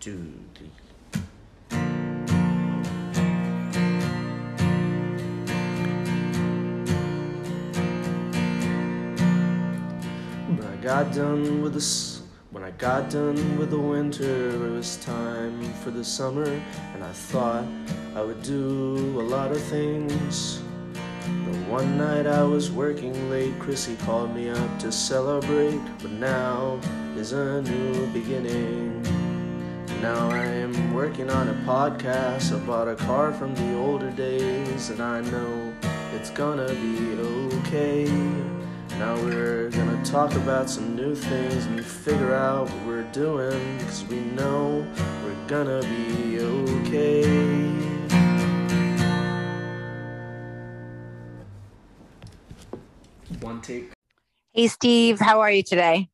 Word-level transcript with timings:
two, 0.00 0.32
three. 0.54 0.70
When 10.48 10.66
I 10.66 10.76
got 10.82 11.12
done 11.14 11.60
with 11.60 11.74
the 11.74 12.20
when 12.50 12.64
I 12.64 12.70
got 12.70 13.10
done 13.10 13.58
with 13.58 13.70
the 13.70 13.78
winter, 13.78 14.48
it 14.48 14.70
was 14.70 14.96
time 14.96 15.70
for 15.74 15.90
the 15.90 16.02
summer, 16.02 16.48
and 16.94 17.04
I 17.04 17.12
thought 17.12 17.64
I 18.16 18.22
would 18.22 18.42
do 18.42 19.20
a 19.20 19.22
lot 19.22 19.50
of 19.50 19.60
things. 19.60 20.62
But 21.44 21.56
one 21.68 21.98
night 21.98 22.26
I 22.26 22.42
was 22.42 22.70
working 22.70 23.28
late, 23.28 23.58
Chrissy 23.58 23.96
called 23.96 24.34
me 24.34 24.48
up 24.48 24.78
to 24.78 24.90
celebrate, 24.90 25.80
but 26.00 26.10
now 26.12 26.80
is 27.16 27.32
a 27.32 27.60
new 27.60 28.06
beginning. 28.14 29.19
Now 30.00 30.30
I 30.30 30.46
am 30.46 30.94
working 30.94 31.28
on 31.30 31.48
a 31.48 31.54
podcast. 31.66 32.56
I 32.56 32.58
bought 32.64 32.88
a 32.88 32.96
car 32.96 33.34
from 33.34 33.54
the 33.54 33.76
older 33.76 34.10
days, 34.10 34.88
and 34.88 34.98
I 35.02 35.20
know 35.20 35.74
it's 36.14 36.30
gonna 36.30 36.72
be 36.72 37.12
okay. 37.58 38.04
Now 38.98 39.14
we're 39.16 39.68
gonna 39.68 40.02
talk 40.02 40.32
about 40.36 40.70
some 40.70 40.96
new 40.96 41.14
things 41.14 41.66
and 41.66 41.84
figure 41.84 42.34
out 42.34 42.70
what 42.70 42.86
we're 42.86 43.12
doing, 43.12 43.78
cause 43.80 44.02
we 44.06 44.20
know 44.20 44.86
we're 45.22 45.46
gonna 45.46 45.82
be 45.82 46.40
okay. 46.40 47.26
One 53.40 53.60
take. 53.60 53.92
Hey, 54.54 54.68
Steve, 54.68 55.20
how 55.20 55.40
are 55.40 55.52
you 55.52 55.62
today? 55.62 56.08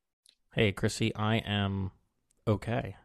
Hey, 0.55 0.73
Chrissy, 0.73 1.15
I 1.15 1.37
am 1.37 1.93
okay. 2.49 2.97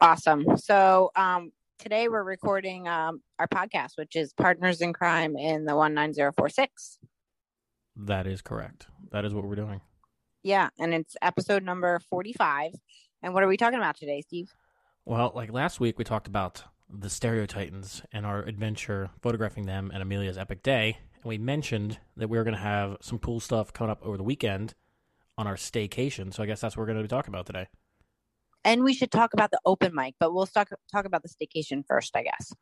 Awesome. 0.00 0.56
So, 0.58 1.10
um, 1.16 1.50
today 1.80 2.08
we're 2.08 2.22
recording 2.22 2.86
um, 2.86 3.20
our 3.40 3.48
podcast, 3.48 3.96
which 3.96 4.14
is 4.14 4.32
Partners 4.32 4.80
in 4.80 4.92
Crime 4.92 5.36
in 5.36 5.64
the 5.64 5.74
19046. 5.74 6.98
That 7.96 8.26
is 8.28 8.40
correct. 8.40 8.86
That 9.10 9.24
is 9.24 9.34
what 9.34 9.44
we're 9.44 9.56
doing. 9.56 9.80
Yeah, 10.44 10.68
and 10.78 10.94
it's 10.94 11.16
episode 11.20 11.64
number 11.64 12.00
45. 12.10 12.74
And 13.22 13.34
what 13.34 13.42
are 13.42 13.48
we 13.48 13.56
talking 13.56 13.80
about 13.80 13.96
today, 13.96 14.20
Steve? 14.20 14.54
Well, 15.04 15.32
like 15.34 15.52
last 15.52 15.80
week, 15.80 15.98
we 15.98 16.04
talked 16.04 16.28
about 16.28 16.62
the 16.88 17.10
Stereo 17.10 17.46
Titans 17.46 18.02
and 18.12 18.24
our 18.24 18.42
adventure 18.42 19.10
photographing 19.20 19.66
them 19.66 19.90
and 19.92 20.00
Amelia's 20.00 20.38
epic 20.38 20.62
day. 20.62 20.98
And 21.14 21.24
we 21.24 21.38
mentioned 21.38 21.98
that 22.16 22.28
we 22.28 22.38
were 22.38 22.44
going 22.44 22.54
to 22.54 22.60
have 22.60 22.98
some 23.00 23.18
cool 23.18 23.40
stuff 23.40 23.72
coming 23.72 23.90
up 23.90 24.06
over 24.06 24.16
the 24.16 24.22
weekend 24.22 24.74
on 25.36 25.48
our 25.48 25.56
staycation. 25.56 26.32
So 26.32 26.42
I 26.42 26.46
guess 26.46 26.60
that's 26.60 26.76
what 26.76 26.82
we're 26.82 26.86
going 26.86 26.98
to 26.98 27.02
be 27.02 27.08
talking 27.08 27.34
about 27.34 27.46
today. 27.46 27.66
And 28.64 28.84
we 28.84 28.92
should 28.92 29.10
talk 29.10 29.32
about 29.32 29.50
the 29.50 29.60
open 29.64 29.94
mic, 29.94 30.14
but 30.20 30.34
we'll 30.34 30.46
talk, 30.46 30.68
talk 30.92 31.04
about 31.04 31.22
the 31.22 31.28
staycation 31.28 31.84
first, 31.86 32.16
I 32.16 32.24
guess. 32.24 32.52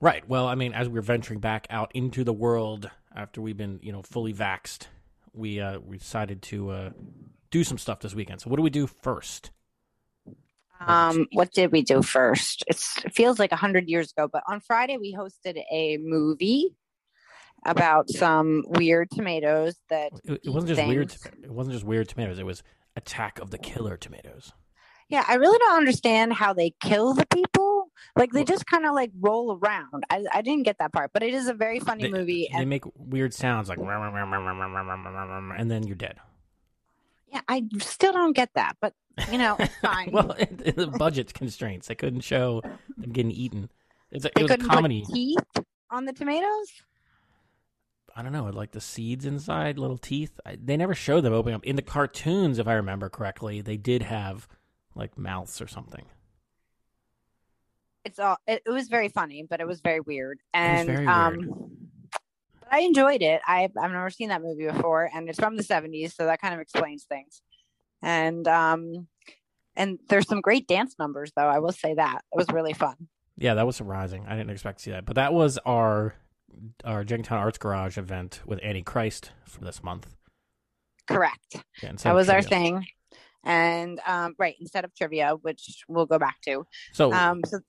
Right. 0.00 0.28
Well, 0.28 0.46
I 0.46 0.54
mean, 0.54 0.74
as 0.74 0.88
we're 0.88 1.00
venturing 1.02 1.40
back 1.40 1.66
out 1.70 1.90
into 1.94 2.22
the 2.22 2.32
world 2.32 2.90
after 3.14 3.40
we've 3.40 3.56
been, 3.56 3.80
you 3.82 3.92
know, 3.92 4.02
fully 4.02 4.34
vaxxed, 4.34 4.88
we 5.32 5.58
uh, 5.60 5.78
we 5.80 5.96
decided 5.98 6.42
to 6.42 6.70
uh, 6.70 6.90
do 7.50 7.64
some 7.64 7.78
stuff 7.78 8.00
this 8.00 8.14
weekend. 8.14 8.40
So 8.42 8.50
what 8.50 8.56
do 8.56 8.62
we 8.62 8.70
do 8.70 8.86
first? 8.86 9.50
Um, 10.78 11.26
what 11.32 11.52
did 11.52 11.72
we 11.72 11.80
do 11.82 12.02
first? 12.02 12.62
It's, 12.66 13.02
it 13.04 13.14
feels 13.14 13.38
like 13.38 13.52
a 13.52 13.56
hundred 13.56 13.88
years 13.88 14.12
ago, 14.12 14.28
but 14.30 14.42
on 14.46 14.60
Friday 14.60 14.98
we 14.98 15.14
hosted 15.14 15.62
a 15.72 15.96
movie 15.96 16.76
about 17.64 18.10
some 18.10 18.62
weird 18.66 19.10
tomatoes 19.10 19.76
that 19.88 20.12
It, 20.24 20.42
it 20.44 20.50
wasn't 20.50 20.76
just 20.76 20.86
weird. 20.86 21.10
things. 21.10 21.34
It 21.44 21.50
wasn't 21.50 21.72
just 21.72 21.84
weird 21.86 22.08
tomatoes. 22.08 22.38
It 22.38 22.44
was 22.46 22.62
Attack 22.94 23.38
of 23.40 23.50
the 23.50 23.58
Killer 23.58 23.96
Tomatoes. 23.96 24.52
Yeah, 25.08 25.24
I 25.28 25.34
really 25.36 25.58
don't 25.58 25.76
understand 25.76 26.32
how 26.32 26.52
they 26.52 26.74
kill 26.80 27.14
the 27.14 27.26
people. 27.26 27.90
Like 28.16 28.32
they 28.32 28.44
just 28.44 28.66
kind 28.66 28.84
of 28.86 28.94
like 28.94 29.10
roll 29.20 29.56
around. 29.62 30.04
I, 30.10 30.24
I 30.32 30.42
didn't 30.42 30.64
get 30.64 30.78
that 30.78 30.92
part, 30.92 31.12
but 31.12 31.22
it 31.22 31.32
is 31.34 31.48
a 31.48 31.54
very 31.54 31.78
funny 31.80 32.04
They- 32.04 32.10
movie. 32.10 32.48
They 32.52 32.58
And 32.58 32.68
make 32.70 32.82
weird 32.96 33.32
sounds 33.34 33.68
like, 33.68 33.78
and 33.78 35.70
then 35.70 35.86
you're 35.86 35.96
dead. 35.96 36.16
yeah, 37.32 37.40
I 37.48 37.64
still 37.78 38.12
don't 38.12 38.32
get 38.34 38.50
that, 38.54 38.76
but 38.80 38.94
you 39.30 39.38
know, 39.38 39.56
it's 39.58 39.74
fine. 39.76 40.10
well, 40.12 40.34
the 40.38 40.92
budget 40.98 41.34
constraints. 41.34 41.86
They 41.88 41.94
couldn't 41.94 42.20
show 42.22 42.62
them 42.98 43.12
getting 43.12 43.30
eaten. 43.32 43.70
It's 44.10 44.24
a, 44.24 44.28
it 44.28 44.34
they 44.36 44.42
was 44.42 44.52
a 44.52 44.58
comedy. 44.58 45.02
put 45.06 45.14
teeth 45.14 45.64
on 45.90 46.04
the 46.04 46.12
tomatoes. 46.12 46.72
I 48.14 48.22
don't 48.22 48.32
know, 48.32 48.44
like 48.46 48.70
the 48.72 48.80
seeds 48.80 49.26
inside, 49.26 49.78
little 49.78 49.98
teeth. 49.98 50.40
I, 50.46 50.56
they 50.62 50.76
never 50.78 50.94
showed 50.94 51.20
them 51.22 51.34
opening 51.34 51.54
up 51.56 51.64
in 51.64 51.76
the 51.76 51.82
cartoons, 51.82 52.58
if 52.58 52.66
I 52.66 52.72
remember 52.74 53.10
correctly. 53.10 53.60
They 53.60 53.76
did 53.76 54.02
have 54.02 54.48
like 54.96 55.16
mouths 55.16 55.60
or 55.60 55.68
something. 55.68 56.04
It's 58.04 58.18
all. 58.18 58.38
It, 58.46 58.62
it 58.66 58.70
was 58.70 58.88
very 58.88 59.08
funny, 59.08 59.44
but 59.48 59.60
it 59.60 59.66
was 59.66 59.80
very 59.80 60.00
weird. 60.00 60.40
And 60.54 60.88
very 60.88 61.06
um, 61.06 61.36
weird. 61.36 61.50
but 62.60 62.72
I 62.72 62.80
enjoyed 62.80 63.22
it. 63.22 63.40
I 63.46 63.68
I've 63.80 63.90
never 63.90 64.10
seen 64.10 64.28
that 64.30 64.42
movie 64.42 64.66
before, 64.66 65.10
and 65.12 65.28
it's 65.28 65.38
from 65.38 65.56
the 65.56 65.62
seventies, 65.62 66.14
so 66.14 66.26
that 66.26 66.40
kind 66.40 66.54
of 66.54 66.60
explains 66.60 67.04
things. 67.04 67.42
And 68.02 68.46
um, 68.46 69.08
and 69.76 69.98
there's 70.08 70.28
some 70.28 70.40
great 70.40 70.66
dance 70.68 70.96
numbers, 70.98 71.32
though. 71.36 71.48
I 71.48 71.58
will 71.58 71.72
say 71.72 71.94
that 71.94 72.22
it 72.32 72.36
was 72.36 72.46
really 72.52 72.72
fun. 72.72 73.08
Yeah, 73.36 73.54
that 73.54 73.66
was 73.66 73.76
surprising. 73.76 74.24
I 74.26 74.36
didn't 74.36 74.50
expect 74.50 74.78
to 74.78 74.84
see 74.84 74.90
that, 74.92 75.04
but 75.04 75.16
that 75.16 75.34
was 75.34 75.58
our 75.66 76.14
our 76.84 77.04
Jenkintown 77.04 77.38
Arts 77.38 77.58
Garage 77.58 77.98
event 77.98 78.40
with 78.46 78.60
Annie 78.62 78.82
Christ 78.82 79.32
for 79.44 79.64
this 79.64 79.82
month. 79.82 80.14
Correct. 81.08 81.56
Yeah, 81.82 81.92
that 81.92 82.14
was 82.14 82.28
our 82.28 82.42
thing 82.42 82.86
and 83.46 84.00
um 84.06 84.34
right 84.38 84.56
instead 84.60 84.84
of 84.84 84.94
trivia 84.94 85.36
which 85.40 85.84
we'll 85.88 86.06
go 86.06 86.18
back 86.18 86.36
to. 86.42 86.66
So 86.92 87.12
um 87.12 87.40
so 87.46 87.60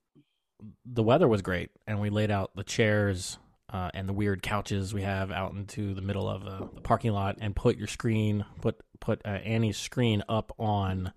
the 0.86 1.04
weather 1.04 1.28
was 1.28 1.42
great, 1.44 1.70
and 1.86 2.02
we 2.02 2.10
laid 2.10 2.32
out 2.32 2.52
the 2.56 2.64
chairs 2.64 3.38
uh, 3.72 3.92
and 3.94 4.10
the 4.10 4.14
weird 4.14 4.42
couches 4.42 4.92
we 4.94 5.04
have 5.04 5.32
out 5.32 5.54
into 5.54 5.94
the 5.94 6.02
middle 6.02 6.28
of 6.28 6.48
uh, 6.48 6.66
the 6.74 6.82
parking 6.82 7.12
lot, 7.12 7.38
and 7.40 7.56
put 7.56 7.78
your 7.78 7.88
screen, 7.88 8.44
put 8.62 8.76
put 9.00 9.22
uh, 9.24 9.30
Annie's 9.30 9.78
screen 9.78 10.24
up 10.28 10.52
on 10.58 11.14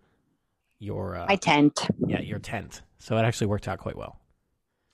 your 0.78 1.16
uh, 1.16 1.26
my 1.26 1.36
tent. 1.36 1.88
Yeah 2.06 2.20
your 2.20 2.38
tent. 2.38 2.82
So 2.98 3.16
it 3.16 3.22
actually 3.22 3.46
worked 3.46 3.66
out 3.66 3.78
quite 3.78 3.96
well. 3.96 4.20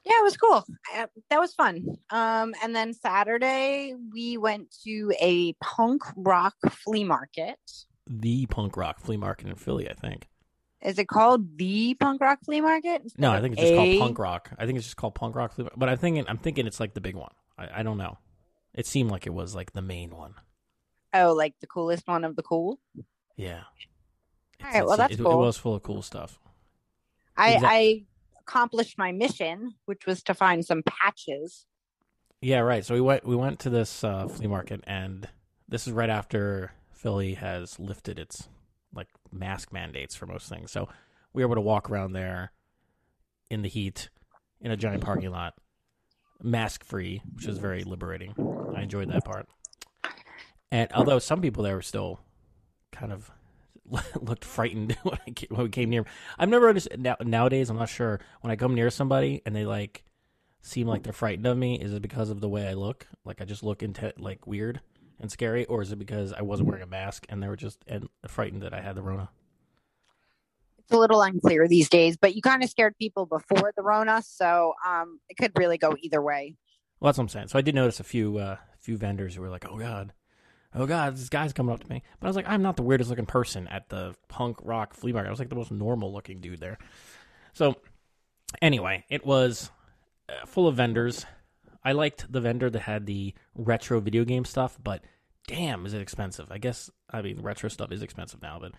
yeah 0.04 0.12
it 0.20 0.22
was 0.22 0.36
cool. 0.36 0.64
I, 0.94 1.06
that 1.30 1.40
was 1.40 1.54
fun. 1.54 1.84
Um 2.10 2.54
and 2.62 2.74
then 2.74 2.94
saturday 2.94 3.94
we 4.12 4.36
went 4.38 4.72
to 4.84 5.12
a 5.20 5.54
punk 5.54 6.02
rock 6.16 6.54
flea 6.70 7.02
market 7.02 7.58
The 8.08 8.46
punk 8.46 8.76
rock 8.76 9.00
flea 9.00 9.16
market 9.16 9.48
in 9.48 9.54
Philly, 9.56 9.90
I 9.90 9.94
think. 9.94 10.28
is 10.82 10.98
it 10.98 11.08
called 11.08 11.58
the 11.58 11.94
punk 11.94 12.20
rock 12.20 12.38
flea 12.44 12.60
market 12.60 13.02
No, 13.18 13.32
I 13.32 13.40
think 13.40 13.52
it's 13.54 13.62
just 13.62 13.72
a- 13.72 13.76
called 13.76 13.98
punk 13.98 14.18
rock. 14.18 14.50
I 14.58 14.66
think 14.66 14.78
it's 14.78 14.86
just 14.86 14.96
called 14.96 15.14
punk 15.14 15.34
rock 15.34 15.52
flea. 15.52 15.68
But 15.76 15.88
I'm 15.88 15.98
thinking 15.98 16.24
I'm 16.28 16.38
thinking 16.38 16.66
it's 16.66 16.78
like 16.80 16.94
the 16.94 17.00
big 17.00 17.16
one. 17.16 17.32
I, 17.58 17.80
I 17.80 17.82
don't 17.82 17.98
know. 17.98 18.18
It 18.74 18.86
seemed 18.86 19.10
like 19.10 19.26
it 19.26 19.34
was 19.34 19.54
like 19.54 19.72
the 19.72 19.82
main 19.82 20.10
one. 20.16 20.34
oh 21.14 21.32
like 21.32 21.54
the 21.60 21.66
coolest 21.66 22.06
one 22.06 22.24
of 22.24 22.36
the 22.36 22.42
cool 22.42 22.78
Yeah. 23.36 23.62
All 24.64 24.70
right, 24.72 24.86
well, 24.86 24.96
that's 24.96 25.14
it, 25.14 25.20
it 25.20 25.24
was 25.24 25.56
full 25.58 25.74
of 25.74 25.82
cool 25.82 26.02
stuff. 26.02 26.38
i 27.36 27.54
Exact- 27.54 27.72
i 27.72 28.02
accomplished 28.40 28.96
my 28.96 29.10
mission 29.12 29.74
which 29.86 30.06
was 30.06 30.22
to 30.22 30.32
find 30.34 30.64
some 30.64 30.82
patches 30.84 31.66
Yeah, 32.40 32.60
right. 32.60 32.84
So 32.84 32.94
we 32.94 33.00
went 33.00 33.26
we 33.26 33.34
went 33.34 33.58
to 33.60 33.70
this 33.70 34.04
uh, 34.04 34.28
flea 34.28 34.46
market, 34.46 34.82
and 34.86 35.28
this 35.68 35.86
is 35.88 35.92
right 35.92 36.10
after 36.10 36.70
Philly 36.96 37.34
has 37.34 37.78
lifted 37.78 38.18
its 38.18 38.48
like 38.94 39.08
mask 39.30 39.72
mandates 39.72 40.14
for 40.14 40.26
most 40.26 40.48
things. 40.48 40.72
So 40.72 40.88
we 41.32 41.44
were 41.44 41.48
able 41.48 41.56
to 41.56 41.60
walk 41.60 41.90
around 41.90 42.12
there 42.12 42.52
in 43.50 43.62
the 43.62 43.68
heat 43.68 44.08
in 44.62 44.70
a 44.70 44.76
giant 44.76 45.04
parking 45.04 45.30
lot, 45.30 45.54
mask 46.42 46.84
free, 46.84 47.20
which 47.34 47.46
was 47.46 47.58
very 47.58 47.84
liberating. 47.84 48.34
I 48.74 48.82
enjoyed 48.82 49.10
that 49.10 49.24
part. 49.24 49.46
And 50.72 50.90
although 50.94 51.18
some 51.18 51.42
people 51.42 51.62
there 51.62 51.74
were 51.74 51.82
still 51.82 52.18
kind 52.92 53.12
of 53.12 53.30
looked 54.20 54.44
frightened 54.44 54.92
when, 55.02 55.18
we 55.50 55.68
came 55.68 55.90
near, 55.90 56.06
I've 56.38 56.48
never 56.48 56.68
understood 56.68 57.00
now, 57.00 57.16
nowadays. 57.22 57.68
I'm 57.68 57.76
not 57.76 57.90
sure 57.90 58.20
when 58.40 58.50
I 58.50 58.56
come 58.56 58.74
near 58.74 58.88
somebody 58.88 59.42
and 59.44 59.54
they 59.54 59.66
like 59.66 60.02
seem 60.62 60.86
like 60.86 61.02
they're 61.02 61.12
frightened 61.12 61.46
of 61.46 61.58
me. 61.58 61.78
Is 61.78 61.92
it 61.92 62.00
because 62.00 62.30
of 62.30 62.40
the 62.40 62.48
way 62.48 62.66
I 62.66 62.72
look? 62.72 63.06
Like 63.22 63.42
I 63.42 63.44
just 63.44 63.62
look 63.62 63.82
into 63.82 64.14
like 64.16 64.46
weird 64.46 64.80
and 65.20 65.30
scary, 65.30 65.64
or 65.66 65.82
is 65.82 65.92
it 65.92 65.98
because 65.98 66.32
I 66.32 66.42
wasn't 66.42 66.68
wearing 66.68 66.82
a 66.82 66.86
mask 66.86 67.26
and 67.28 67.42
they 67.42 67.48
were 67.48 67.56
just 67.56 67.84
and 67.86 68.08
frightened 68.26 68.62
that 68.62 68.74
I 68.74 68.80
had 68.80 68.96
the 68.96 69.02
Rona? 69.02 69.30
it's 70.78 70.92
a 70.92 70.98
little 70.98 71.20
unclear 71.20 71.66
these 71.66 71.88
days 71.88 72.16
but 72.16 72.36
you 72.36 72.40
kind 72.42 72.62
of 72.62 72.70
scared 72.70 72.94
people 72.96 73.26
before 73.26 73.72
the 73.76 73.82
rona 73.82 74.22
so 74.22 74.72
um 74.86 75.18
it 75.28 75.36
could 75.36 75.50
really 75.58 75.78
go 75.78 75.96
either 76.00 76.22
way 76.22 76.54
Well, 77.00 77.08
that's 77.08 77.18
what 77.18 77.24
I'm 77.24 77.28
saying. 77.28 77.48
So 77.48 77.58
I 77.58 77.62
did 77.62 77.74
notice 77.74 77.98
a 77.98 78.04
few 78.04 78.38
uh, 78.38 78.56
few 78.78 78.96
vendors 78.96 79.34
who 79.34 79.42
were 79.42 79.50
like, 79.50 79.66
"Oh 79.68 79.78
God, 79.78 80.12
oh 80.74 80.86
God, 80.86 81.16
this 81.16 81.28
guy's 81.28 81.52
coming 81.52 81.72
up 81.74 81.80
to 81.82 81.90
me." 81.90 82.02
But 82.20 82.26
I 82.26 82.30
was 82.30 82.36
like, 82.36 82.48
"I'm 82.48 82.62
not 82.62 82.76
the 82.76 82.82
weirdest 82.82 83.10
looking 83.10 83.26
person 83.26 83.66
at 83.68 83.88
the 83.88 84.14
punk 84.28 84.58
rock 84.62 84.94
flea 84.94 85.12
market. 85.12 85.28
I 85.28 85.30
was 85.30 85.40
like 85.40 85.48
the 85.50 85.56
most 85.56 85.72
normal 85.72 86.12
looking 86.12 86.40
dude 86.40 86.60
there." 86.60 86.78
So 87.52 87.76
anyway, 88.62 89.04
it 89.10 89.26
was 89.26 89.70
uh, 90.28 90.46
full 90.46 90.68
of 90.68 90.76
vendors. 90.76 91.26
I 91.86 91.92
liked 91.92 92.30
the 92.32 92.40
vendor 92.40 92.68
that 92.68 92.80
had 92.80 93.06
the 93.06 93.32
retro 93.54 94.00
video 94.00 94.24
game 94.24 94.44
stuff, 94.44 94.76
but 94.82 95.04
damn, 95.46 95.86
is 95.86 95.94
it 95.94 96.02
expensive? 96.02 96.50
I 96.50 96.58
guess 96.58 96.90
I 97.08 97.22
mean 97.22 97.40
retro 97.40 97.68
stuff 97.68 97.92
is 97.92 98.02
expensive 98.02 98.42
now, 98.42 98.58
but 98.60 98.72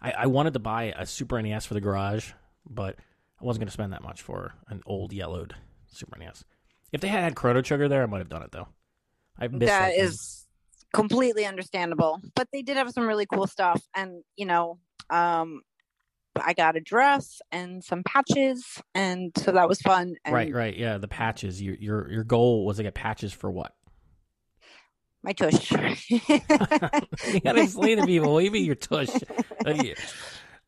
I, 0.00 0.12
I 0.12 0.26
wanted 0.28 0.54
to 0.54 0.58
buy 0.58 0.94
a 0.96 1.04
Super 1.04 1.40
NES 1.42 1.66
for 1.66 1.74
the 1.74 1.80
garage, 1.82 2.32
but 2.66 2.96
I 3.38 3.44
wasn't 3.44 3.60
going 3.60 3.68
to 3.68 3.72
spend 3.74 3.92
that 3.92 4.02
much 4.02 4.22
for 4.22 4.54
an 4.68 4.80
old 4.86 5.12
yellowed 5.12 5.54
Super 5.88 6.18
NES. 6.18 6.42
If 6.90 7.02
they 7.02 7.08
had 7.08 7.22
had 7.22 7.36
Chrono 7.36 7.60
Trigger 7.60 7.88
there, 7.88 8.02
I 8.02 8.06
might 8.06 8.20
have 8.20 8.30
done 8.30 8.42
it 8.42 8.50
though. 8.50 8.68
I 9.38 9.48
missed 9.48 9.66
that 9.66 9.94
that 9.94 9.98
is 9.98 10.46
completely 10.94 11.44
understandable 11.44 12.20
but 12.34 12.48
they 12.52 12.62
did 12.62 12.76
have 12.76 12.90
some 12.90 13.06
really 13.06 13.24
cool 13.24 13.46
stuff 13.46 13.82
and 13.94 14.22
you 14.36 14.44
know 14.44 14.78
um 15.08 15.62
i 16.40 16.52
got 16.52 16.76
a 16.76 16.80
dress 16.80 17.40
and 17.50 17.84
some 17.84 18.02
patches 18.04 18.80
and 18.94 19.32
so 19.36 19.52
that 19.52 19.68
was 19.68 19.80
fun 19.80 20.14
and 20.24 20.34
right, 20.34 20.52
right, 20.52 20.76
yeah. 20.76 20.98
The 20.98 21.08
patches. 21.08 21.60
Your 21.60 21.74
your 21.76 22.10
your 22.10 22.24
goal 22.24 22.64
was 22.64 22.78
to 22.78 22.82
get 22.82 22.94
patches 22.94 23.32
for 23.32 23.50
what? 23.50 23.74
my 25.24 25.32
tush 25.32 25.70
you 26.10 26.20
gotta 27.44 27.62
explain 27.62 27.98
to 27.98 28.06
people. 28.06 28.32
What 28.32 28.40
do 28.40 28.44
you 28.46 28.50
mean 28.50 28.64
your 28.64 28.74
tush? 28.74 29.10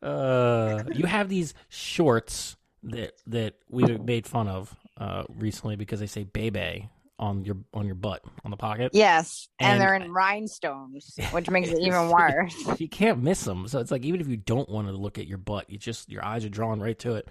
Uh, 0.01 0.83
you 0.93 1.05
have 1.05 1.29
these 1.29 1.55
shorts 1.67 2.57
that 2.83 3.13
that 3.25 3.55
we 3.69 3.83
made 3.97 4.27
fun 4.27 4.47
of 4.47 4.75
uh, 4.97 5.23
recently 5.29 5.75
because 5.75 5.99
they 5.99 6.05
say 6.05 6.23
"baby" 6.23 6.89
on 7.17 7.45
your 7.45 7.57
on 7.73 7.85
your 7.85 7.95
butt 7.95 8.21
on 8.43 8.51
the 8.51 8.57
pocket. 8.57 8.91
yes 8.93 9.47
and, 9.59 9.73
And- 9.73 9.81
they're 9.81 9.95
in 9.95 10.11
rhinestones 10.11 11.17
which 11.31 11.49
makes 11.49 11.69
it 11.69 11.79
even 11.79 12.09
worse 12.17 12.55
You 12.79 12.89
can't 12.89 13.23
miss 13.23 13.43
them. 13.43 13.67
So 13.67 13.79
it's 13.79 13.91
like 13.91 14.03
even 14.05 14.19
if 14.21 14.27
you 14.27 14.37
don't 14.37 14.67
want 14.69 14.87
to 14.87 14.93
look 14.93 15.17
at 15.17 15.27
your 15.27 15.37
butt, 15.37 15.69
you 15.69 15.77
just 15.77 16.09
your 16.09 16.23
eyes 16.25 16.43
are 16.45 16.49
drawn 16.49 16.79
right 16.81 16.97
to 16.99 17.15
it. 17.15 17.27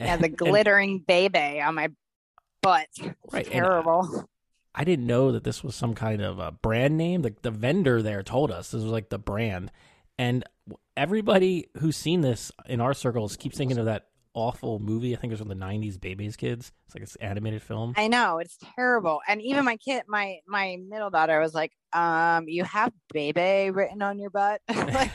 yeah 0.00 0.16
the 0.16 0.26
And- 0.26 0.36
glittering 0.36 0.98
baby 1.00 1.60
on 1.60 1.74
my 1.76 1.88
butt 2.62 2.86
Right, 3.32 3.44
and, 3.46 3.52
terrible 3.54 4.28
I 4.74 4.84
didn't 4.84 5.06
know 5.06 5.32
that 5.32 5.44
this 5.44 5.62
was 5.62 5.74
some 5.74 5.94
kind 5.94 6.22
of 6.22 6.38
a 6.38 6.50
brand 6.50 6.96
name. 6.96 7.20
The 7.22 7.34
the 7.42 7.50
vendor 7.50 8.00
there 8.02 8.22
told 8.22 8.50
us 8.50 8.70
this 8.70 8.82
was 8.82 8.90
like 8.90 9.10
the 9.10 9.18
brand, 9.18 9.70
and 10.18 10.44
everybody 10.96 11.68
who's 11.78 11.96
seen 11.96 12.22
this 12.22 12.50
in 12.66 12.80
our 12.80 12.94
circles 12.94 13.36
keeps 13.36 13.56
thinking 13.58 13.76
of 13.78 13.84
that 13.84 14.06
awful 14.34 14.78
movie. 14.78 15.14
I 15.14 15.20
think 15.20 15.30
it 15.30 15.34
was 15.34 15.40
from 15.40 15.48
the 15.48 15.54
'90s, 15.64 16.00
Baby's 16.00 16.36
Kids. 16.36 16.72
It's 16.86 16.94
like 16.94 17.02
this 17.02 17.16
animated 17.16 17.62
film. 17.62 17.94
I 17.96 18.08
know 18.08 18.38
it's 18.38 18.56
terrible, 18.76 19.20
and 19.28 19.40
even 19.42 19.64
my 19.64 19.76
kid, 19.76 20.02
my 20.08 20.38
my 20.46 20.76
middle 20.88 21.10
daughter, 21.10 21.38
was 21.40 21.54
like, 21.54 21.72
"Um, 21.92 22.48
you 22.48 22.64
have 22.64 22.92
baby 23.12 23.70
written 23.70 24.02
on 24.02 24.18
your 24.18 24.30
butt." 24.30 24.60
like, 24.74 25.10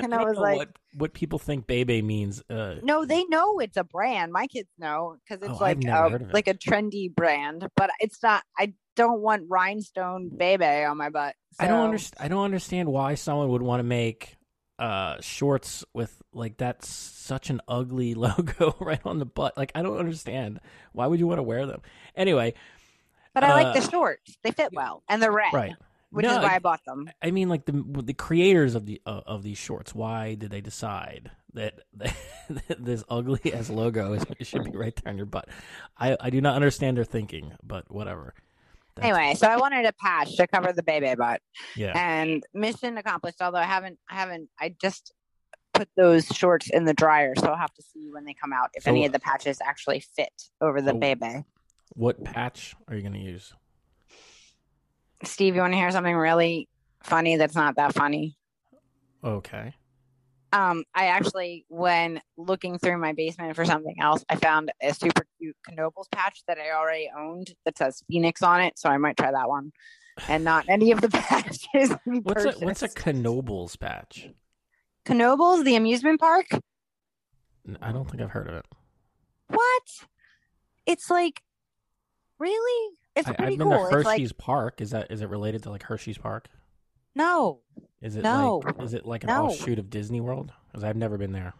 and 0.00 0.14
I 0.14 0.24
was 0.24 0.36
like- 0.38 0.56
what, 0.56 0.68
what 0.96 1.12
people 1.14 1.38
think 1.38 1.66
Baby 1.66 2.02
means. 2.02 2.42
Uh, 2.48 2.76
no, 2.82 3.04
they 3.04 3.24
know 3.24 3.58
it's 3.60 3.76
a 3.76 3.84
brand. 3.84 4.32
My 4.32 4.46
kids 4.46 4.68
know 4.78 5.16
because 5.28 5.42
it's 5.42 5.60
Oh, 5.60 5.62
like 5.64 5.84
a, 5.84 6.06
it. 6.14 6.32
like 6.34 6.48
a 6.48 6.54
trendy 6.54 7.14
brand, 7.14 7.68
but 7.76 7.90
it's 8.00 8.22
not. 8.22 8.42
I 8.58 8.74
don't 8.96 9.20
want 9.20 9.44
rhinestone 9.48 10.30
baby 10.36 10.64
on 10.64 10.96
my 10.96 11.10
butt. 11.10 11.34
I 11.58 11.66
don't 11.66 11.84
understand. 11.84 12.24
I 12.24 12.28
don't 12.28 12.44
understand 12.44 12.88
why 12.88 13.14
someone 13.14 13.48
would 13.50 13.62
want 13.62 13.80
to 13.80 13.84
make 13.84 14.36
uh 14.78 15.20
shorts 15.20 15.84
with 15.94 16.20
like 16.32 16.56
that's 16.56 16.88
such 16.88 17.50
an 17.50 17.60
ugly 17.68 18.14
logo 18.26 18.74
right 18.80 19.00
on 19.04 19.18
the 19.18 19.26
butt. 19.26 19.56
Like 19.56 19.72
I 19.74 19.82
don't 19.82 19.98
understand. 19.98 20.60
Why 20.92 21.06
would 21.06 21.20
you 21.20 21.26
want 21.26 21.38
to 21.38 21.42
wear 21.44 21.66
them? 21.66 21.82
Anyway, 22.16 22.54
But 23.34 23.44
I 23.44 23.52
like 23.52 23.72
the 23.72 23.80
uh, 23.80 23.88
shorts; 23.90 24.36
they 24.42 24.50
fit 24.52 24.72
well, 24.72 25.02
and 25.08 25.22
they're 25.22 25.32
red, 25.32 25.52
right. 25.52 25.76
which 26.10 26.26
No, 26.26 26.32
is 26.32 26.38
why 26.38 26.54
I 26.56 26.58
bought 26.58 26.84
them. 26.84 27.10
I 27.22 27.30
mean, 27.30 27.48
like 27.48 27.64
the 27.66 27.72
the 27.72 28.14
creators 28.14 28.74
of 28.74 28.86
the 28.86 29.00
uh, 29.06 29.22
of 29.26 29.42
these 29.42 29.58
shorts. 29.58 29.94
Why 29.94 30.34
did 30.34 30.50
they 30.50 30.60
decide 30.60 31.30
that, 31.54 31.80
that 31.94 32.14
this 32.78 33.04
ugly 33.08 33.52
ass 33.52 33.70
logo 33.70 34.12
is, 34.14 34.24
should 34.42 34.64
be 34.64 34.76
right 34.76 34.94
there 34.96 35.10
on 35.10 35.16
your 35.16 35.26
butt? 35.26 35.48
I 35.98 36.16
I 36.20 36.30
do 36.30 36.40
not 36.40 36.56
understand 36.56 36.96
their 36.96 37.04
thinking, 37.04 37.52
but 37.62 37.90
whatever. 37.90 38.34
That's- 38.96 39.16
Anyway, 39.18 39.34
so 39.34 39.48
I 39.48 39.56
wanted 39.56 39.86
a 39.86 39.92
patch 39.92 40.36
to 40.36 40.46
cover 40.46 40.72
the 40.72 40.82
baby 40.82 41.12
butt. 41.16 41.40
yeah. 41.76 41.92
and 41.96 42.42
mission 42.54 42.96
accomplished 42.98 43.40
although 43.40 43.58
i 43.58 43.64
haven't 43.64 43.98
i 44.10 44.14
haven't 44.14 44.48
i 44.60 44.74
just 44.80 45.12
put 45.72 45.88
those 45.96 46.26
shorts 46.26 46.70
in 46.70 46.84
the 46.84 46.94
dryer 46.94 47.34
so 47.36 47.46
i'll 47.48 47.56
have 47.56 47.74
to 47.74 47.82
see 47.82 48.08
when 48.12 48.24
they 48.24 48.34
come 48.34 48.52
out 48.52 48.70
if 48.74 48.84
So- 48.84 48.90
any 48.90 49.04
of 49.06 49.12
the 49.12 49.18
patches 49.18 49.58
actually 49.64 50.00
fit 50.00 50.32
over 50.60 50.80
the 50.80 50.92
So- 50.92 50.98
baby 50.98 51.44
What 51.94 52.22
patch 52.24 52.74
are 52.88 52.94
you 52.94 53.02
going 53.02 53.14
to 53.14 53.18
use? 53.20 53.52
steve 55.24 55.54
you 55.54 55.60
want 55.62 55.72
to 55.72 55.76
hear 55.78 55.90
something 55.90 56.14
really 56.14 56.68
funny 57.02 57.36
that's 57.36 57.54
not 57.56 57.76
that 57.76 57.94
funny 57.94 58.36
Okay. 59.24 59.74
Um 60.54 60.84
i 60.94 61.06
actually 61.06 61.64
when 61.68 62.20
looking 62.36 62.78
through 62.78 62.98
my 62.98 63.12
basement 63.12 63.54
for 63.56 63.64
something 63.64 63.96
else 64.00 64.24
i 64.28 64.36
found 64.36 64.72
a 64.80 64.94
super 64.94 65.26
cute 65.38 65.56
Knoebels 65.70 66.10
patch 66.12 66.42
that 66.46 66.58
i 66.58 66.70
already 66.70 67.10
owned 67.16 67.54
that 67.64 67.76
says 67.76 68.02
phoenix 68.08 68.42
on 68.42 68.60
it 68.60 68.78
so 68.78 68.88
i 68.88 68.96
might 68.96 69.16
try 69.16 69.32
that 69.32 69.48
one 69.48 69.72
and 70.28 70.44
not 70.44 70.64
any 70.68 70.92
of 70.92 71.00
the 71.00 71.08
patches 71.10 71.94
What's 72.04 72.44
a 72.44 72.52
what's 72.64 72.82
a. 72.82 72.88
Knoebels 72.88 73.78
patch? 73.78 74.30
Knoebels 75.06 75.64
the 75.64 75.76
amusement 75.76 76.20
park 76.20 76.46
I 77.80 77.92
don't 77.92 78.08
think 78.10 78.22
I've 78.22 78.30
heard 78.30 78.48
of 78.48 78.54
it. 78.54 78.66
What? 79.48 79.82
It's 80.86 81.10
like 81.10 81.42
really? 82.38 82.94
It's 83.16 83.28
I, 83.28 83.32
pretty 83.32 83.52
I've 83.52 83.58
been 83.58 83.68
cool. 83.68 83.90
Hershey's 83.90 84.30
like 84.30 84.38
Park. 84.38 84.80
Is 84.80 84.90
that 84.90 85.10
is 85.10 85.22
it 85.22 85.28
related 85.28 85.62
to 85.64 85.70
like 85.70 85.84
Hershey's 85.84 86.18
Park? 86.18 86.48
No, 87.14 87.60
Is 88.02 88.16
it 88.16 88.22
No. 88.22 88.60
like 88.64 88.82
is 88.82 88.94
it 88.94 89.06
like 89.06 89.22
an 89.24 89.28
No. 89.28 89.46
offshoot 89.46 89.78
of 89.78 89.88
Disney 89.90 90.20
World? 90.20 90.52
Because 90.66 90.84
I've 90.84 90.96
never 90.96 91.16
been 91.18 91.32
there. 91.32 91.54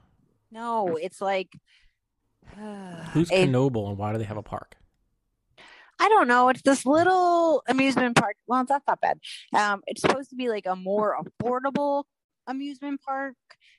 no. 0.50 0.96
It's 0.96 1.20
like 1.20 1.52
Who's 3.12 3.30
it- 3.32 3.48
Knoebel 3.50 3.88
and 3.88 3.98
why 3.98 4.12
do 4.12 4.18
they 4.18 4.24
have 4.24 4.36
a 4.36 4.42
park? 4.42 4.76
I 6.00 6.08
don't 6.08 6.26
know. 6.26 6.48
It's 6.48 6.62
this 6.62 6.84
little 6.84 7.62
amusement 7.68 8.16
park. 8.16 8.36
Well, 8.48 8.64
that's 8.64 8.84
not 8.86 9.00
bad. 9.00 9.20
Um, 9.54 9.80
it's 9.86 10.00
supposed 10.00 10.30
to 10.30 10.36
be 10.36 10.48
like 10.48 10.66
a 10.66 10.74
more 10.74 11.16
affordable 11.22 12.04
amusement 12.48 13.00
park, 13.02 13.36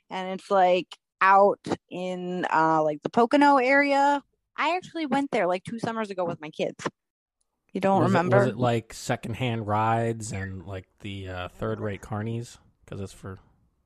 and 0.10 0.30
it's 0.40 0.50
like 0.50 0.96
out 1.20 1.60
in 1.90 2.46
uh 2.52 2.82
like 2.84 3.02
the 3.04 3.10
Pocono 3.10 3.58
area. 3.58 4.24
I 4.58 4.78
actually 4.78 5.06
went 5.08 5.32
there 5.32 5.46
like 5.46 5.66
two 5.66 5.78
summers 5.78 6.10
ago 6.10 6.24
with 6.24 6.40
my 6.40 6.50
kids. 6.52 6.88
You 7.76 7.82
don't 7.82 8.04
was 8.04 8.08
remember? 8.08 8.38
It, 8.38 8.40
was 8.40 8.48
it 8.52 8.58
like 8.58 8.94
secondhand 8.94 9.68
rides 9.68 10.32
and 10.32 10.66
like 10.66 10.88
the 11.02 11.28
uh, 11.28 11.48
third 11.50 11.82
rate 11.82 12.02
carnies? 12.02 12.58
Because 12.86 13.02
it's 13.02 13.12
for 13.12 13.38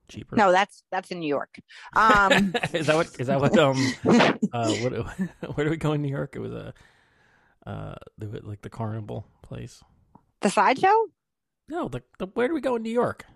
cheaper. 0.06 0.36
no, 0.36 0.52
that's 0.52 0.84
that's 0.92 1.10
in 1.10 1.18
New 1.18 1.26
York. 1.26 1.58
Um, 1.96 2.54
is 2.72 2.86
that 2.86 2.94
what 2.94 3.18
is 3.18 3.26
that 3.26 3.40
what 3.40 3.58
um 3.58 3.76
uh 4.52 4.72
what 4.74 4.92
where 5.56 5.64
do 5.64 5.70
we 5.70 5.76
go 5.76 5.92
in 5.92 6.02
New 6.02 6.08
York? 6.08 6.36
It 6.36 6.38
was 6.38 6.52
a 6.52 6.72
uh 7.66 7.96
the, 8.16 8.40
like 8.44 8.62
the 8.62 8.70
carnival 8.70 9.26
place. 9.42 9.82
the 10.40 10.50
sideshow, 10.50 11.06
No, 11.68 11.88
the, 11.88 12.04
the 12.20 12.26
where 12.26 12.46
do 12.46 12.54
we 12.54 12.60
go 12.60 12.76
in 12.76 12.84
New 12.84 12.92
York? 12.92 13.26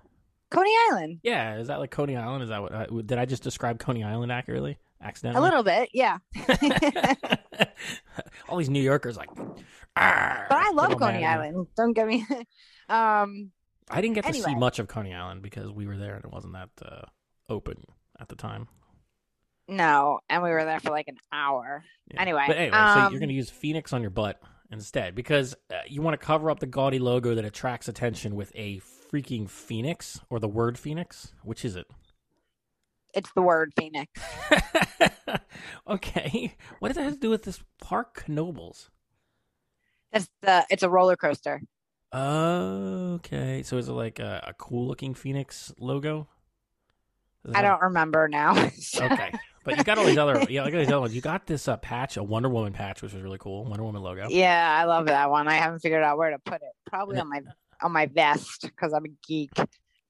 Coney 0.52 0.70
Island. 0.88 1.18
Yeah, 1.24 1.56
is 1.56 1.66
that 1.66 1.80
like 1.80 1.90
Coney 1.90 2.14
Island? 2.14 2.44
Is 2.44 2.50
that 2.50 2.62
what 2.62 2.72
I, 2.72 2.86
did 3.04 3.18
I 3.18 3.24
just 3.24 3.42
describe 3.42 3.80
Coney 3.80 4.04
Island 4.04 4.30
accurately? 4.30 4.78
Accidentally? 5.04 5.40
A 5.40 5.44
little 5.44 5.62
bit, 5.62 5.90
yeah. 5.92 6.18
All 8.48 8.56
these 8.56 8.70
New 8.70 8.82
Yorkers 8.82 9.16
like, 9.18 9.28
But 9.34 9.46
I 9.94 10.70
love 10.74 10.98
Coney 10.98 11.24
Island. 11.24 11.26
Island. 11.26 11.66
Don't 11.76 11.92
get 11.92 12.06
me. 12.06 12.26
um, 12.88 13.50
I 13.90 14.00
didn't 14.00 14.14
get 14.14 14.24
to 14.24 14.32
see 14.32 14.54
much 14.54 14.78
of 14.78 14.88
Coney 14.88 15.12
Island 15.12 15.42
because 15.42 15.70
we 15.70 15.86
were 15.86 15.98
there 15.98 16.14
and 16.14 16.24
it 16.24 16.30
wasn't 16.32 16.54
that 16.54 16.70
uh, 16.82 17.02
open 17.50 17.84
at 18.18 18.28
the 18.28 18.36
time. 18.36 18.66
no, 19.68 20.20
and 20.30 20.42
we 20.42 20.50
were 20.50 20.64
there 20.64 20.80
for 20.80 20.90
like 20.90 21.08
an 21.08 21.18
hour. 21.30 21.84
Yeah. 22.12 22.22
Anyway, 22.22 22.44
but 22.46 22.56
anyway, 22.56 22.76
so 22.76 23.00
um, 23.00 23.12
you're 23.12 23.20
going 23.20 23.28
to 23.28 23.34
use 23.34 23.50
Phoenix 23.50 23.92
on 23.92 24.00
your 24.00 24.10
butt 24.10 24.40
instead 24.70 25.14
because 25.14 25.54
uh, 25.70 25.76
you 25.86 26.00
want 26.00 26.18
to 26.18 26.26
cover 26.26 26.50
up 26.50 26.60
the 26.60 26.66
gaudy 26.66 26.98
logo 26.98 27.34
that 27.34 27.44
attracts 27.44 27.88
attention 27.88 28.34
with 28.36 28.52
a 28.54 28.80
freaking 29.12 29.48
phoenix 29.48 30.20
or 30.30 30.40
the 30.40 30.48
word 30.48 30.78
phoenix. 30.78 31.34
Which 31.42 31.62
is 31.64 31.76
it? 31.76 31.86
It's 33.14 33.30
the 33.34 33.42
word 33.42 33.72
Phoenix. 33.78 34.10
okay, 35.88 36.54
what 36.78 36.88
does 36.88 36.96
that 36.96 37.04
have 37.04 37.14
to 37.14 37.20
do 37.20 37.30
with 37.30 37.44
this 37.44 37.62
park 37.80 38.24
Knoebels? 38.28 38.88
It's 40.12 40.28
the 40.42 40.64
it's 40.70 40.82
a 40.82 40.88
roller 40.88 41.16
coaster. 41.16 41.60
Okay, 42.12 43.62
so 43.64 43.76
is 43.76 43.88
it 43.88 43.92
like 43.92 44.20
a, 44.20 44.44
a 44.48 44.54
cool 44.54 44.86
looking 44.86 45.14
phoenix 45.14 45.72
logo? 45.78 46.28
I 47.52 47.62
don't 47.62 47.82
remember 47.82 48.28
now. 48.28 48.54
Okay, 48.96 49.32
but 49.64 49.76
you 49.76 49.84
got 49.84 49.98
all 49.98 50.04
these 50.04 50.18
other 50.18 50.44
yeah, 50.48 50.62
like 50.62 50.72
these 50.72 50.88
other 50.88 51.00
ones. 51.00 51.14
You 51.14 51.20
got 51.20 51.46
this 51.46 51.66
uh, 51.68 51.76
patch, 51.76 52.16
a 52.16 52.22
Wonder 52.22 52.48
Woman 52.48 52.72
patch, 52.72 53.02
which 53.02 53.12
was 53.12 53.22
really 53.22 53.38
cool. 53.38 53.64
Wonder 53.64 53.82
Woman 53.82 54.02
logo. 54.02 54.28
yeah, 54.30 54.76
I 54.80 54.84
love 54.84 55.06
that 55.06 55.30
one. 55.30 55.48
I 55.48 55.54
haven't 55.54 55.80
figured 55.80 56.02
out 56.02 56.16
where 56.16 56.30
to 56.30 56.38
put 56.38 56.56
it. 56.56 56.72
Probably 56.86 57.18
on 57.18 57.28
my 57.28 57.40
on 57.82 57.92
my 57.92 58.06
vest 58.06 58.62
because 58.62 58.92
I'm 58.92 59.04
a 59.04 59.10
geek. 59.26 59.50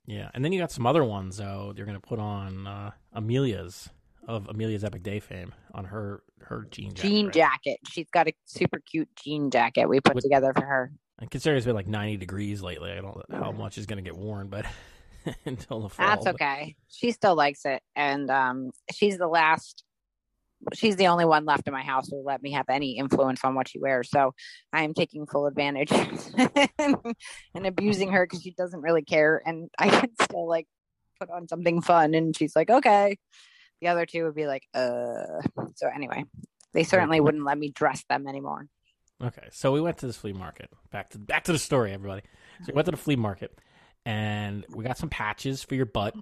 Yeah, 0.06 0.30
and 0.34 0.44
then 0.44 0.52
you 0.52 0.60
got 0.60 0.70
some 0.70 0.86
other 0.86 1.04
ones 1.04 1.38
though. 1.38 1.72
You're 1.76 1.86
gonna 1.86 2.00
put 2.00 2.18
on 2.18 2.66
uh, 2.66 2.90
Amelia's 3.12 3.88
of 4.28 4.48
Amelia's 4.48 4.84
Epic 4.84 5.02
Day 5.02 5.20
fame 5.20 5.54
on 5.72 5.84
her 5.86 6.22
her 6.40 6.66
jean 6.70 6.90
jacket. 6.94 7.08
Jean 7.08 7.26
right? 7.26 7.34
jacket. 7.34 7.80
She's 7.88 8.10
got 8.10 8.28
a 8.28 8.32
super 8.44 8.80
cute 8.80 9.08
jean 9.16 9.50
jacket 9.50 9.88
we 9.88 10.00
put 10.00 10.14
With- 10.14 10.24
together 10.24 10.52
for 10.54 10.64
her. 10.64 10.92
And 11.20 11.30
considering 11.30 11.58
it's 11.58 11.66
been 11.66 11.76
like 11.76 11.86
90 11.86 12.16
degrees 12.16 12.60
lately, 12.60 12.90
I 12.90 12.96
don't 13.00 13.16
know 13.30 13.38
how 13.38 13.52
much 13.52 13.78
is 13.78 13.86
gonna 13.86 14.02
get 14.02 14.16
worn, 14.16 14.48
but 14.48 14.66
until 15.46 15.80
the 15.80 15.88
fall. 15.88 16.06
That's 16.06 16.24
but- 16.24 16.34
okay. 16.34 16.76
She 16.88 17.12
still 17.12 17.34
likes 17.34 17.64
it, 17.64 17.82
and 17.96 18.30
um, 18.30 18.70
she's 18.92 19.16
the 19.18 19.28
last. 19.28 19.84
She's 20.72 20.96
the 20.96 21.08
only 21.08 21.24
one 21.24 21.44
left 21.44 21.66
in 21.66 21.72
my 21.72 21.82
house 21.82 22.08
who 22.08 22.22
let 22.24 22.42
me 22.42 22.52
have 22.52 22.66
any 22.68 22.98
influence 22.98 23.44
on 23.44 23.54
what 23.54 23.68
she 23.68 23.78
wears. 23.78 24.10
So 24.10 24.34
I 24.72 24.84
am 24.84 24.94
taking 24.94 25.26
full 25.26 25.46
advantage 25.46 25.92
and 26.78 27.66
abusing 27.66 28.12
her 28.12 28.24
because 28.24 28.42
she 28.42 28.52
doesn't 28.52 28.80
really 28.80 29.02
care, 29.02 29.42
and 29.44 29.68
I 29.78 29.88
can 29.88 30.10
still 30.22 30.48
like 30.48 30.66
put 31.20 31.30
on 31.30 31.48
something 31.48 31.82
fun, 31.82 32.14
and 32.14 32.36
she's 32.36 32.56
like, 32.56 32.70
okay. 32.70 33.16
The 33.80 33.88
other 33.88 34.06
two 34.06 34.24
would 34.24 34.34
be 34.34 34.46
like, 34.46 34.62
uh. 34.74 35.42
So 35.76 35.88
anyway, 35.94 36.24
they 36.72 36.84
certainly 36.84 37.20
wouldn't 37.20 37.44
let 37.44 37.58
me 37.58 37.70
dress 37.70 38.04
them 38.08 38.26
anymore. 38.26 38.66
Okay, 39.22 39.48
so 39.52 39.72
we 39.72 39.80
went 39.80 39.98
to 39.98 40.06
this 40.06 40.16
flea 40.16 40.32
market. 40.32 40.70
Back 40.90 41.10
to 41.10 41.18
back 41.18 41.44
to 41.44 41.52
the 41.52 41.58
story, 41.58 41.92
everybody. 41.92 42.22
So 42.62 42.72
we 42.72 42.74
went 42.74 42.86
to 42.86 42.90
the 42.90 42.96
flea 42.96 43.16
market, 43.16 43.58
and 44.04 44.64
we 44.70 44.84
got 44.84 44.98
some 44.98 45.08
patches 45.08 45.62
for 45.62 45.74
your 45.74 45.86
butt. 45.86 46.14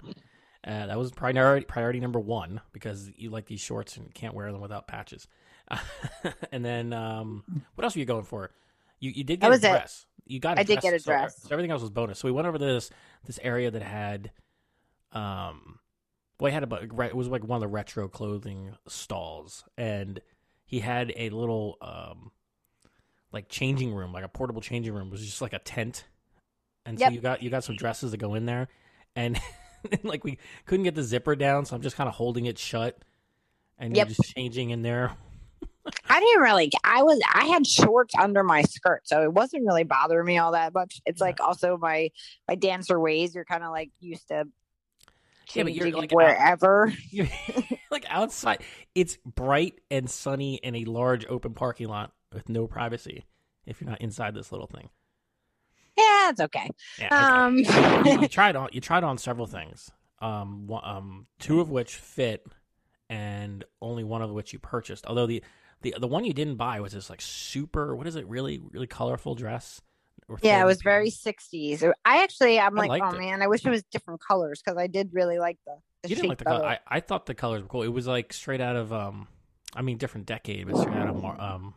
Uh, 0.65 0.87
that 0.87 0.97
was 0.99 1.11
priority 1.11 1.67
priority 1.67 1.99
number 1.99 2.21
one 2.21 2.61
because 2.73 3.11
you 3.17 3.31
like 3.31 3.47
these 3.47 3.61
shorts 3.61 3.97
and 3.97 4.15
can't 4.15 4.35
wear 4.35 4.53
them 4.53 4.61
without 4.61 4.87
patches. 4.87 5.27
and 6.53 6.65
then 6.65 6.93
um, 6.93 7.43
what 7.75 7.85
else 7.85 7.95
were 7.95 8.01
you 8.01 8.05
going 8.07 8.25
for? 8.25 8.51
You 9.01 9.11
you 9.11 9.25
did 9.25 9.41
get 9.41 9.51
a 9.51 9.55
it. 9.55 9.61
dress. 9.61 10.07
You 10.25 10.39
got. 10.39 10.59
A 10.59 10.61
I 10.61 10.63
did 10.63 10.81
get 10.81 10.95
a 10.95 11.01
so- 11.01 11.11
dress. 11.11 11.43
So, 11.43 11.49
everything 11.51 11.73
else 11.73 11.83
was 11.83 11.91
bonus. 11.91 12.19
So 12.19 12.29
we 12.29 12.33
went 12.33 12.47
over 12.47 12.59
this 12.59 12.91
this 13.27 13.41
area 13.43 13.71
that 13.73 13.83
had, 13.83 14.31
um, 15.13 15.81
well, 16.39 16.51
he 16.51 16.55
had 16.55 16.63
a 16.63 16.67
bu- 16.69 17.03
it 17.03 17.17
was 17.17 17.27
like 17.29 17.43
one 17.43 17.57
of 17.57 17.61
the 17.61 17.69
retro 17.69 18.07
clothing 18.09 18.77
stalls, 18.87 19.65
and 19.77 20.21
he 20.65 20.79
had 20.79 21.13
a 21.17 21.31
little 21.31 21.77
um, 21.81 22.31
like 23.33 23.49
changing 23.49 23.93
room, 23.93 24.13
like 24.13 24.25
a 24.25 24.29
portable 24.29 24.61
changing 24.61 24.95
room. 24.95 25.09
It 25.09 25.13
was 25.13 25.25
just 25.25 25.43
like 25.43 25.53
a 25.55 25.59
tent, 25.59 26.05
and 26.87 26.99
so 26.99 27.09
you 27.09 27.21
got 27.21 27.43
you 27.43 27.51
got 27.51 27.65
some 27.65 27.75
dresses 27.77 28.13
to 28.13 28.17
go 28.17 28.35
in 28.35 28.47
there, 28.47 28.69
and 29.17 29.41
like 30.03 30.25
we 30.25 30.39
couldn't 30.67 30.85
get 30.85 30.95
the 30.95 31.03
zipper 31.03 31.35
down, 31.37 31.65
so 31.65 31.77
I'm 31.77 31.83
just 31.83 31.97
kind 31.97 32.09
of 32.09 32.15
holding 32.15 32.47
it 32.47 32.59
shut, 32.59 32.99
and 33.79 33.97
Yep. 33.97 34.09
you're 34.09 34.15
just 34.15 34.35
changing 34.35 34.71
in 34.71 34.83
there. 34.83 35.13
I 36.09 36.21
didn't 36.21 36.43
really. 36.43 36.71
I 36.85 37.03
was. 37.03 37.21
I 37.35 37.47
had 37.47 37.67
shorts 37.67 38.15
under 38.17 38.45
my 38.45 38.63
skirt, 38.63 39.03
so 39.09 39.23
it 39.23 39.33
wasn't 39.33 39.67
really 39.67 39.83
bothering 39.85 40.25
me 40.27 40.39
all 40.39 40.53
that 40.53 40.73
much. 40.75 41.01
It's 41.07 41.21
like 41.21 41.41
also 41.41 41.77
my 41.77 42.11
my 42.47 42.55
dancer 42.55 43.01
ways. 43.01 43.35
You're 43.35 43.45
kind 43.45 43.65
of 43.65 43.71
like 43.71 43.91
used 43.99 44.29
to 44.29 44.47
Yeah, 45.55 45.65
but 45.65 45.75
you're, 45.75 45.91
like, 45.91 46.13
wherever. 46.13 46.93
You're 47.11 47.27
like 47.91 48.05
outside. 48.09 48.63
It's 48.95 49.19
bright 49.27 49.81
and 49.91 50.09
sunny 50.09 50.55
in 50.57 50.77
a 50.77 50.85
large 50.85 51.27
open 51.27 51.53
parking 51.55 51.89
lot 51.89 52.13
with 52.33 52.49
no 52.49 52.69
privacy. 52.69 53.25
If 53.67 53.81
you're 53.81 53.91
not 53.91 54.01
inside 54.01 54.35
this 54.35 54.53
little 54.53 54.67
thing, 54.69 54.89
It's 56.31 56.41
okay. 56.41 56.71
yeah. 56.99 57.07
okay. 57.07 57.17
Um, 57.17 58.07
you, 58.07 58.23
you 58.23 58.29
tried 58.41 58.57
on 58.57 58.69
you 58.73 58.81
tried 58.81 59.05
on 59.05 59.19
several 59.19 59.47
things. 59.47 59.91
Um, 60.21 60.67
one, 60.67 60.83
um, 60.85 61.27
two 61.41 61.61
of 61.61 61.71
which 61.71 61.97
fit, 61.97 62.47
and 63.11 63.65
only 63.81 64.05
one 64.05 64.23
of 64.23 64.31
which 64.31 64.53
you 64.53 64.59
purchased. 64.59 65.07
Although 65.07 65.27
the 65.27 65.43
the 65.83 65.95
the 65.99 66.07
one 66.07 66.25
you 66.25 66.33
didn't 66.33 66.57
buy 66.57 66.81
was 66.81 66.93
this 66.93 67.11
like 67.11 67.21
super. 67.21 67.95
What 67.95 68.07
is 68.07 68.17
it? 68.17 68.27
Really 68.29 68.61
really 68.71 68.87
colorful 68.87 69.35
dress. 69.35 69.81
yeah, 70.43 70.63
it 70.63 70.67
was 70.67 70.81
very 70.81 71.11
60s. 71.11 71.83
I 72.05 72.23
actually, 72.23 72.59
I'm 72.59 72.79
I 72.79 72.87
like, 72.87 73.03
oh 73.03 73.11
it. 73.11 73.19
man, 73.19 73.43
I 73.43 73.49
wish 73.49 73.67
it 73.67 73.71
was 73.71 73.83
different 73.91 74.21
colors 74.27 74.63
because 74.65 74.79
I 74.79 74.87
did 74.87 75.11
really 75.13 75.39
like 75.39 75.59
the. 75.67 75.77
the 76.03 76.09
You 76.09 76.15
didn't 76.17 76.29
like 76.29 76.39
the 76.39 76.45
color. 76.45 76.65
I, 76.65 76.79
I 76.87 77.01
thought 77.01 77.27
the 77.27 77.35
colors 77.35 77.63
were 77.63 77.69
cool. 77.69 77.83
It 77.83 77.89
was 77.89 78.07
like 78.07 78.33
straight 78.33 78.61
out 78.61 78.77
of 78.77 78.93
um, 78.93 79.27
I 79.75 79.83
mean 79.83 79.99
different 79.99 80.27
decade, 80.27 80.67
but 80.69 80.77
straight 80.79 80.97
out 80.97 81.09
of 81.09 81.21
Mar- 81.21 81.41
um, 81.41 81.75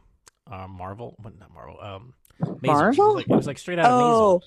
uh, 0.49 0.67
Marvel. 0.67 1.15
What 1.21 1.37
not 1.39 1.51
Marvel? 1.53 1.79
Um, 1.81 2.13
Maisel. 2.41 2.49
It 2.51 2.61
was 2.61 2.97
Marvel? 2.97 3.13
like, 3.15 3.29
it 3.29 3.35
was 3.35 3.47
like 3.47 3.57
straight 3.57 3.79
out 3.79 3.85
of 3.85 4.01
Oh, 4.01 4.39
Maisel. 4.39 4.41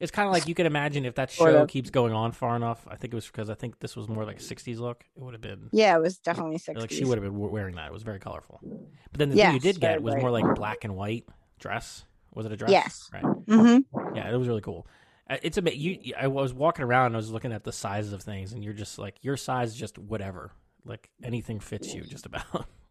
It's 0.00 0.10
kind 0.10 0.26
of 0.26 0.32
like 0.32 0.48
you 0.48 0.54
could 0.56 0.66
imagine 0.66 1.04
if 1.04 1.14
that 1.14 1.30
show 1.30 1.62
of. 1.62 1.68
keeps 1.68 1.90
going 1.90 2.12
on 2.12 2.32
far 2.32 2.56
enough. 2.56 2.84
I 2.90 2.96
think 2.96 3.12
it 3.12 3.16
was 3.16 3.26
because 3.26 3.48
I 3.48 3.54
think 3.54 3.78
this 3.78 3.94
was 3.94 4.08
more 4.08 4.24
like 4.24 4.38
a 4.38 4.42
'60s 4.42 4.80
look. 4.80 5.04
It 5.16 5.22
would 5.22 5.32
have 5.34 5.40
been 5.40 5.68
yeah, 5.70 5.94
it 5.96 6.00
was 6.00 6.18
definitely 6.18 6.56
60s. 6.58 6.80
like 6.80 6.90
she 6.90 7.04
would 7.04 7.18
have 7.18 7.24
been 7.24 7.38
wearing 7.38 7.76
that. 7.76 7.86
It 7.86 7.92
was 7.92 8.02
very 8.02 8.18
colorful. 8.18 8.58
But 8.62 9.18
then 9.18 9.28
the 9.30 9.36
thing 9.36 9.54
you 9.54 9.60
did 9.60 9.78
get 9.80 10.02
was 10.02 10.16
more 10.16 10.32
like 10.32 10.56
black 10.56 10.82
and 10.82 10.96
white 10.96 11.26
dress. 11.60 12.04
Was 12.34 12.46
it 12.46 12.52
a 12.52 12.56
dress? 12.56 12.70
Yes. 12.72 13.10
Right. 13.12 13.22
Mm-hmm. 13.22 14.16
Yeah, 14.16 14.32
it 14.32 14.36
was 14.36 14.48
really 14.48 14.60
cool. 14.62 14.88
Uh, 15.30 15.36
It's 15.42 15.56
a 15.58 15.76
you. 15.76 16.14
I 16.18 16.26
was 16.26 16.52
walking 16.52 16.84
around. 16.84 17.06
and 17.06 17.14
I 17.14 17.18
was 17.18 17.30
looking 17.30 17.52
at 17.52 17.62
the 17.62 17.72
sizes 17.72 18.12
of 18.12 18.22
things, 18.22 18.52
and 18.52 18.64
you're 18.64 18.72
just 18.74 18.98
like 18.98 19.16
your 19.22 19.36
size, 19.36 19.68
is 19.68 19.76
just 19.76 19.98
whatever. 19.98 20.50
Like 20.84 21.10
anything 21.22 21.60
fits 21.60 21.94
you, 21.94 22.02
just 22.02 22.26
about. 22.26 22.66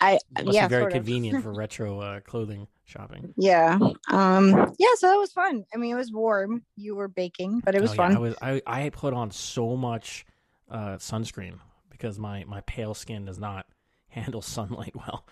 I, 0.00 0.18
I, 0.36 0.42
must 0.42 0.54
yeah, 0.54 0.66
be 0.66 0.70
very 0.70 0.92
convenient 0.92 1.42
for 1.42 1.52
retro 1.54 2.00
uh, 2.00 2.20
clothing 2.20 2.66
shopping. 2.84 3.34
Yeah. 3.36 3.78
Um. 4.10 4.74
Yeah. 4.78 4.88
So 4.96 5.08
that 5.08 5.16
was 5.16 5.32
fun. 5.32 5.64
I 5.74 5.76
mean, 5.76 5.92
it 5.92 5.98
was 5.98 6.12
warm. 6.12 6.62
You 6.76 6.94
were 6.96 7.08
baking, 7.08 7.60
but 7.64 7.74
it 7.74 7.80
was 7.80 7.90
Oh, 7.90 7.94
yeah, 7.94 7.96
fun. 7.96 8.16
I 8.16 8.18
was. 8.18 8.34
I 8.40 8.62
I 8.66 8.88
put 8.90 9.14
on 9.14 9.30
so 9.30 9.76
much 9.76 10.26
uh, 10.70 10.96
sunscreen 10.96 11.58
because 11.90 12.18
my 12.18 12.44
my 12.44 12.60
pale 12.62 12.94
skin 12.94 13.24
does 13.24 13.38
not 13.38 13.66
handle 14.08 14.42
sunlight 14.42 14.94
well, 14.94 15.26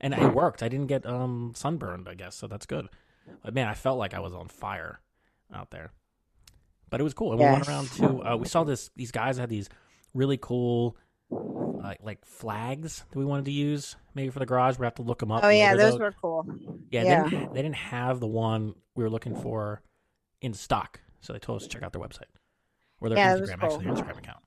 and 0.00 0.14
it 0.14 0.34
worked. 0.34 0.62
I 0.62 0.68
didn't 0.68 0.88
get 0.88 1.06
um 1.06 1.52
sunburned. 1.54 2.08
I 2.08 2.14
guess 2.14 2.34
so. 2.36 2.46
That's 2.46 2.66
good. 2.66 2.88
But 3.42 3.54
man, 3.54 3.68
I 3.68 3.74
felt 3.74 3.98
like 3.98 4.14
I 4.14 4.20
was 4.20 4.34
on 4.34 4.48
fire 4.48 5.00
out 5.52 5.70
there. 5.70 5.92
But 6.90 7.00
it 7.00 7.04
was 7.04 7.14
cool. 7.14 7.32
And 7.32 7.40
we 7.40 7.46
went 7.46 7.68
around 7.68 7.90
to. 7.92 8.22
Uh, 8.22 8.36
we 8.36 8.46
saw 8.46 8.62
this. 8.64 8.90
These 8.94 9.10
guys 9.10 9.38
had 9.38 9.48
these 9.48 9.68
really 10.14 10.36
cool. 10.36 10.96
Uh, 11.32 11.94
like 12.02 12.24
flags 12.24 13.04
that 13.10 13.18
we 13.18 13.24
wanted 13.24 13.44
to 13.44 13.50
use 13.52 13.96
maybe 14.14 14.30
for 14.30 14.38
the 14.38 14.46
garage. 14.46 14.78
We 14.78 14.86
have 14.86 14.94
to 14.96 15.02
look 15.02 15.18
them 15.18 15.30
up. 15.32 15.44
oh 15.44 15.48
yeah, 15.48 15.74
those 15.74 15.94
though. 15.98 16.04
were 16.04 16.12
cool. 16.20 16.46
Yeah, 16.90 17.02
Yeah. 17.02 17.22
They, 17.24 17.30
didn't, 17.30 17.54
they 17.54 17.62
didn't 17.62 17.76
have 17.76 18.20
the 18.20 18.26
one 18.26 18.74
we 18.94 19.02
were 19.04 19.10
looking 19.10 19.34
for 19.34 19.82
in 20.40 20.54
stock, 20.54 21.00
so 21.20 21.32
they 21.32 21.38
told 21.38 21.56
us 21.60 21.66
to 21.66 21.72
check 21.72 21.82
out 21.82 21.92
their 21.92 22.00
website 22.00 22.24
or 23.00 23.08
their 23.08 23.18
Yeah, 23.18 23.36
Instagram, 23.36 23.60
cool. 23.60 23.68
actually, 23.70 23.84
their 23.86 23.94
Instagram 23.94 24.18
account. 24.18 24.38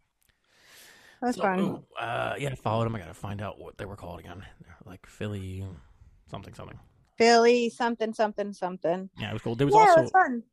That 1.21 1.27
was 1.27 1.35
So, 1.35 1.41
fun. 1.43 1.59
ooh, 1.59 1.83
uh, 1.99 2.35
yeah, 2.39 2.49
I 2.49 2.55
followed 2.55 2.85
them. 2.85 2.95
I 2.95 2.99
got 2.99 3.07
to 3.07 3.13
find 3.13 3.41
out 3.41 3.59
what 3.59 3.77
they 3.77 3.85
were 3.85 3.97
called 3.97 4.19
again. 4.19 4.43
They're 4.63 4.77
like 4.85 5.05
Philly 5.05 5.65
something 6.31 6.53
something. 6.53 6.79
Philly, 7.17 7.69
something, 7.69 8.13
something, 8.13 8.53
something. 8.53 9.09
Yeah, 9.19 9.31
it 9.31 9.33
was 9.33 9.41
cool. 9.41 9.55
There 9.55 9.67
was 9.67 9.75
yeah, 9.75 9.81
also 9.81 9.99
it 9.99 10.03
was 10.03 10.11
fun. 10.11 10.43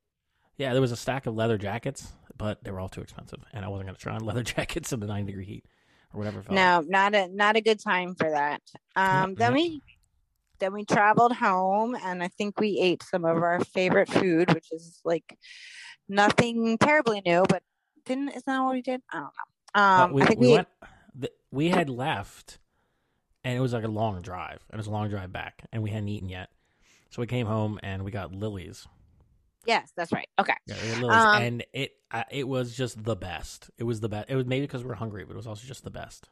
yeah, 0.56 0.73
there 0.73 0.80
was 0.83 0.90
a 0.92 0.97
stack 0.97 1.26
of 1.26 1.35
leather 1.37 1.56
jackets, 1.59 2.12
but 2.37 2.64
they 2.64 2.71
were 2.73 2.80
all 2.80 2.88
too 2.88 3.02
expensive, 3.02 3.38
and 3.52 3.64
I 3.64 3.68
wasn't 3.68 3.87
going 3.87 3.97
to 3.97 4.02
try 4.02 4.14
on 4.14 4.25
leather 4.25 4.42
jackets 4.54 4.92
in 4.92 4.99
the 5.00 5.06
nine 5.06 5.26
degree 5.26 5.45
heat 5.45 5.64
or 6.13 6.19
whatever. 6.19 6.43
felt. 6.43 6.55
No, 6.55 6.83
not 6.87 7.15
a 7.15 7.29
not 7.29 7.57
a 7.57 7.61
good 7.61 7.81
time 7.81 8.15
for 8.15 8.31
that. 8.31 8.63
Um. 8.95 9.31
Yep, 9.31 9.39
then 9.39 9.53
yep. 9.53 9.55
we 9.55 9.83
then 10.59 10.73
we 10.73 10.85
traveled 10.85 11.33
home, 11.33 11.95
and 11.95 12.23
I 12.23 12.29
think 12.29 12.61
we 12.61 12.79
ate 12.81 13.03
some 13.03 13.25
of 13.25 13.37
our 13.37 13.63
favorite 13.65 14.09
food, 14.09 14.53
which 14.55 14.73
is 14.73 15.01
like 15.05 15.39
nothing 16.09 16.79
terribly 16.79 17.23
new, 17.25 17.45
but 17.49 17.63
didn't 18.05 18.31
is 18.31 18.43
that 18.45 18.61
what 18.63 18.75
we 18.75 18.83
did? 18.83 19.03
I 19.13 19.17
don't 19.17 19.25
know. 19.25 19.31
But 19.75 19.83
Um, 19.83 20.13
we, 20.13 20.23
I 20.23 20.27
think 20.27 20.41
we 20.41 20.47
we, 20.47 20.53
went. 20.55 20.69
The, 21.15 21.31
we 21.51 21.69
had 21.69 21.91
left, 21.91 22.59
and 23.45 23.57
it 23.57 23.61
was 23.61 23.73
like 23.73 23.85
a 23.85 23.89
long 23.89 24.23
drive, 24.23 24.65
and 24.71 24.75
it 24.75 24.77
was 24.79 24.87
a 24.87 24.91
long 24.93 25.09
drive 25.11 25.33
back, 25.33 25.65
and 25.73 25.83
we 25.83 25.91
hadn't 25.91 26.09
eaten 26.09 26.29
yet. 26.29 26.51
So 27.11 27.23
we 27.23 27.27
came 27.27 27.47
home 27.47 27.79
and 27.83 28.05
we 28.05 28.11
got 28.11 28.35
Lily's. 28.35 28.87
Yes, 29.67 29.93
that's 29.97 30.13
right. 30.13 30.29
Okay. 30.39 30.55
Yeah, 30.67 30.75
we 30.83 30.89
had 30.89 30.99
Lily's, 30.99 31.25
Um, 31.25 31.43
and 31.43 31.65
it 31.73 31.93
uh, 32.11 32.25
it 32.31 32.49
was 32.49 32.77
just 32.77 33.03
the 33.05 33.17
best. 33.17 33.71
It 33.79 33.85
was 33.85 34.01
the 34.01 34.09
best. 34.09 34.29
It 34.29 34.37
was 34.37 34.47
maybe 34.47 34.67
because 34.67 34.85
we 34.85 34.91
are 34.91 34.95
hungry, 34.95 35.25
but 35.25 35.35
it 35.35 35.37
was 35.37 35.47
also 35.47 35.67
just 35.67 35.85
the 35.85 35.91
best. 35.91 36.29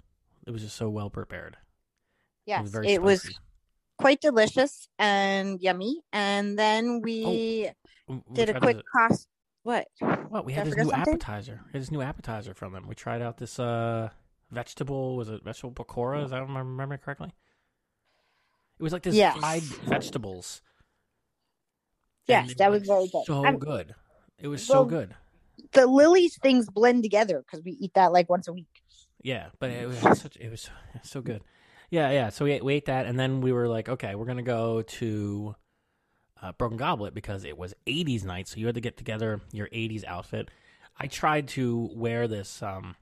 It 0.47 0.51
was 0.51 0.63
just 0.63 0.77
so 0.77 0.89
well 0.89 1.11
prepared. 1.11 1.57
It 2.47 2.51
Yes, 2.51 2.63
was 2.63 2.71
very 2.73 2.89
it 2.89 3.03
was 3.03 3.23
quite 3.99 4.21
delicious 4.21 4.89
and 4.99 5.61
yummy. 5.61 6.03
And 6.13 6.59
then 6.59 7.01
we 7.01 7.71
we 8.09 8.25
did 8.35 8.51
a 8.51 8.61
quick 8.61 8.85
cross. 8.85 9.27
What? 9.63 9.87
What 10.29 10.45
we 10.45 10.53
Did 10.53 10.59
had 10.59 10.67
this 10.67 10.77
new 10.77 10.91
something? 10.91 11.15
appetizer. 11.15 11.61
We 11.67 11.73
had 11.73 11.83
this 11.83 11.91
new 11.91 12.03
appetizer 12.03 12.55
from 12.55 12.73
them. 12.73 12.87
We 12.87 12.95
tried 12.95 13.23
out 13.23 13.39
this 13.39 13.59
uh 13.59 14.11
vegetable. 14.51 15.17
Was 15.17 15.31
it 15.31 15.43
vegetable 15.45 15.73
pakora? 15.73 16.25
Is 16.25 16.31
that 16.31 16.43
I 16.43 16.59
remember 16.59 16.97
correctly? 16.99 17.33
It 18.79 18.83
was 18.83 18.93
like 18.93 19.03
this 19.03 19.17
Yes. 19.17 19.37
fried 19.37 19.63
vegetables. 19.63 20.61
Yes, 22.27 22.55
that 22.59 22.71
was 22.71 22.83
very 22.87 23.09
good. 23.09 23.25
So 23.27 23.45
I'm- 23.45 23.59
good. 23.59 23.95
It 24.39 24.49
was 24.49 24.65
so 24.67 24.85
good. 24.85 25.15
The 25.73 25.87
Lily's 25.87 26.37
things 26.39 26.69
blend 26.69 27.03
together 27.03 27.41
because 27.41 27.65
we 27.65 27.73
eat 27.73 27.93
that 27.95 28.13
like 28.13 28.29
once 28.29 28.49
a 28.49 28.53
week. 28.53 28.67
Yeah, 29.23 29.47
but 29.59 29.71
it 29.71 29.89
was 29.89 30.21
such. 30.21 30.37
It 30.37 30.51
was 30.51 30.69
so 31.03 31.21
good. 31.21 31.43
Yeah, 31.91 32.11
yeah. 32.11 32.29
So 32.31 32.45
we 32.45 32.53
ate, 32.53 32.65
we 32.65 32.75
ate 32.75 32.87
that, 32.87 33.07
and 33.07 33.19
then 33.19 33.41
we 33.41 33.53
were 33.53 33.69
like, 33.69 33.89
okay, 33.89 34.15
we're 34.15 34.27
gonna 34.27 34.43
go 34.43 34.83
to 34.83 35.55
uh, 36.43 36.53
Broken 36.53 36.77
Goblet 36.77 37.15
because 37.15 37.45
it 37.45 37.57
was 37.57 37.75
'80s 37.87 38.25
night, 38.25 38.49
so 38.49 38.59
you 38.59 38.67
had 38.67 38.75
to 38.75 38.81
get 38.81 38.97
together 38.97 39.41
your 39.53 39.69
'80s 39.69 40.05
outfit. 40.05 40.51
I 40.99 41.07
tried 41.07 41.49
to 41.49 41.91
wear 41.95 42.29
this 42.29 42.63
um 42.63 42.97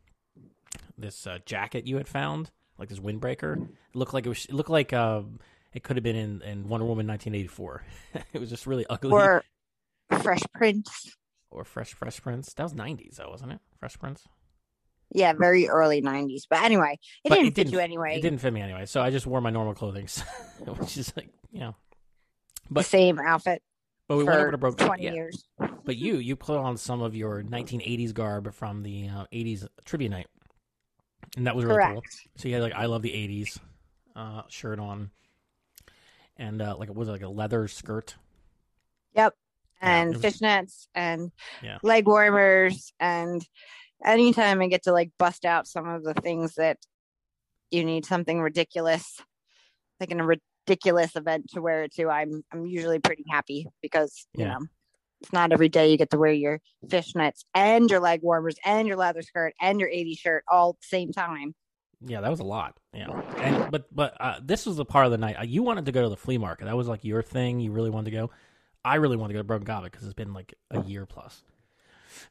this 0.97 1.27
uh, 1.27 1.39
jacket 1.45 1.87
you 1.87 1.97
had 1.97 2.09
found, 2.09 2.51
like 2.79 2.89
this 2.89 3.01
windbreaker. 3.01 3.63
It 3.63 3.97
looked 3.97 4.15
like 4.15 4.27
it 4.27 4.29
was. 4.31 4.45
It 4.47 4.55
looked 4.55 4.71
like 4.71 4.93
um 4.93 5.41
it 5.73 5.83
could 5.83 5.97
have 5.97 6.05
been 6.05 6.17
in, 6.17 6.43
in 6.43 6.69
Wonder 6.69 6.87
Woman 6.87 7.07
1984. 7.07 7.85
it 8.33 8.39
was 8.39 8.51
just 8.51 8.67
really 8.67 8.87
ugly. 8.89 9.13
Or 9.13 9.43
Fresh 10.23 10.43
Prince. 10.55 11.17
or 11.51 11.65
Fresh 11.65 11.95
Fresh 11.95 12.21
Prince. 12.23 12.53
That 12.55 12.65
was 12.65 12.75
'90s, 12.75 13.17
though, 13.17 13.31
wasn't 13.31 13.53
it? 13.53 13.61
Fresh 13.79 13.99
Prince. 13.99 14.25
Yeah, 15.15 15.33
very 15.35 15.69
early 15.69 16.01
'90s. 16.03 16.43
But 16.49 16.63
anyway, 16.63 16.99
it 17.25 17.29
But 17.29 17.37
didn't 17.37 17.47
it 17.47 17.51
fit 17.51 17.55
didn't- 17.55 17.73
you 17.73 17.79
anyway. 17.81 18.17
It 18.17 18.23
didn't 18.23 18.39
fit 18.41 18.53
me 18.53 18.61
anyway, 18.63 18.87
so 18.87 19.01
I 19.03 19.11
just 19.11 19.27
wore 19.27 19.41
my 19.41 19.51
normal 19.51 19.75
clothing, 19.75 20.09
which 20.65 20.97
is 20.97 21.13
like 21.17 21.29
you 21.51 21.61
know. 21.61 21.75
the 22.69 22.75
But 22.75 22.85
same 22.87 23.19
outfit 23.19 23.63
but 24.09 24.17
we 24.19 24.25
went 24.25 24.41
over 24.41 24.51
to 24.51 24.59
Broke. 24.59 24.77
20 24.79 25.03
yeah. 25.05 25.13
years. 25.13 25.45
But 25.85 25.97
you 25.97 26.17
you 26.17 26.37
put 26.37 26.57
on 26.59 26.77
some 26.77 27.01
of 27.03 27.15
your 27.15 27.43
1980s 27.43 28.13
garb 28.15 28.53
from 28.55 28.83
the 28.83 29.09
uh, 29.09 29.25
80s 29.33 29.67
trivia 29.85 30.09
night, 30.11 30.27
and 31.37 31.47
that 31.47 31.57
was 31.57 31.65
really 31.65 31.77
Correct. 31.77 31.93
cool. 31.95 32.03
So 32.37 32.49
you 32.49 32.55
had 32.55 32.63
like 32.63 32.75
I 32.75 32.87
love 32.87 33.03
the 33.03 33.11
80s 33.11 33.59
uh, 34.17 34.43
shirt 34.49 34.79
on, 34.79 35.11
and 36.37 36.61
uh, 36.63 36.77
like 36.79 36.89
it 36.89 36.95
was 36.95 37.09
like 37.09 37.23
a 37.23 37.29
leather 37.29 37.69
skirt. 37.69 38.17
Yep. 39.15 39.35
And 39.81 40.15
it 40.15 40.23
was- 40.23 40.35
fishnets 40.41 40.87
and 40.95 41.33
Yeah. 41.63 41.79
leg 41.83 42.07
warmers 42.07 42.93
and 43.01 43.45
anytime 44.05 44.61
I 44.61 44.67
get 44.69 44.85
to 44.85 44.93
like 44.93 45.11
bust 45.19 45.45
out 45.45 45.67
some 45.67 45.89
of 45.89 46.03
the 46.05 46.15
things 46.15 46.55
that 46.55 46.79
you 47.71 47.85
need 47.85 48.05
something 48.05 48.41
ridiculous, 48.41 49.21
like 50.01 50.11
in 50.11 50.21
a 50.21 50.27
ridiculous 50.67 51.17
event 51.17 51.51
to 51.51 51.61
wear 51.63 51.85
it 51.85 51.95
to, 51.95 52.09
I'm 52.09 52.43
I'm 52.53 52.67
usually 52.67 52.99
pretty 52.99 53.25
happy 53.31 53.67
because 53.81 54.27
you 54.35 54.45
Yeah. 54.45 54.55
know 54.59 54.67
it's 55.21 55.33
not 55.33 55.53
every 55.53 55.69
day 55.69 55.89
you 55.91 55.97
get 55.97 56.11
to 56.11 56.19
wear 56.19 56.33
your 56.33 56.61
fishnets 56.87 57.45
and 57.55 57.89
your 57.89 58.01
leg 58.01 58.21
warmers 58.23 58.57
and 58.65 58.89
your 58.89 58.97
leather 58.97 59.23
skirt 59.23 59.55
and 59.61 59.79
your 59.79 59.89
80 59.89 60.17
shirt 60.17 60.43
all 60.51 60.71
at 60.71 60.81
the 60.81 60.87
same 60.89 61.13
time. 61.13 61.55
Yeah, 62.05 62.21
that 62.21 62.31
was 62.31 62.41
a 62.41 62.45
lot. 62.45 62.77
Yeah, 62.93 63.11
and 63.39 63.71
but 63.71 63.95
but 63.95 64.17
uh, 64.21 64.41
this 64.43 64.67
was 64.67 64.77
the 64.77 64.85
part 64.85 65.07
of 65.07 65.13
the 65.13 65.19
night 65.19 65.37
uh, 65.39 65.43
you 65.45 65.63
wanted 65.63 65.87
to 65.87 65.93
go 65.93 66.03
to 66.03 66.09
the 66.09 66.17
flea 66.17 66.39
market. 66.39 66.65
That 66.65 66.77
was 66.77 66.89
like 66.89 67.05
your 67.05 67.23
thing. 67.23 67.61
You 67.61 67.73
really 67.73 67.91
wanted 67.91 68.11
to 68.11 68.17
go. 68.17 68.31
I 68.85 68.97
really 68.97 69.17
wanted 69.17 69.33
to 69.33 69.35
go 69.35 69.41
to 69.41 69.45
Broken 69.45 69.65
Goblet 69.65 69.93
because 69.93 70.07
it's 70.07 70.15
been 70.15 70.35
like 70.35 70.55
a 70.71 70.83
year 70.83 71.07
plus. 71.07 71.43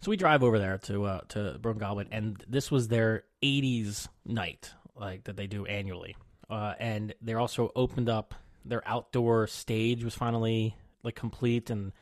So 0.01 0.11
we 0.11 0.17
drive 0.17 0.43
over 0.43 0.59
there 0.59 0.77
to 0.79 1.05
uh, 1.05 1.21
to 1.29 1.57
Broken 1.59 1.79
Goblet, 1.79 2.07
and 2.11 2.43
this 2.47 2.69
was 2.69 2.87
their 2.87 3.23
'80s 3.43 4.07
night, 4.25 4.71
like 4.95 5.23
that 5.25 5.37
they 5.37 5.47
do 5.47 5.65
annually. 5.65 6.15
Uh, 6.49 6.73
and 6.79 7.13
they 7.21 7.33
also 7.33 7.71
opened 7.75 8.09
up 8.09 8.35
their 8.65 8.87
outdoor 8.87 9.47
stage 9.47 10.03
was 10.03 10.13
finally 10.13 10.75
like 11.03 11.15
complete, 11.15 11.69
and 11.69 11.93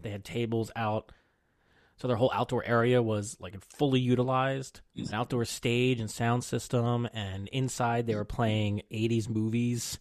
they 0.00 0.10
had 0.10 0.24
tables 0.24 0.70
out. 0.76 1.12
So 2.02 2.08
their 2.08 2.16
whole 2.16 2.32
outdoor 2.34 2.64
area 2.64 3.00
was 3.00 3.36
like 3.38 3.54
fully 3.76 4.00
utilized, 4.00 4.80
an 4.96 5.14
outdoor 5.14 5.44
stage 5.44 6.00
and 6.00 6.10
sound 6.10 6.42
system, 6.42 7.08
and 7.14 7.46
inside 7.50 8.08
they 8.08 8.16
were 8.16 8.24
playing 8.24 8.82
'80s 8.90 9.28
movies. 9.28 10.00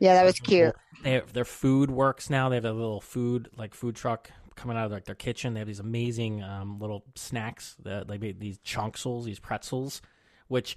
Yeah, 0.00 0.14
that 0.14 0.24
was 0.24 0.40
cute. 0.40 0.74
They 1.04 1.12
have, 1.12 1.32
their 1.32 1.44
food 1.44 1.88
works 1.88 2.30
now. 2.30 2.48
They 2.48 2.56
have 2.56 2.64
a 2.64 2.72
little 2.72 3.00
food 3.00 3.48
like 3.56 3.74
food 3.74 3.94
truck 3.94 4.28
coming 4.56 4.76
out 4.76 4.86
of 4.86 4.90
like 4.90 5.04
their 5.04 5.14
kitchen. 5.14 5.54
They 5.54 5.60
have 5.60 5.68
these 5.68 5.78
amazing 5.78 6.42
um, 6.42 6.80
little 6.80 7.04
snacks 7.14 7.76
that 7.84 8.08
like 8.08 8.18
they- 8.18 8.32
these 8.32 8.58
chunksels, 8.58 9.24
these 9.24 9.38
pretzels, 9.38 10.02
which 10.48 10.74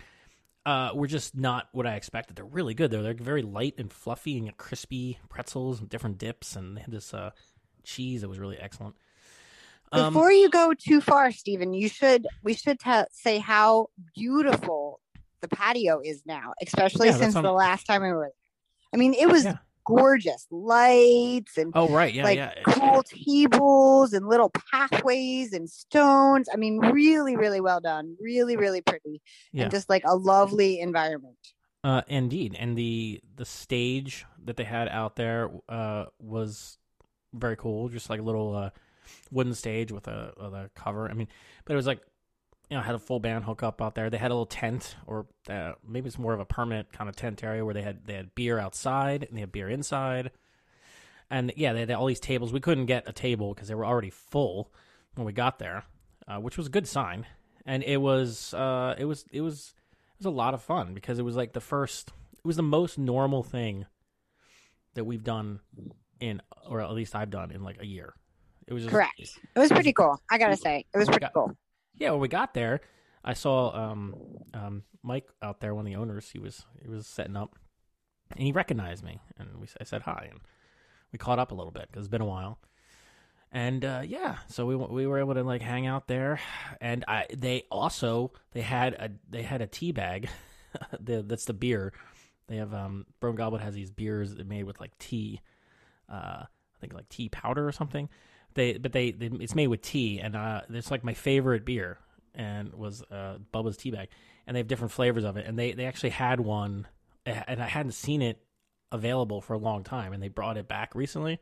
uh, 0.67 0.91
were 0.93 1.07
just 1.07 1.35
not 1.35 1.67
what 1.71 1.87
I 1.87 1.95
expected. 1.95 2.35
They're 2.35 2.45
really 2.45 2.75
good. 2.75 2.91
They're 2.91 3.01
they're 3.01 3.15
very 3.15 3.41
light 3.41 3.73
and 3.79 3.91
fluffy 3.91 4.37
and 4.37 4.55
crispy 4.55 5.17
pretzels 5.29 5.79
and 5.79 5.89
different 5.89 6.19
dips, 6.19 6.55
and 6.55 6.77
they 6.77 6.81
had 6.81 6.91
this 6.91 7.11
uh, 7.11 7.31
cheese 7.83 8.21
that 8.21 8.29
was 8.29 8.37
really 8.37 8.59
excellent. 8.59 8.95
Um, 9.93 10.11
Before 10.11 10.31
you 10.31 10.49
go 10.49 10.73
too 10.73 11.01
far, 11.01 11.31
Stephen, 11.31 11.73
you 11.73 11.87
should 11.87 12.25
we 12.43 12.55
should 12.55 12.79
ta 12.79 13.05
say 13.11 13.37
how 13.37 13.87
beautiful 14.15 14.99
the 15.41 15.47
patio 15.47 16.01
is 16.03 16.23
now, 16.25 16.53
especially 16.63 17.09
Yeah, 17.09 17.17
since 17.17 17.35
the 17.35 17.51
last 17.51 17.85
time 17.85 18.01
we 18.01 18.11
were 18.11 18.23
there. 18.23 18.31
I 18.93 18.97
mean, 18.97 19.13
it 19.13 19.29
was 19.29 19.45
Yeah. 19.45 19.57
gorgeous. 19.85 20.47
Lights 20.49 21.57
and 21.57 21.71
oh 21.75 21.89
right, 21.89 22.11
yeah, 22.13 22.23
like 22.23 22.37
yeah. 22.37 22.53
cool 22.65 23.03
tables 23.03 24.13
and 24.13 24.27
little 24.27 24.51
pathways 24.71 25.53
and 25.53 25.69
stones. 25.69 26.49
I 26.51 26.57
mean, 26.57 26.79
really, 26.79 27.35
really 27.35 27.61
well 27.61 27.79
done. 27.79 28.15
Really, 28.19 28.57
really 28.57 28.81
pretty. 28.81 29.21
Yeah. 29.51 29.63
And 29.63 29.71
just 29.71 29.89
like 29.89 30.03
a 30.05 30.15
lovely 30.15 30.79
environment. 30.79 31.37
Uh, 31.83 32.01
indeed, 32.07 32.55
and 32.57 32.75
the 32.77 33.21
the 33.35 33.45
stage 33.45 34.25
that 34.45 34.57
they 34.57 34.63
had 34.63 34.87
out 34.87 35.17
there 35.17 35.51
uh, 35.69 36.05
was 36.17 36.79
very 37.33 37.57
cool. 37.57 37.89
Just 37.89 38.09
like 38.09 38.21
a 38.21 38.23
little 38.23 38.55
uh, 38.55 38.69
wooden 39.31 39.53
stage 39.53 39.91
with 39.91 40.07
a 40.07 40.33
with 40.37 40.53
a 40.53 40.69
cover. 40.75 41.09
I 41.09 41.13
mean, 41.13 41.27
but 41.65 41.73
it 41.73 41.77
was 41.77 41.87
like 41.87 42.01
you 42.69 42.77
know 42.77 42.83
had 42.83 42.95
a 42.95 42.99
full 42.99 43.19
band 43.19 43.43
hookup 43.43 43.81
out 43.81 43.95
there. 43.95 44.09
They 44.09 44.17
had 44.17 44.31
a 44.31 44.33
little 44.33 44.45
tent, 44.45 44.95
or 45.05 45.27
uh, 45.49 45.73
maybe 45.87 46.07
it's 46.07 46.17
more 46.17 46.33
of 46.33 46.39
a 46.39 46.45
permanent 46.45 46.91
kind 46.91 47.09
of 47.09 47.15
tent 47.15 47.43
area 47.43 47.63
where 47.63 47.73
they 47.73 47.81
had 47.81 48.05
they 48.05 48.13
had 48.13 48.35
beer 48.35 48.59
outside 48.59 49.23
and 49.23 49.37
they 49.37 49.41
had 49.41 49.51
beer 49.51 49.69
inside. 49.69 50.31
And 51.29 51.51
yeah, 51.55 51.73
they 51.73 51.81
had 51.81 51.91
all 51.91 52.05
these 52.05 52.19
tables. 52.19 52.53
We 52.53 52.59
couldn't 52.59 52.85
get 52.85 53.07
a 53.07 53.13
table 53.13 53.53
because 53.53 53.67
they 53.67 53.75
were 53.75 53.85
already 53.85 54.09
full 54.09 54.71
when 55.15 55.25
we 55.25 55.33
got 55.33 55.59
there, 55.59 55.83
uh, 56.27 56.37
which 56.37 56.57
was 56.57 56.67
a 56.67 56.69
good 56.69 56.87
sign. 56.87 57.25
And 57.65 57.83
it 57.83 57.97
was 57.97 58.53
uh, 58.53 58.95
it 58.97 59.05
was 59.05 59.25
it 59.31 59.41
was 59.41 59.73
it 60.13 60.19
was 60.19 60.25
a 60.25 60.31
lot 60.31 60.53
of 60.53 60.61
fun 60.61 60.93
because 60.93 61.19
it 61.19 61.23
was 61.23 61.35
like 61.35 61.53
the 61.53 61.61
first 61.61 62.11
it 62.33 62.45
was 62.45 62.55
the 62.55 62.63
most 62.63 62.97
normal 62.97 63.43
thing 63.43 63.85
that 64.95 65.05
we've 65.05 65.23
done 65.23 65.59
in 66.19 66.41
or 66.67 66.81
at 66.81 66.91
least 66.91 67.15
I've 67.15 67.29
done 67.29 67.51
in 67.51 67.63
like 67.63 67.81
a 67.81 67.85
year. 67.85 68.13
It 68.67 68.73
was 68.73 68.83
just, 68.83 68.93
Correct. 68.93 69.19
It 69.19 69.59
was 69.59 69.69
pretty 69.71 69.93
cool. 69.93 70.21
I 70.29 70.37
gotta 70.37 70.57
say, 70.57 70.85
it 70.93 70.97
was 70.97 71.07
pretty 71.07 71.21
Got- 71.25 71.33
cool. 71.33 71.57
Yeah, 71.95 72.11
when 72.11 72.21
we 72.21 72.27
got 72.27 72.53
there, 72.53 72.81
I 73.23 73.33
saw 73.33 73.71
um 73.75 74.15
um 74.53 74.83
Mike 75.03 75.27
out 75.41 75.59
there, 75.59 75.75
one 75.75 75.85
of 75.85 75.91
the 75.91 75.97
owners. 75.97 76.29
He 76.31 76.39
was 76.39 76.65
he 76.81 76.87
was 76.89 77.05
setting 77.07 77.35
up, 77.35 77.55
and 78.31 78.39
he 78.39 78.51
recognized 78.51 79.03
me, 79.03 79.19
and 79.37 79.49
we 79.59 79.67
I 79.79 79.83
said 79.83 80.01
hi, 80.03 80.27
and 80.31 80.39
we 81.11 81.19
caught 81.19 81.39
up 81.39 81.51
a 81.51 81.55
little 81.55 81.71
bit 81.71 81.87
because 81.91 82.05
it's 82.05 82.11
been 82.11 82.21
a 82.21 82.25
while. 82.25 82.59
And 83.51 83.85
uh, 83.85 84.01
yeah, 84.03 84.37
so 84.47 84.65
we 84.65 84.75
we 84.75 85.05
were 85.05 85.19
able 85.19 85.35
to 85.35 85.43
like 85.43 85.61
hang 85.61 85.85
out 85.85 86.07
there, 86.07 86.39
and 86.81 87.05
I 87.07 87.27
they 87.31 87.65
also 87.69 88.31
they 88.53 88.61
had 88.61 88.93
a 88.95 89.11
they 89.29 89.43
had 89.43 89.61
a 89.61 89.67
tea 89.67 89.91
bag, 89.91 90.27
the, 90.99 91.21
that's 91.21 91.45
the 91.45 91.53
beer. 91.53 91.93
They 92.47 92.55
have 92.57 92.73
um 92.73 93.05
Broken 93.19 93.35
Goblet 93.37 93.61
has 93.61 93.75
these 93.75 93.91
beers 93.91 94.35
made 94.43 94.63
with 94.63 94.79
like 94.81 94.97
tea, 94.97 95.41
uh 96.09 96.43
I 96.45 96.47
think 96.81 96.93
like 96.93 97.07
tea 97.09 97.29
powder 97.29 97.67
or 97.67 97.71
something. 97.71 98.09
They 98.55 98.77
but 98.77 98.91
they, 98.91 99.11
they 99.11 99.27
it's 99.39 99.55
made 99.55 99.67
with 99.67 99.81
tea, 99.81 100.19
and 100.19 100.35
uh 100.35 100.61
it's 100.69 100.91
like 100.91 101.03
my 101.03 101.13
favorite 101.13 101.65
beer, 101.65 101.97
and 102.35 102.73
was 102.73 103.03
uh 103.11 103.37
Bubba's 103.53 103.77
tea 103.77 103.91
bag, 103.91 104.09
and 104.47 104.55
they 104.55 104.59
have 104.59 104.67
different 104.67 104.91
flavors 104.91 105.23
of 105.23 105.37
it, 105.37 105.45
and 105.45 105.57
they 105.57 105.71
they 105.73 105.85
actually 105.85 106.11
had 106.11 106.39
one, 106.39 106.87
and 107.25 107.61
I 107.61 107.67
hadn't 107.67 107.93
seen 107.93 108.21
it 108.21 108.39
available 108.91 109.41
for 109.41 109.53
a 109.53 109.57
long 109.57 109.83
time, 109.83 110.13
and 110.13 110.21
they 110.21 110.27
brought 110.29 110.57
it 110.57 110.67
back 110.67 110.93
recently 110.95 111.39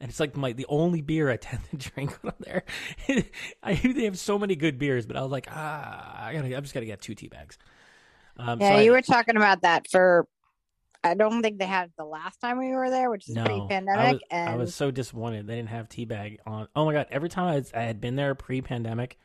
and 0.00 0.08
it's 0.10 0.20
like 0.20 0.36
my 0.36 0.52
the 0.52 0.66
only 0.68 1.00
beer 1.02 1.28
I 1.30 1.36
tend 1.38 1.62
to 1.70 1.76
drink 1.76 2.12
when 2.22 2.32
I'm 2.32 2.44
there. 2.44 2.64
I 3.62 3.74
they 3.74 4.04
have 4.04 4.18
so 4.18 4.38
many 4.38 4.54
good 4.56 4.78
beers, 4.78 5.06
but 5.06 5.16
I 5.16 5.22
was 5.22 5.32
like, 5.32 5.48
ah, 5.50 6.26
I 6.26 6.32
gotta, 6.32 6.56
I'm 6.56 6.62
just 6.62 6.74
gonna 6.74 6.86
get 6.86 7.00
two 7.00 7.14
tea 7.14 7.28
bags. 7.28 7.58
Um, 8.36 8.60
Yeah, 8.60 8.68
so 8.68 8.76
I- 8.76 8.82
you 8.82 8.92
were 8.92 9.02
talking 9.02 9.36
about 9.36 9.62
that 9.62 9.88
for. 9.90 10.26
I 11.04 11.14
don't 11.14 11.42
think 11.42 11.58
they 11.58 11.66
had 11.66 11.90
the 11.96 12.04
last 12.04 12.40
time 12.40 12.58
we 12.58 12.70
were 12.70 12.90
there, 12.90 13.10
which 13.10 13.28
is 13.28 13.34
no, 13.34 13.44
pre-pandemic, 13.44 13.98
I 13.98 14.12
was, 14.12 14.22
and 14.30 14.50
I 14.50 14.56
was 14.56 14.74
so 14.74 14.90
disappointed 14.90 15.46
they 15.46 15.56
didn't 15.56 15.68
have 15.68 15.88
teabag 15.88 16.38
on. 16.46 16.68
Oh 16.74 16.84
my 16.84 16.92
god! 16.92 17.06
Every 17.10 17.28
time 17.28 17.46
I, 17.46 17.54
was, 17.56 17.72
I 17.72 17.82
had 17.82 18.00
been 18.00 18.16
there 18.16 18.34
pre-pandemic, 18.34 19.18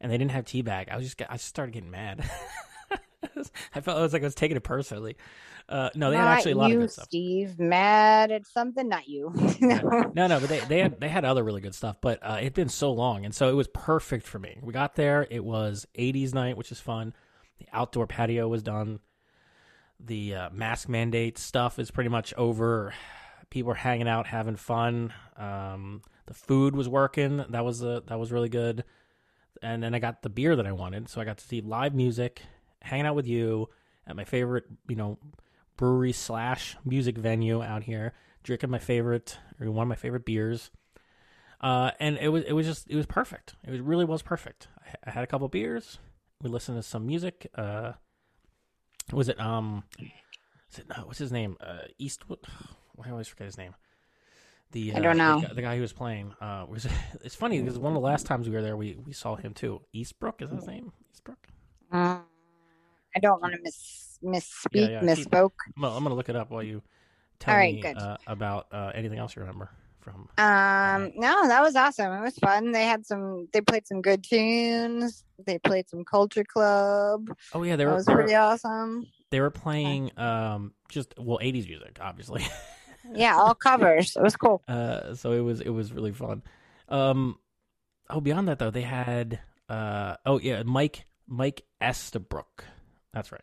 and 0.00 0.10
they 0.10 0.18
didn't 0.18 0.30
have 0.30 0.44
teabag, 0.44 0.90
I 0.90 0.96
was 0.96 1.04
just, 1.06 1.20
I 1.28 1.34
just 1.34 1.46
started 1.46 1.72
getting 1.72 1.90
mad. 1.90 2.28
I 3.74 3.80
felt 3.80 3.98
I 3.98 4.02
was 4.02 4.12
like 4.12 4.22
I 4.22 4.26
was 4.26 4.34
taking 4.34 4.56
it 4.56 4.62
personally. 4.62 5.16
Uh, 5.68 5.88
no, 5.94 6.10
they 6.10 6.16
had 6.16 6.24
not 6.24 6.36
actually 6.36 6.52
a 6.52 6.56
lot 6.56 6.70
you, 6.70 6.76
of 6.76 6.82
good 6.82 6.92
stuff. 6.92 7.04
Steve, 7.06 7.58
mad 7.58 8.30
at 8.30 8.46
something, 8.46 8.88
not 8.88 9.08
you. 9.08 9.32
Yeah. 9.60 9.80
No, 10.14 10.26
no, 10.28 10.38
but 10.38 10.48
they 10.48 10.60
they 10.60 10.78
had 10.80 11.00
they 11.00 11.08
had 11.08 11.24
other 11.24 11.42
really 11.42 11.60
good 11.60 11.74
stuff. 11.74 11.96
But 12.00 12.20
uh, 12.22 12.36
it'd 12.40 12.54
been 12.54 12.68
so 12.68 12.92
long, 12.92 13.24
and 13.24 13.34
so 13.34 13.48
it 13.48 13.54
was 13.54 13.66
perfect 13.68 14.26
for 14.26 14.38
me. 14.38 14.58
We 14.62 14.72
got 14.72 14.94
there. 14.94 15.26
It 15.28 15.44
was 15.44 15.86
'80s 15.98 16.34
night, 16.34 16.56
which 16.56 16.70
is 16.70 16.78
fun. 16.78 17.14
The 17.58 17.66
outdoor 17.72 18.06
patio 18.06 18.46
was 18.46 18.62
done. 18.62 19.00
The 20.06 20.34
uh, 20.34 20.50
mask 20.50 20.88
mandate 20.88 21.38
stuff 21.38 21.78
is 21.78 21.90
pretty 21.90 22.10
much 22.10 22.34
over. 22.34 22.92
People 23.50 23.72
are 23.72 23.76
hanging 23.76 24.08
out, 24.08 24.26
having 24.26 24.56
fun. 24.56 25.12
Um, 25.36 26.02
the 26.26 26.34
food 26.34 26.76
was 26.76 26.88
working. 26.88 27.44
That 27.48 27.64
was 27.64 27.82
uh, 27.82 28.00
that 28.06 28.18
was 28.18 28.32
really 28.32 28.48
good. 28.48 28.84
And 29.62 29.82
then 29.82 29.94
I 29.94 29.98
got 29.98 30.22
the 30.22 30.28
beer 30.28 30.56
that 30.56 30.66
I 30.66 30.72
wanted, 30.72 31.08
so 31.08 31.20
I 31.20 31.24
got 31.24 31.38
to 31.38 31.44
see 31.44 31.60
live 31.60 31.94
music, 31.94 32.42
hanging 32.82 33.06
out 33.06 33.14
with 33.14 33.26
you 33.26 33.68
at 34.06 34.16
my 34.16 34.24
favorite, 34.24 34.64
you 34.88 34.96
know, 34.96 35.18
brewery 35.76 36.12
slash 36.12 36.76
music 36.84 37.16
venue 37.16 37.62
out 37.62 37.84
here 37.84 38.12
drinking 38.42 38.70
my 38.70 38.78
favorite 38.78 39.38
or 39.58 39.70
one 39.70 39.84
of 39.84 39.88
my 39.88 39.94
favorite 39.96 40.26
beers. 40.26 40.70
Uh, 41.60 41.92
and 41.98 42.18
it 42.18 42.28
was 42.28 42.44
it 42.44 42.52
was 42.52 42.66
just 42.66 42.88
it 42.90 42.96
was 42.96 43.06
perfect. 43.06 43.54
It 43.66 43.70
was, 43.70 43.80
really 43.80 44.04
was 44.04 44.22
perfect. 44.22 44.68
I, 44.84 45.08
I 45.08 45.10
had 45.10 45.24
a 45.24 45.26
couple 45.26 45.48
beers. 45.48 45.98
We 46.42 46.50
listened 46.50 46.76
to 46.76 46.82
some 46.82 47.06
music. 47.06 47.50
Uh, 47.54 47.92
was 49.12 49.28
it 49.28 49.40
um, 49.40 49.84
is 50.72 50.78
it, 50.78 50.86
uh, 50.90 51.02
what's 51.02 51.18
his 51.18 51.32
name? 51.32 51.56
Uh, 51.60 51.82
Eastwood. 51.98 52.40
Why 52.94 53.06
I 53.08 53.10
always 53.10 53.28
forget 53.28 53.46
his 53.46 53.58
name. 53.58 53.74
The 54.72 54.92
I 54.94 54.98
uh, 54.98 55.02
don't 55.02 55.18
know. 55.18 55.36
the, 55.40 55.46
guy- 55.46 55.54
the 55.54 55.62
guy 55.62 55.76
who 55.76 55.82
was 55.82 55.92
playing. 55.92 56.34
Uh, 56.40 56.66
was 56.68 56.86
it's 57.24 57.34
funny 57.34 57.60
because 57.60 57.78
one 57.78 57.92
of 57.92 57.94
the 57.94 58.06
last 58.06 58.26
times 58.26 58.48
we 58.48 58.54
were 58.54 58.62
there, 58.62 58.76
we 58.76 58.96
we 59.04 59.12
saw 59.12 59.36
him 59.36 59.52
too. 59.54 59.80
Eastbrook 59.94 60.42
is 60.42 60.50
his 60.50 60.66
name? 60.66 60.92
Eastbrook. 61.14 61.36
Mm, 61.92 62.22
I 63.16 63.20
don't 63.20 63.40
want 63.40 63.54
to 63.54 63.60
miss 63.62 64.18
misspeak, 64.22 64.90
Yeah, 64.90 65.02
yeah, 65.02 65.02
misspoke. 65.02 65.52
I'm 65.76 65.82
gonna, 65.82 65.96
I'm 65.96 66.02
gonna 66.02 66.14
look 66.14 66.28
it 66.28 66.36
up 66.36 66.50
while 66.50 66.62
you 66.62 66.82
tell 67.38 67.54
All 67.54 67.60
right, 67.60 67.74
me 67.74 67.82
good. 67.82 67.96
Uh, 67.96 68.16
about 68.26 68.66
uh, 68.72 68.90
anything 68.94 69.18
else 69.18 69.36
you 69.36 69.40
remember 69.40 69.70
from. 70.04 70.28
Um, 70.38 71.12
no, 71.16 71.48
that 71.48 71.62
was 71.62 71.74
awesome. 71.74 72.12
It 72.12 72.20
was 72.20 72.36
fun. 72.38 72.72
They 72.72 72.84
had 72.84 73.06
some. 73.06 73.48
They 73.52 73.60
played 73.62 73.86
some 73.86 74.02
good 74.02 74.22
tunes. 74.22 75.24
They 75.44 75.58
played 75.58 75.88
some 75.88 76.04
Culture 76.04 76.44
Club. 76.44 77.28
Oh 77.54 77.62
yeah, 77.62 77.76
they 77.76 77.84
That 77.84 77.90
were 77.90 77.96
was 77.96 78.04
they 78.06 78.12
were- 78.14 78.18
pretty 78.20 78.34
awesome. 78.34 79.06
They 79.30 79.40
were 79.40 79.50
playing 79.50 80.16
um 80.18 80.74
just 80.88 81.14
well 81.18 81.38
80s 81.42 81.66
music, 81.68 81.98
obviously. 82.00 82.44
Yeah, 83.12 83.36
all 83.36 83.54
covers. 83.54 84.16
It 84.16 84.22
was 84.22 84.34
cool. 84.34 84.62
uh 84.66 85.14
so 85.14 85.32
it 85.32 85.40
was 85.40 85.60
it 85.60 85.68
was 85.68 85.92
really 85.92 86.12
fun. 86.12 86.42
Um 86.88 87.38
oh 88.08 88.20
beyond 88.22 88.48
that 88.48 88.58
though, 88.58 88.70
they 88.70 88.80
had 88.80 89.40
uh 89.68 90.16
oh 90.24 90.38
yeah, 90.38 90.62
Mike 90.62 91.04
Mike 91.26 91.64
Estabrook. 91.82 92.64
That's 93.12 93.30
right. 93.30 93.42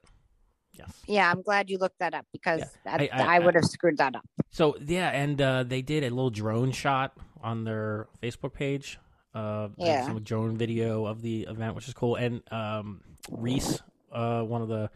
Yes. 0.74 0.92
Yeah, 1.08 1.30
I'm 1.30 1.42
glad 1.42 1.70
you 1.70 1.78
looked 1.78 2.00
that 2.00 2.14
up 2.14 2.26
because 2.32 2.60
Yeah. 2.62 2.68
that, 2.98 3.02
I- 3.02 3.10
I- 3.12 3.36
I, 3.36 3.40
would 3.40 3.56
have 3.56 3.66
screwed 3.66 3.98
that 3.98 4.16
up. 4.16 4.24
So 4.50 4.78
yeah, 4.86 5.10
and 5.10 5.42
uh 5.42 5.64
they 5.64 5.82
did 5.82 6.04
a 6.04 6.10
little 6.10 6.30
drone 6.30 6.72
shot 6.72 7.18
on 7.42 7.64
their 7.64 8.08
Facebook 8.22 8.54
page 8.54 9.00
Uh, 9.34 9.70
Yeah. 9.78 10.06
Some 10.06 10.22
drone 10.24 10.58
video 10.58 11.06
of 11.06 11.22
the 11.22 11.44
event, 11.44 11.76
which 11.76 11.88
is 11.88 11.94
cool. 11.94 12.16
And 12.18 12.42
um, 12.52 13.02
Reese, 13.30 13.82
uh, 14.12 14.42
one 14.44 14.62
of 14.62 14.68
the 14.68 14.90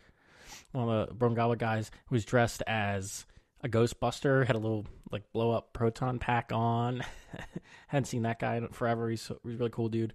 one 0.74 0.90
of 0.90 1.08
the 1.18 1.30
Goblet 1.30 1.58
guys, 1.60 1.90
was 2.10 2.26
dressed 2.26 2.62
as 2.68 3.26
a 3.64 3.70
Ghostbuster, 3.70 4.46
had 4.46 4.56
a 4.58 4.60
little 4.60 4.86
like 5.10 5.24
blow 5.32 5.52
up 5.52 5.72
proton 5.72 6.20
pack 6.20 6.52
on. 6.54 7.02
Hadn't 7.88 8.06
seen 8.06 8.24
that 8.24 8.40
guy 8.40 8.58
in 8.58 8.68
forever. 8.70 9.10
He's, 9.10 9.26
he's 9.44 9.56
a 9.56 9.58
really 9.58 9.70
cool 9.70 9.88
dude. 9.88 10.14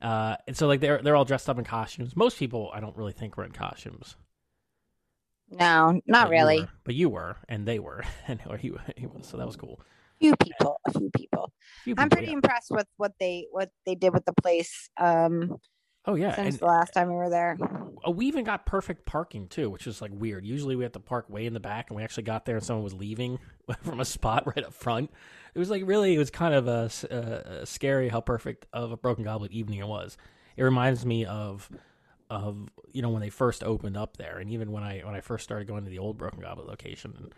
Uh, 0.00 0.36
and 0.48 0.56
so 0.56 0.66
like 0.66 0.80
they're 0.80 1.00
they're 1.00 1.14
all 1.14 1.24
dressed 1.24 1.48
up 1.48 1.56
in 1.58 1.64
costumes. 1.64 2.16
Most 2.16 2.36
people 2.38 2.68
I 2.74 2.80
don't 2.80 2.96
really 2.96 3.12
think 3.12 3.36
were 3.36 3.44
in 3.44 3.52
costumes. 3.52 4.16
No, 5.58 6.00
not 6.06 6.28
But 6.28 6.36
you 6.36 6.44
really. 6.44 6.60
were. 6.60 6.68
but 6.84 6.94
you 6.94 7.08
were, 7.10 7.36
and 7.48 7.66
they 7.66 7.78
were, 7.78 8.04
and 8.28 8.40
or 8.48 8.56
he, 8.56 8.72
he 8.96 9.06
was. 9.06 9.26
So 9.26 9.36
that 9.36 9.46
was 9.46 9.56
cool. 9.56 9.80
few 10.20 10.34
people, 10.36 10.80
a 10.86 10.92
few 10.98 11.10
people. 11.10 11.52
Few 11.84 11.94
I'm 11.98 12.08
pretty 12.08 12.28
yeah. 12.28 12.34
impressed 12.34 12.70
with 12.70 12.86
what 12.96 13.12
they 13.20 13.46
what 13.50 13.70
they 13.86 13.94
did 13.94 14.12
with 14.14 14.24
the 14.24 14.32
place 14.34 14.88
um 14.98 15.56
Oh 16.04 16.14
yeah, 16.16 16.34
since 16.34 16.54
and 16.56 16.58
the 16.60 16.66
last 16.66 16.90
time 16.94 17.08
we 17.08 17.14
were 17.14 17.30
there. 17.30 17.56
uh, 18.06 18.10
we 18.10 18.26
even 18.26 18.44
got 18.44 18.66
perfect 18.66 19.06
parking 19.06 19.46
too, 19.46 19.70
which 19.70 19.86
is 19.86 20.02
like 20.02 20.10
weird. 20.12 20.44
Usually 20.44 20.74
we 20.74 20.82
have 20.82 20.92
to 20.92 21.00
park 21.00 21.30
way 21.30 21.46
in 21.46 21.54
the 21.54 21.60
back, 21.60 21.90
and 21.90 21.96
we 21.96 22.02
actually 22.02 22.24
got 22.24 22.44
there 22.44 22.56
and 22.56 22.64
someone 22.64 22.82
was 22.82 22.94
leaving 22.94 23.38
from 23.82 24.00
a 24.00 24.04
spot 24.04 24.44
right 24.46 24.64
up 24.64 24.74
front. 24.74 25.10
It 25.54 25.58
was 25.58 25.70
like 25.70 25.82
really, 25.84 26.14
it 26.14 26.18
was 26.18 26.30
kind 26.30 26.54
of 26.54 26.66
a, 26.66 26.84
s- 26.86 27.04
uh, 27.04 27.60
uh, 27.62 27.64
scary 27.64 28.08
how 28.08 28.20
perfect 28.20 28.66
of 28.72 28.90
a 28.90 28.96
Broken 28.96 29.22
Goblet 29.24 29.52
evening 29.52 29.78
it 29.78 29.86
was. 29.86 30.16
It 30.56 30.62
reminds 30.64 31.06
me 31.06 31.24
of 31.24 31.70
of 32.32 32.68
you 32.92 33.02
know 33.02 33.10
when 33.10 33.20
they 33.20 33.30
first 33.30 33.62
opened 33.62 33.96
up 33.96 34.16
there, 34.16 34.38
and 34.38 34.50
even 34.50 34.72
when 34.72 34.82
I 34.82 35.00
when 35.00 35.14
I 35.14 35.20
first 35.20 35.44
started 35.44 35.68
going 35.68 35.84
to 35.84 35.90
the 35.90 35.98
old 35.98 36.16
Broken 36.18 36.40
Goblet 36.40 36.66
location, 36.66 37.14
and 37.18 37.32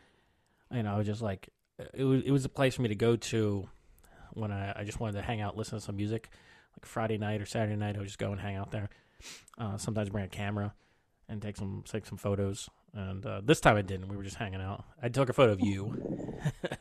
you 0.79 0.83
know, 0.85 0.95
I 0.95 0.99
was 0.99 1.07
just 1.07 1.23
like 1.23 1.49
it 1.93 2.05
was 2.05 2.23
it 2.25 2.31
was 2.31 2.45
a 2.45 2.49
place 2.49 2.75
for 2.77 2.83
me 2.83 2.89
to 2.89 2.95
go 2.95 3.17
to 3.17 3.69
when 4.33 4.51
I, 4.53 4.73
I 4.81 4.85
just 4.85 5.01
wanted 5.01 5.15
to 5.15 5.23
hang 5.23 5.41
out, 5.41 5.57
listen 5.57 5.79
to 5.79 5.85
some 5.85 5.97
music, 5.97 6.29
like 6.77 6.87
Friday 6.87 7.19
night 7.19 7.41
or 7.41 7.47
Saturday 7.47 7.77
night. 7.77 7.97
I 7.97 7.99
would 7.99 8.07
just 8.07 8.19
go 8.19 8.33
and 8.33 8.41
hang 8.41 8.57
out 8.57 8.71
there. 8.71 8.89
Uh, 9.59 9.77
sometimes 9.79 10.11
bring 10.11 10.25
a 10.25 10.29
camera 10.29 10.75
and 11.29 11.41
take 11.41 11.57
some 11.57 11.83
take 11.87 12.07
some 12.07 12.19
photos. 12.19 12.69
And 12.93 13.27
uh, 13.27 13.41
this 13.45 13.61
time 13.61 13.77
I 13.77 13.83
didn't. 13.83 14.07
We 14.09 14.17
were 14.17 14.23
just 14.23 14.37
hanging 14.37 14.61
out. 14.61 14.85
I 15.03 15.09
took 15.09 15.29
a 15.29 15.33
photo 15.33 15.51
of 15.53 15.61
you. 15.61 16.33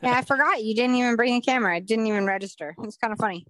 Yeah, 0.03 0.17
I 0.17 0.21
forgot 0.21 0.63
you 0.63 0.75
didn't 0.75 0.95
even 0.95 1.15
bring 1.15 1.35
a 1.35 1.41
camera. 1.41 1.75
I 1.75 1.79
didn't 1.79 2.05
even 2.05 2.25
register. 2.27 2.75
It's 2.83 2.97
kind 2.97 3.11
of 3.11 3.17
funny. 3.17 3.47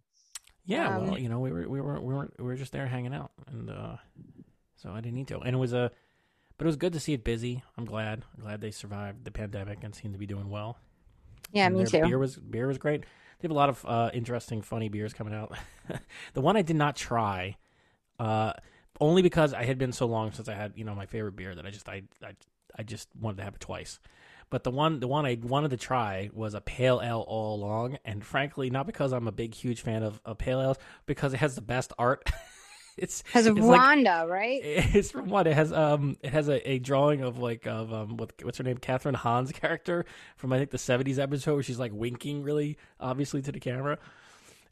Yeah, 0.65 0.95
Um, 0.95 1.07
well, 1.07 1.19
you 1.19 1.27
know, 1.27 1.39
we 1.39 1.51
were 1.51 1.67
we 1.67 1.81
were 1.81 1.99
we 1.99 2.13
were 2.13 2.31
we 2.39 2.45
were 2.45 2.55
just 2.55 2.71
there 2.71 2.87
hanging 2.87 3.13
out, 3.13 3.31
and 3.47 3.69
uh, 3.69 3.97
so 4.83 4.91
I 4.91 4.95
didn't 4.95 5.15
need 5.15 5.29
to. 5.29 5.39
And 5.39 5.55
it 5.55 5.59
was 5.59 5.73
a, 5.73 5.91
but 6.57 6.65
it 6.65 6.67
was 6.67 6.75
good 6.75 6.93
to 6.93 6.99
see 6.99 7.13
it 7.13 7.23
busy. 7.23 7.63
I'm 7.77 7.85
glad. 7.85 8.23
I'm 8.35 8.43
glad 8.43 8.61
they 8.61 8.71
survived 8.71 9.23
the 9.23 9.31
pandemic 9.31 9.83
and 9.83 9.95
seem 9.95 10.11
to 10.11 10.19
be 10.19 10.27
doing 10.27 10.49
well. 10.49 10.77
Yeah, 11.51 11.67
And 11.67 11.77
me 11.77 11.85
too. 11.85 12.01
Beer 12.01 12.19
was 12.19 12.35
beer 12.35 12.67
was 12.67 12.77
great. 12.77 13.01
They 13.01 13.47
have 13.47 13.51
a 13.51 13.55
lot 13.55 13.69
of 13.69 13.85
uh, 13.85 14.09
interesting, 14.13 14.61
funny 14.61 14.89
beers 14.89 15.13
coming 15.13 15.33
out. 15.33 15.57
the 16.33 16.41
one 16.41 16.57
I 16.57 16.61
did 16.61 16.75
not 16.75 16.95
try, 16.95 17.57
uh, 18.19 18.53
only 18.99 19.21
because 19.21 19.53
I 19.53 19.63
had 19.63 19.77
been 19.77 19.91
so 19.91 20.05
long 20.05 20.31
since 20.31 20.47
I 20.49 20.53
had 20.53 20.73
you 20.75 20.83
know 20.83 20.95
my 20.95 21.05
favorite 21.05 21.35
beer 21.35 21.55
that 21.55 21.65
I 21.65 21.69
just 21.69 21.87
I 21.87 22.03
I, 22.23 22.33
I 22.77 22.83
just 22.83 23.09
wanted 23.19 23.37
to 23.37 23.43
have 23.43 23.55
it 23.55 23.61
twice. 23.61 23.99
But 24.49 24.63
the 24.63 24.71
one 24.71 24.99
the 24.99 25.07
one 25.07 25.25
I 25.25 25.37
wanted 25.41 25.71
to 25.71 25.77
try 25.77 26.29
was 26.33 26.53
a 26.53 26.61
pale 26.61 27.01
ale 27.03 27.23
all 27.27 27.55
along, 27.55 27.97
and 28.03 28.23
frankly, 28.23 28.69
not 28.69 28.85
because 28.85 29.13
I'm 29.13 29.27
a 29.27 29.31
big 29.31 29.55
huge 29.55 29.81
fan 29.81 30.03
of, 30.03 30.21
of 30.25 30.37
pale 30.37 30.61
ales, 30.61 30.77
because 31.05 31.33
it 31.33 31.37
has 31.37 31.55
the 31.55 31.61
best 31.61 31.93
art. 31.97 32.29
it's 32.97 33.23
Has 33.33 33.47
it's 33.47 33.59
like- 33.59 33.79
Wanda, 33.79 34.25
right? 34.27 34.61
it's 34.63 35.11
from 35.11 35.29
what 35.29 35.47
it 35.47 35.53
has. 35.53 35.71
Um, 35.73 36.17
it 36.21 36.31
has 36.31 36.47
a, 36.49 36.69
a 36.69 36.79
drawing 36.79 37.21
of 37.21 37.37
like 37.37 37.65
of 37.65 37.91
um, 37.93 38.17
what, 38.17 38.33
what's 38.43 38.57
her 38.57 38.63
name, 38.63 38.77
Kathryn 38.77 39.15
Hahn's 39.15 39.51
character 39.51 40.05
from 40.37 40.53
I 40.53 40.57
think 40.57 40.71
the 40.71 40.77
'70s 40.77 41.19
episode 41.19 41.53
where 41.55 41.63
she's 41.63 41.79
like 41.79 41.91
winking 41.93 42.43
really 42.43 42.77
obviously 42.99 43.41
to 43.41 43.51
the 43.51 43.59
camera, 43.59 43.97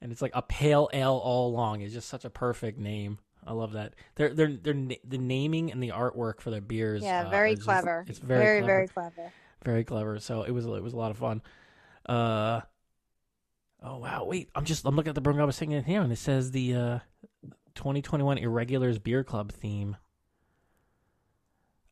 and 0.01 0.11
it's 0.11 0.21
like 0.21 0.31
a 0.35 0.41
pale 0.41 0.89
ale 0.93 1.19
all 1.23 1.47
along. 1.49 1.81
It's 1.81 1.93
just 1.93 2.09
such 2.09 2.25
a 2.25 2.29
perfect 2.29 2.77
name. 2.79 3.17
I 3.45 3.53
love 3.53 3.71
that. 3.73 3.95
They're 4.15 4.33
they're 4.33 4.51
they're 4.55 4.73
the 5.03 5.17
naming 5.17 5.71
and 5.71 5.81
the 5.81 5.89
artwork 5.89 6.41
for 6.41 6.51
their 6.51 6.61
beers. 6.61 7.01
Yeah, 7.01 7.23
uh, 7.25 7.29
very 7.29 7.53
is 7.53 7.57
just- 7.59 7.65
clever. 7.65 8.05
it's 8.07 8.19
very 8.19 8.61
very, 8.61 8.61
clever. 8.61 8.65
very 8.67 8.87
clever. 8.87 9.33
very 9.65 9.83
clever. 9.83 10.19
So 10.19 10.43
it 10.43 10.51
was 10.51 10.65
it 10.65 10.83
was 10.83 10.93
a 10.93 10.97
lot 10.97 11.09
of 11.11 11.17
fun. 11.17 11.41
Uh, 12.07 12.61
oh 13.81 13.97
wow! 13.97 14.25
Wait, 14.25 14.49
I'm 14.53 14.65
just 14.65 14.85
I'm 14.85 14.95
looking 14.95 15.09
at 15.09 15.15
the 15.15 15.21
program 15.21 15.43
I 15.43 15.45
was 15.47 15.55
singing 15.55 15.83
here, 15.83 16.01
and 16.01 16.11
it 16.11 16.17
says 16.17 16.51
the 16.51 16.75
uh, 16.75 16.99
2021 17.81 18.37
Irregulars 18.37 18.99
Beer 18.99 19.23
Club 19.23 19.51
theme. 19.51 19.97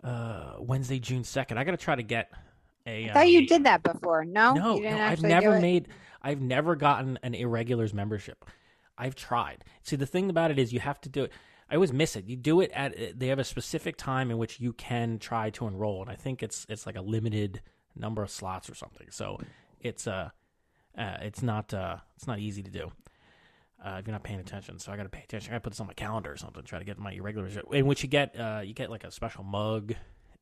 Uh, 0.03 0.53
Wednesday, 0.59 0.99
June 0.99 1.23
2nd. 1.23 1.57
I 1.57 1.63
got 1.63 1.71
to 1.71 1.77
try 1.77 1.95
to 1.95 2.03
get 2.03 2.31
a. 2.85 3.09
I 3.09 3.13
thought 3.13 3.29
you 3.29 3.39
um, 3.39 3.45
did 3.47 3.63
that 3.63 3.81
before. 3.81 4.23
No, 4.23 4.53
No, 4.53 4.75
you 4.75 4.83
didn't 4.83 4.97
no, 4.99 5.03
I've 5.03 5.23
never 5.23 5.59
made. 5.59 5.87
I've 6.21 6.41
never 6.41 6.75
gotten 6.75 7.17
an 7.23 7.33
Irregulars 7.33 7.91
membership. 7.91 8.45
I've 8.99 9.15
tried. 9.15 9.65
See, 9.81 9.95
the 9.95 10.05
thing 10.05 10.29
about 10.29 10.51
it 10.51 10.59
is, 10.59 10.71
you 10.71 10.79
have 10.79 11.01
to 11.01 11.09
do 11.09 11.23
it. 11.23 11.31
I 11.71 11.73
always 11.73 11.91
miss 11.91 12.15
it. 12.15 12.25
You 12.25 12.35
do 12.35 12.61
it 12.61 12.69
at. 12.71 13.19
They 13.19 13.27
have 13.27 13.39
a 13.39 13.43
specific 13.43 13.97
time 13.97 14.29
in 14.29 14.37
which 14.37 14.59
you 14.59 14.73
can 14.73 15.17
try 15.17 15.49
to 15.51 15.65
enroll, 15.65 16.03
and 16.03 16.11
I 16.11 16.15
think 16.15 16.43
it's 16.43 16.67
it's 16.69 16.85
like 16.85 16.97
a 16.97 17.01
limited 17.01 17.61
number 17.95 18.21
of 18.21 18.29
slots 18.29 18.69
or 18.69 18.75
something. 18.75 19.07
So 19.09 19.39
it's 19.81 20.05
uh, 20.05 20.29
uh 20.95 21.17
it's 21.21 21.41
not 21.41 21.73
uh, 21.73 21.97
it's 22.15 22.27
not 22.27 22.37
easy 22.37 22.61
to 22.61 22.69
do. 22.69 22.91
Uh, 23.83 23.95
if 23.99 24.05
you're 24.07 24.11
not 24.11 24.23
paying 24.23 24.41
attention, 24.41 24.77
so 24.77 24.91
I 24.91 24.97
got 24.97 25.03
to 25.03 25.09
pay 25.09 25.23
attention. 25.23 25.51
I 25.51 25.55
got 25.55 25.59
to 25.59 25.61
put 25.61 25.69
this 25.71 25.79
on 25.79 25.87
my 25.87 25.93
calendar 25.93 26.31
or 26.33 26.35
something. 26.35 26.63
Try 26.63 26.79
to 26.79 26.85
get 26.85 26.99
my 26.99 27.13
irregulars, 27.13 27.57
in 27.71 27.85
which 27.85 28.03
you 28.03 28.09
get 28.09 28.37
uh, 28.37 28.61
you 28.61 28.73
get 28.73 28.89
like 28.89 29.05
a 29.05 29.11
special 29.11 29.43
mug, 29.45 29.93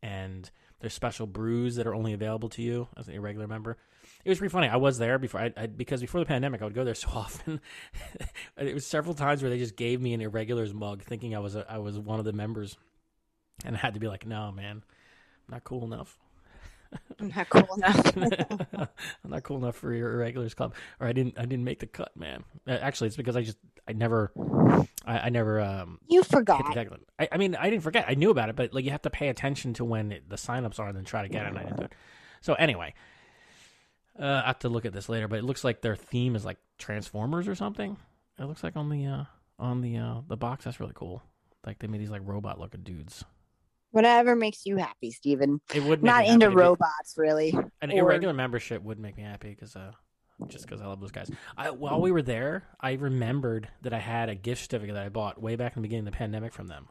and 0.02 0.50
there's 0.80 0.94
special 0.94 1.28
brews 1.28 1.76
that 1.76 1.86
are 1.86 1.94
only 1.94 2.14
available 2.14 2.50
to 2.50 2.62
you 2.62 2.88
as 2.98 3.08
an 3.08 3.14
irregular 3.14 3.48
member. 3.48 3.78
It 4.26 4.30
was 4.30 4.40
pretty 4.40 4.52
funny. 4.52 4.68
I 4.68 4.78
was 4.78 4.98
there 4.98 5.20
before, 5.20 5.42
I, 5.42 5.54
I 5.56 5.68
because 5.68 6.02
before 6.02 6.20
the 6.20 6.26
pandemic, 6.26 6.62
I 6.62 6.66
would 6.66 6.74
go 6.74 6.84
there 6.84 6.96
so 6.96 7.10
often. 7.10 7.62
it 8.58 8.74
was 8.74 8.86
several 8.86 9.14
times 9.14 9.42
where 9.42 9.50
they 9.50 9.60
just 9.60 9.76
gave 9.76 10.02
me 10.02 10.14
an 10.14 10.22
irregulars 10.22 10.74
mug, 10.74 11.04
thinking 11.04 11.36
I 11.36 11.40
was 11.40 11.56
a, 11.56 11.66
I 11.72 11.78
was 11.78 11.98
one 12.00 12.20
of 12.20 12.26
the 12.26 12.34
members, 12.34 12.78
and 13.66 13.76
I 13.76 13.80
had 13.80 13.94
to 13.94 14.00
be 14.00 14.08
like, 14.08 14.26
"No, 14.26 14.52
man, 14.52 14.84
I'm 15.48 15.54
not 15.54 15.64
cool 15.64 15.84
enough. 15.84 16.18
I'm 17.20 17.34
not 17.36 17.50
cool 17.50 17.68
enough. 17.76 18.18
I'm 19.24 19.30
not 19.30 19.44
cool 19.44 19.58
enough 19.58 19.76
for 19.76 19.94
your 19.94 20.14
irregulars 20.14 20.54
club, 20.54 20.74
or 21.00 21.08
I 21.08 21.14
didn't 21.14 21.38
I 21.38 21.44
didn't 21.44 21.64
make 21.64 21.80
the 21.80 21.88
cut, 21.88 22.16
man. 22.16 22.44
Actually, 22.68 23.08
it's 23.08 23.18
because 23.18 23.36
I 23.36 23.44
just 23.44 23.58
I 23.88 23.94
never 23.94 24.32
I, 25.06 25.20
I 25.20 25.30
never 25.30 25.60
um 25.60 26.00
you 26.08 26.24
forgot. 26.24 26.78
I, 27.20 27.28
I 27.32 27.38
mean, 27.38 27.56
I 27.56 27.70
didn't 27.70 27.84
forget. 27.84 28.06
I 28.08 28.14
knew 28.14 28.30
about 28.30 28.50
it, 28.50 28.56
but 28.56 28.74
like 28.74 28.86
you 28.86 28.92
have 28.92 29.02
to 29.04 29.10
pay 29.10 29.30
attention 29.30 29.74
to 29.76 29.86
when 29.86 30.12
it, 30.12 30.30
the 30.30 30.36
signups 30.36 30.80
are 30.80 30.88
and 30.88 30.98
then 30.98 31.06
try 31.06 31.24
to 31.24 31.30
get 31.30 31.44
it. 31.44 31.50
And 31.50 31.58
I 31.58 31.64
didn't 31.64 31.78
do 31.78 31.84
it. 31.86 31.94
So 32.42 32.54
anyway, 32.54 32.94
uh, 34.20 34.42
I 34.44 34.48
have 34.48 34.60
to 34.60 34.70
look 34.70 34.86
at 34.86 34.94
this 34.94 35.10
later. 35.10 35.28
But 35.28 35.40
it 35.40 35.44
looks 35.44 35.64
like 35.64 35.82
their 35.82 35.96
theme 35.96 36.36
is 36.36 36.46
like 36.46 36.58
Transformers 36.78 37.48
or 37.48 37.56
something. 37.56 37.98
It 38.40 38.46
looks 38.46 38.64
like 38.64 38.76
on 38.76 38.90
the 38.90 39.06
uh, 39.06 39.24
on 39.60 39.82
the 39.82 39.98
uh, 39.98 40.16
the 40.28 40.38
box. 40.38 40.66
That's 40.66 40.80
really 40.80 40.94
cool. 40.96 41.24
Like 41.66 41.80
they 41.80 41.88
made 41.88 42.02
these 42.02 42.12
like 42.12 42.22
robot 42.24 42.60
looking 42.60 42.82
dudes. 42.82 43.26
Whatever 43.98 44.36
makes 44.36 44.66
you 44.68 44.78
happy, 44.78 45.10
Steven. 45.10 45.60
It 45.74 45.82
would 45.84 46.04
make 46.04 46.12
Not 46.14 46.24
me 46.26 46.30
into 46.30 46.46
happy 46.46 46.54
to 46.54 46.58
be- 46.58 46.62
robots, 46.62 47.14
really. 47.18 47.50
An 47.82 47.92
or- 47.92 47.98
irregular 47.98 48.32
membership 48.34 48.84
would 48.84 49.00
make 49.00 49.18
me 49.18 49.24
happy 49.24 49.50
because 49.50 49.76
uh, 49.76 49.92
just 50.48 50.66
because 50.68 50.82
I 50.82 50.86
love 50.86 51.02
those 51.02 51.12
guys. 51.12 51.32
I, 51.58 51.72
while 51.72 52.00
we 52.00 52.12
were 52.12 52.22
there, 52.22 52.64
I 52.80 52.94
remembered 52.94 53.70
that 53.82 53.94
I 53.94 53.98
had 54.00 54.30
a 54.30 54.36
gift 54.36 54.62
certificate 54.62 54.94
that 54.94 55.04
I 55.04 55.10
bought 55.10 55.42
way 55.42 55.56
back 55.56 55.76
in 55.76 55.82
the 55.82 55.88
beginning 55.88 56.08
of 56.08 56.14
the 56.14 56.18
pandemic 56.18 56.54
from 56.54 56.68
them, 56.68 56.90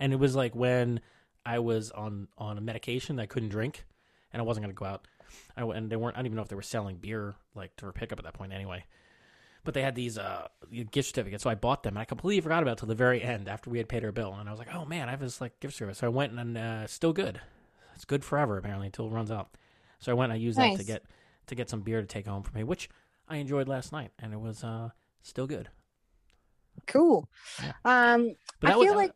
and 0.00 0.12
it 0.12 0.16
was 0.16 0.34
like 0.34 0.56
when 0.56 1.00
I 1.46 1.60
was 1.60 1.92
on 1.92 2.26
on 2.36 2.58
a 2.58 2.60
medication 2.60 3.14
that 3.16 3.22
I 3.22 3.26
couldn't 3.26 3.50
drink, 3.50 3.84
and 4.32 4.42
I 4.42 4.44
wasn't 4.44 4.64
going 4.64 4.74
to 4.74 4.78
go 4.78 4.84
out. 4.86 5.06
I, 5.56 5.60
w- 5.60 5.78
and 5.78 5.88
they 5.88 5.94
weren't. 5.96 6.16
I 6.16 6.18
don't 6.18 6.26
even 6.26 6.34
know 6.36 6.42
if 6.42 6.48
they 6.48 6.56
were 6.56 6.62
selling 6.62 6.96
beer 6.96 7.36
like 7.54 7.76
to 7.76 7.92
pick 7.92 8.12
up 8.12 8.18
at 8.18 8.24
that 8.24 8.34
point 8.34 8.52
anyway. 8.52 8.84
But 9.68 9.74
they 9.74 9.82
had 9.82 9.94
these 9.94 10.16
uh 10.16 10.48
gift 10.90 11.10
certificates, 11.10 11.42
so 11.42 11.50
I 11.50 11.54
bought 11.54 11.82
them, 11.82 11.92
and 11.96 11.98
I 12.00 12.06
completely 12.06 12.40
forgot 12.40 12.62
about 12.62 12.72
it 12.72 12.78
till 12.78 12.88
the 12.88 12.94
very 12.94 13.22
end 13.22 13.48
after 13.50 13.68
we 13.68 13.76
had 13.76 13.86
paid 13.86 14.02
our 14.02 14.12
bill, 14.12 14.32
and 14.32 14.48
I 14.48 14.50
was 14.50 14.58
like, 14.58 14.74
"Oh 14.74 14.86
man, 14.86 15.08
I 15.08 15.10
have 15.10 15.20
this 15.20 15.42
like 15.42 15.60
gift 15.60 15.74
certificate." 15.74 15.98
So 15.98 16.06
I 16.06 16.08
went 16.08 16.32
and 16.32 16.56
uh, 16.56 16.86
still 16.86 17.12
good. 17.12 17.38
It's 17.94 18.06
good 18.06 18.24
forever 18.24 18.56
apparently 18.56 18.86
until 18.86 19.08
it 19.08 19.10
runs 19.10 19.30
out. 19.30 19.50
So 19.98 20.10
I 20.10 20.14
went 20.14 20.32
and 20.32 20.40
I 20.40 20.42
used 20.42 20.58
that 20.58 20.78
to 20.78 20.84
get 20.84 21.02
to 21.48 21.54
get 21.54 21.68
some 21.68 21.82
beer 21.82 22.00
to 22.00 22.06
take 22.06 22.26
home 22.26 22.42
for 22.42 22.56
me, 22.56 22.64
which 22.64 22.88
I 23.28 23.36
enjoyed 23.36 23.68
last 23.68 23.92
night, 23.92 24.10
and 24.18 24.32
it 24.32 24.40
was 24.40 24.64
uh 24.64 24.88
still 25.20 25.46
good. 25.46 25.68
Cool. 26.86 27.28
Yeah. 27.62 27.72
Um, 27.84 28.36
But 28.60 28.68
I 28.68 28.72
that 28.72 28.78
was, 28.78 28.86
feel 28.88 28.96
like 28.96 29.12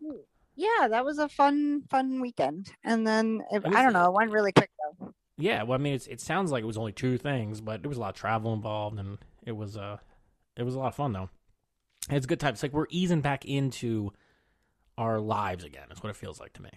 yeah, 0.54 0.88
that 0.90 1.02
was 1.02 1.16
a 1.18 1.30
fun, 1.30 1.84
fun 1.88 2.20
weekend. 2.20 2.70
And 2.84 3.06
then 3.06 3.42
it, 3.50 3.64
was- 3.64 3.74
I 3.74 3.82
don't 3.82 3.94
know, 3.94 4.04
it 4.04 4.12
went 4.12 4.30
really 4.30 4.52
quick 4.52 4.68
though. 5.00 5.14
yeah. 5.38 5.62
Well, 5.62 5.78
I 5.78 5.82
mean, 5.82 5.94
it's, 5.94 6.08
it 6.08 6.20
sounds 6.20 6.52
like 6.52 6.62
it 6.62 6.66
was 6.66 6.76
only 6.76 6.92
two 6.92 7.16
things, 7.16 7.62
but 7.62 7.80
there 7.82 7.88
was 7.88 7.96
a 7.96 8.02
lot 8.02 8.10
of 8.10 8.16
travel 8.16 8.52
involved, 8.52 8.98
and 8.98 9.16
it 9.46 9.52
was 9.52 9.78
uh 9.78 9.96
it 10.56 10.62
was 10.62 10.74
a 10.74 10.78
lot 10.78 10.88
of 10.88 10.94
fun 10.94 11.12
though. 11.12 11.30
It's 12.10 12.26
a 12.26 12.28
good 12.28 12.40
time. 12.40 12.54
It's 12.54 12.62
like 12.62 12.72
we're 12.72 12.86
easing 12.90 13.20
back 13.20 13.44
into 13.44 14.12
our 14.98 15.20
lives 15.20 15.64
again. 15.64 15.84
Is 15.90 16.02
what 16.02 16.10
it 16.10 16.16
feels 16.16 16.40
like 16.40 16.52
to 16.54 16.62
me. 16.62 16.70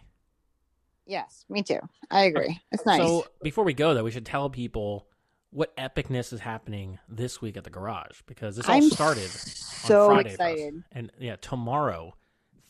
Yes, 1.07 1.45
me 1.49 1.61
too. 1.61 1.79
I 2.09 2.23
agree. 2.23 2.59
It's 2.71 2.85
nice. 2.85 2.99
So 3.01 3.27
before 3.43 3.63
we 3.63 3.73
go, 3.73 3.93
though, 3.93 4.03
we 4.03 4.11
should 4.11 4.25
tell 4.25 4.49
people 4.49 5.07
what 5.51 5.75
epicness 5.77 6.33
is 6.33 6.39
happening 6.39 6.99
this 7.07 7.41
week 7.41 7.57
at 7.57 7.63
the 7.63 7.69
garage 7.69 8.21
because 8.25 8.55
this 8.55 8.67
all 8.67 8.75
I'm 8.75 8.89
started 8.89 9.29
so 9.29 10.09
on 10.09 10.15
Friday 10.15 10.29
excited. 10.31 10.83
and 10.91 11.11
yeah, 11.19 11.35
tomorrow, 11.37 12.15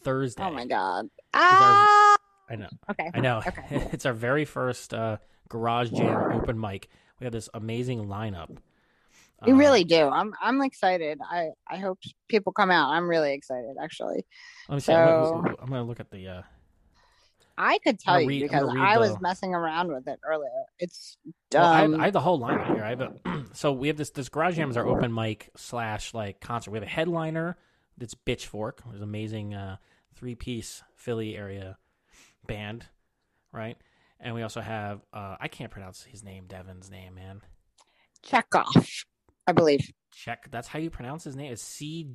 Thursday. 0.04 0.44
Oh 0.44 0.52
my 0.52 0.66
god. 0.66 1.06
our- 1.34 1.42
Ah. 1.42 2.16
I 2.48 2.56
know. 2.58 2.70
Okay. 2.92 3.10
I 3.14 3.20
know. 3.22 3.42
Okay. 3.48 3.64
it's 3.92 4.06
our 4.06 4.14
very 4.14 4.46
first 4.46 4.94
uh, 4.94 5.18
Garage 5.50 5.90
Jam 5.92 6.32
open 6.34 6.60
mic. 6.60 6.90
We 7.20 7.24
have 7.26 7.34
this 7.34 7.50
amazing 7.54 8.06
lineup 8.06 8.58
We 9.46 9.52
Uh, 9.52 9.56
really 9.56 9.84
do. 9.84 10.08
I'm 10.08 10.34
I'm 10.42 10.62
excited. 10.62 11.20
I 11.30 11.50
I 11.68 11.78
hope 11.78 12.00
people 12.28 12.54
come 12.54 12.72
out. 12.72 12.90
I'm 12.92 13.08
really 13.10 13.34
excited 13.34 13.76
actually. 13.82 14.26
Let 14.70 14.76
me 14.76 14.80
see. 14.82 14.94
I'm, 14.94 15.26
So- 15.26 15.32
gonna, 15.44 15.56
I'm 15.62 15.68
gonna 15.70 15.84
look 15.84 16.00
at 16.00 16.12
the. 16.12 16.28
Uh, 16.28 16.42
I 17.58 17.78
could 17.80 18.00
tell 18.00 18.20
you 18.20 18.28
read- 18.28 18.42
I'm 18.44 18.48
because 18.68 18.76
I 18.78 18.98
was 18.98 19.14
the- 19.16 19.22
messing 19.22 19.54
around 19.56 19.88
with 19.90 20.08
it 20.08 20.20
earlier. 20.26 20.50
It's 20.78 21.18
well, 21.54 21.64
I, 21.64 21.82
have, 21.82 21.94
um, 21.94 22.02
I 22.02 22.04
have 22.06 22.14
the 22.14 22.20
whole 22.20 22.40
lineup 22.40 22.68
here. 22.76 22.84
I 22.84 22.90
have 22.90 23.02
a, 23.02 23.14
so 23.54 23.72
we 23.72 23.88
have 23.88 23.98
this. 23.98 24.10
This 24.10 24.28
garage 24.30 24.56
jam 24.58 24.70
is 24.70 24.78
our 24.78 24.86
open 24.88 25.14
mic 25.14 25.50
slash 25.56 26.14
like 26.14 26.40
concert. 26.42 26.72
We 26.72 26.78
have 26.78 26.84
a 26.88 26.90
headliner. 26.92 27.58
That's 27.98 28.14
Bitchfork. 28.14 28.80
There's 28.86 28.98
an 28.98 29.04
amazing 29.04 29.54
uh, 29.54 29.78
three 30.16 30.36
piece 30.36 30.84
Philly 30.96 31.38
area 31.38 31.78
band, 32.46 32.88
right? 33.54 33.78
And 34.20 34.36
we 34.36 34.42
also 34.44 34.60
have 34.60 35.02
uh, 35.14 35.38
I 35.40 35.48
can't 35.48 35.72
pronounce 35.72 36.04
his 36.04 36.24
name, 36.24 36.46
Devin's 36.48 36.90
name, 36.92 37.16
man. 37.16 37.42
Chekhov, 38.22 38.66
I 39.48 39.52
believe. 39.52 39.92
Check. 40.12 40.48
That's 40.52 40.68
how 40.68 40.80
you 40.80 40.90
pronounce 40.90 41.24
his 41.24 41.36
name. 41.36 41.52
It's 41.52 41.62
C 41.62 42.08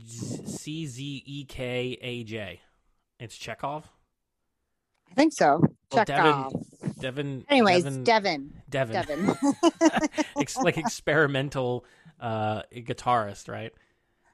C 0.47 0.87
Z 0.87 1.23
E 1.27 1.45
K 1.45 1.99
A 2.01 2.25
J. 2.25 2.61
It's 3.19 3.37
Chekhov. 3.37 3.89
I 5.11 5.15
think 5.15 5.33
so. 5.33 5.61
Well, 5.93 6.05
Chekhov. 6.05 6.53
Devin. 7.01 7.45
Anyways, 7.49 7.85
Devin. 7.85 8.05
Devin. 8.05 8.53
Devin. 8.69 8.95
Devin. 8.95 9.37
Like 10.63 10.79
experimental 10.79 11.85
uh, 12.21 12.63
guitarist, 12.75 13.49
right? 13.49 13.73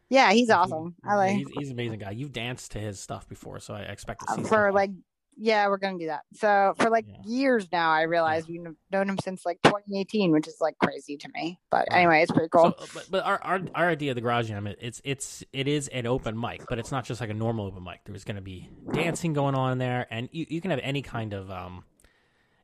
yeah, 0.09 0.33
he's 0.33 0.49
He- 0.49 0.53
awesome. 0.53 0.95
I 1.05 1.17
like 1.17 1.37
He's, 1.37 1.49
he's 1.59 1.67
an 1.69 1.73
amazing 1.75 1.99
guy. 1.99 2.11
You've 2.13 2.33
danced 2.33 2.73
to 2.73 2.79
his 2.79 3.01
stuff 3.01 3.29
before, 3.29 3.59
so 3.61 3.75
I 3.75 3.81
expect 3.81 4.27
to 4.27 4.35
see 4.35 4.43
for 4.45 4.73
like 4.73 4.91
yeah 5.37 5.69
we're 5.69 5.77
gonna 5.77 5.99
do 5.99 6.07
that 6.07 6.23
so 6.35 6.75
for 6.79 6.89
like 6.89 7.05
Yeah. 7.09 7.17
years 7.27 7.69
now 7.71 7.91
i 7.91 8.03
realized 8.03 8.49
we've 8.49 8.63
known 8.91 9.09
him 9.09 9.19
since 9.23 9.45
like 9.45 9.61
2018 9.65 10.33
which 10.33 10.49
is 10.49 10.57
like 10.61 10.79
crazy 10.79 11.17
to 11.19 11.29
me 11.35 11.59
but 11.71 11.87
anyway 11.93 12.23
it's 12.23 12.33
pretty 12.33 12.49
cool 12.49 12.75
So, 12.79 12.87
but, 12.95 13.07
but 13.11 13.25
our, 13.25 13.39
our 13.43 13.61
our 13.75 13.89
idea 13.91 14.13
of 14.13 14.15
the 14.15 14.21
garage 14.23 14.49
jam 14.49 14.67
it- 14.67 14.79
it's 14.81 15.01
it's 15.05 15.45
it 15.53 15.69
is 15.69 15.89
an 15.89 16.07
open 16.07 16.39
mic, 16.41 16.63
but 16.69 16.79
it's 16.79 16.91
not 16.91 17.05
just 17.05 17.21
like 17.21 17.31
a 17.31 17.35
normal 17.35 17.67
open 17.67 17.85
mic. 17.85 18.01
There's 18.07 18.25
going 18.25 18.37
to 18.37 18.43
be 18.43 18.69
dancing 18.93 19.33
going 19.33 19.55
on 19.55 19.73
in 19.73 19.79
there, 19.79 20.07
and 20.11 20.29
you, 20.33 20.47
you 20.49 20.61
can 20.61 20.71
have 20.71 20.81
any 20.83 21.03
kind 21.03 21.33
of 21.35 21.51
um 21.51 21.85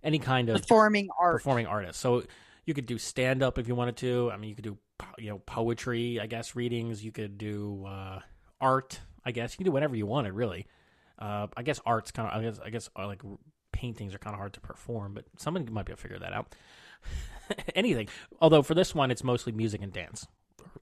any 0.03 0.19
kind 0.19 0.49
of 0.49 0.61
performing 0.63 1.09
art 1.21 1.35
performing 1.37 1.67
artist. 1.67 2.01
So 2.01 2.25
you 2.65 2.75
could 2.75 2.87
do 2.87 2.99
stand 2.99 3.43
up 3.43 3.59
if 3.59 3.69
you 3.69 3.75
wanted 3.75 3.97
to. 3.99 4.31
I 4.33 4.37
mean, 4.37 4.49
you 4.51 4.55
could 4.57 4.65
do 4.65 4.79
you 5.19 5.31
know 5.31 5.39
poetry, 5.39 6.19
I 6.21 6.27
guess, 6.27 6.55
readings. 6.57 7.05
You 7.05 7.13
could 7.13 7.39
do 7.39 7.85
uh, 7.87 8.21
art. 8.61 9.01
I 9.25 9.33
guess 9.33 9.53
you 9.53 9.57
can 9.59 9.65
do 9.67 9.73
whatever 9.73 9.95
you 9.97 10.07
wanted, 10.07 10.33
really. 10.33 10.67
Uh, 11.19 11.47
I 11.57 11.63
guess 11.63 11.81
art's 11.87 12.11
kind 12.11 12.29
of. 12.29 12.39
I 12.39 12.43
guess 12.43 12.61
I 12.65 12.71
guess 12.71 12.91
uh, 12.97 13.07
like 13.07 13.23
paintings 13.73 14.15
are 14.15 14.19
kind 14.19 14.35
of 14.35 14.39
hard 14.39 14.53
to 14.55 14.61
perform, 14.61 15.15
but 15.15 15.25
someone 15.39 15.67
might 15.73 15.87
be 15.87 15.93
able 15.93 15.97
to 15.99 16.03
figure 16.03 16.19
that 16.19 16.33
out. 16.33 16.55
Anything. 17.75 18.09
Although 18.41 18.63
for 18.63 18.75
this 18.75 18.95
one, 18.95 19.11
it's 19.11 19.25
mostly 19.25 19.53
music 19.53 19.83
and 19.83 19.93
dance, 19.93 20.27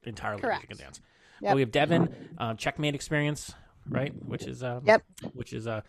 entirely 0.04 0.42
Correct. 0.42 0.62
music 0.62 0.70
and 0.70 0.78
dance. 0.78 1.00
Yep. 1.40 1.50
But 1.50 1.54
we 1.54 1.60
have 1.62 1.70
Devin, 1.70 2.14
uh, 2.38 2.54
Checkmate 2.54 2.94
Experience, 2.94 3.54
right? 3.88 4.12
Which 4.26 4.46
is 4.46 4.62
um, 4.62 4.82
Yep. 4.84 5.02
which 5.32 5.52
is 5.52 5.66
uh, 5.66 5.80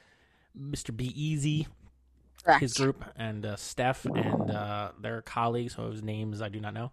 Mr. 0.60 0.95
Be 0.95 1.08
Easy 1.21 1.67
correct 2.43 2.62
his 2.62 2.73
group 2.73 3.04
and 3.15 3.45
uh, 3.45 3.56
Steph 3.56 4.06
and 4.06 4.49
uh, 4.49 4.91
their 4.99 5.21
colleagues 5.21 5.73
whose 5.75 6.01
names 6.01 6.41
I 6.41 6.49
do 6.49 6.60
not 6.60 6.73
know 6.73 6.91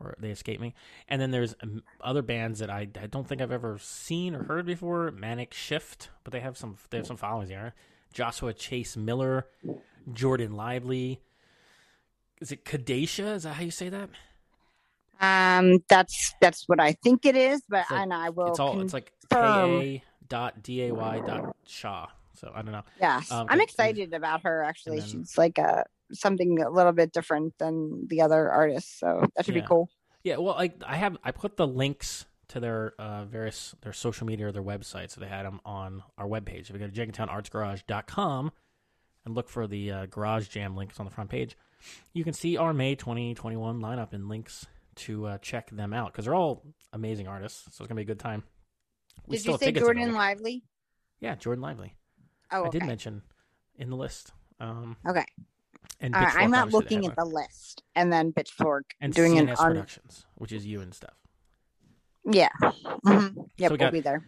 or 0.00 0.14
they 0.18 0.30
escape 0.30 0.60
me. 0.60 0.74
And 1.08 1.20
then 1.20 1.30
there's 1.30 1.54
um, 1.62 1.82
other 2.00 2.22
bands 2.22 2.58
that 2.60 2.70
I, 2.70 2.88
I 3.00 3.06
don't 3.06 3.26
think 3.26 3.40
I've 3.40 3.52
ever 3.52 3.78
seen 3.80 4.34
or 4.34 4.44
heard 4.44 4.66
before. 4.66 5.10
Manic 5.10 5.54
Shift, 5.54 6.10
but 6.24 6.32
they 6.32 6.40
have 6.40 6.56
some 6.56 6.76
they 6.90 6.98
have 6.98 7.06
some 7.06 7.16
followings 7.16 7.48
here. 7.50 7.74
Joshua 8.12 8.52
Chase 8.52 8.96
Miller, 8.96 9.46
Jordan 10.12 10.52
Lively. 10.52 11.20
Is 12.40 12.52
it 12.52 12.64
Kadacia? 12.64 13.34
Is 13.36 13.44
that 13.44 13.54
how 13.54 13.62
you 13.62 13.70
say 13.70 13.88
that? 13.88 14.10
um 15.20 15.78
that's 15.88 16.34
that's 16.40 16.64
what 16.68 16.80
i 16.80 16.90
think 17.04 17.24
it 17.24 17.36
is 17.36 17.62
but 17.68 17.84
like- 17.90 18.00
and 18.00 18.12
i 18.12 18.28
will 18.30 18.48
it's 18.48 18.58
all 18.58 18.80
it's 18.80 18.92
like. 18.92 19.12
K 19.30 19.38
A 19.38 20.02
dot 20.28 20.62
D 20.62 20.82
A 20.88 20.92
Y 20.94 21.20
dot 21.24 21.54
Shaw. 21.66 22.06
So 22.34 22.50
I 22.54 22.60
don't 22.62 22.72
know. 22.72 22.82
Yeah, 23.00 23.20
um, 23.30 23.46
i'm 23.48 23.60
excited 23.60 24.12
about 24.14 24.42
her 24.42 24.62
actually 24.62 24.98
then- 24.98 25.08
she's 25.08 25.38
like 25.38 25.58
uh 25.58 25.84
something 26.12 26.60
a 26.62 26.70
little 26.70 26.92
bit 26.92 27.12
different 27.12 27.56
than 27.58 28.06
the 28.08 28.20
other 28.20 28.50
artists 28.50 28.98
so 29.00 29.24
that 29.36 29.44
should 29.46 29.54
Yeah. 29.54 29.62
be 29.62 29.66
cool 29.66 29.88
Yeah, 30.24 30.36
well, 30.36 30.54
I 30.54 30.72
I 30.86 30.96
have 30.96 31.16
I 31.24 31.32
put 31.32 31.56
the 31.56 31.66
links 31.66 32.26
to 32.48 32.60
their 32.60 32.94
uh, 32.98 33.24
various 33.24 33.74
their 33.82 33.92
social 33.92 34.26
media 34.26 34.46
or 34.48 34.52
their 34.52 34.62
websites. 34.62 35.12
So 35.12 35.20
they 35.20 35.26
had 35.26 35.44
them 35.46 35.60
on 35.64 36.02
our 36.18 36.26
webpage. 36.28 36.68
If 36.68 36.70
you 36.70 36.78
go 36.78 36.86
to 36.86 36.92
jenkintownartsgarage.com 36.92 38.52
and 39.24 39.34
look 39.34 39.48
for 39.48 39.66
the 39.66 39.90
uh, 39.90 40.06
Garage 40.06 40.48
Jam 40.48 40.76
links 40.76 40.98
on 41.00 41.06
the 41.06 41.10
front 41.12 41.30
page, 41.30 41.56
you 42.12 42.24
can 42.24 42.32
see 42.34 42.56
our 42.56 42.72
May 42.72 42.94
2021 42.94 43.80
lineup 43.80 44.12
and 44.12 44.28
links 44.28 44.66
to 44.94 45.26
uh, 45.26 45.38
check 45.38 45.70
them 45.70 45.92
out 45.92 46.12
because 46.12 46.24
they're 46.26 46.34
all 46.34 46.62
amazing 46.92 47.26
artists. 47.26 47.62
So 47.76 47.82
it's 47.82 47.88
gonna 47.88 47.96
be 47.96 48.02
a 48.02 48.04
good 48.04 48.18
time. 48.20 48.44
We 49.26 49.36
did 49.36 49.40
still 49.40 49.50
you 49.50 49.54
have 49.54 49.60
say 49.60 49.66
tickets 49.66 49.82
jordan 49.84 50.02
available. 50.02 50.18
lively 50.20 50.64
Yeah, 51.20 51.34
Jordan 51.36 51.62
Lively. 51.62 51.94
oh 52.52 52.64
I 52.66 52.68
did 52.68 52.84
mention 52.84 53.22
in 53.76 53.90
the 53.90 53.96
list. 53.96 54.32
Um, 54.60 54.96
okay 55.08 55.24
and 56.00 56.14
right, 56.14 56.34
i'm 56.36 56.50
not 56.50 56.72
looking 56.72 57.06
at 57.06 57.14
the 57.16 57.24
list 57.24 57.82
and 57.94 58.12
then 58.12 58.32
Bitchfork 58.32 58.82
and 59.00 59.12
doing 59.12 59.38
an 59.38 59.46
CNS 59.48 59.60
un- 59.60 59.66
Productions, 59.72 60.26
which 60.36 60.52
is 60.52 60.66
you 60.66 60.80
and 60.80 60.94
stuff. 60.94 61.14
yeah 62.30 62.48
mm-hmm. 62.62 63.10
yep 63.10 63.34
we 63.58 63.68
we'll 63.68 63.76
got- 63.76 63.92
be 63.92 64.00
there 64.00 64.24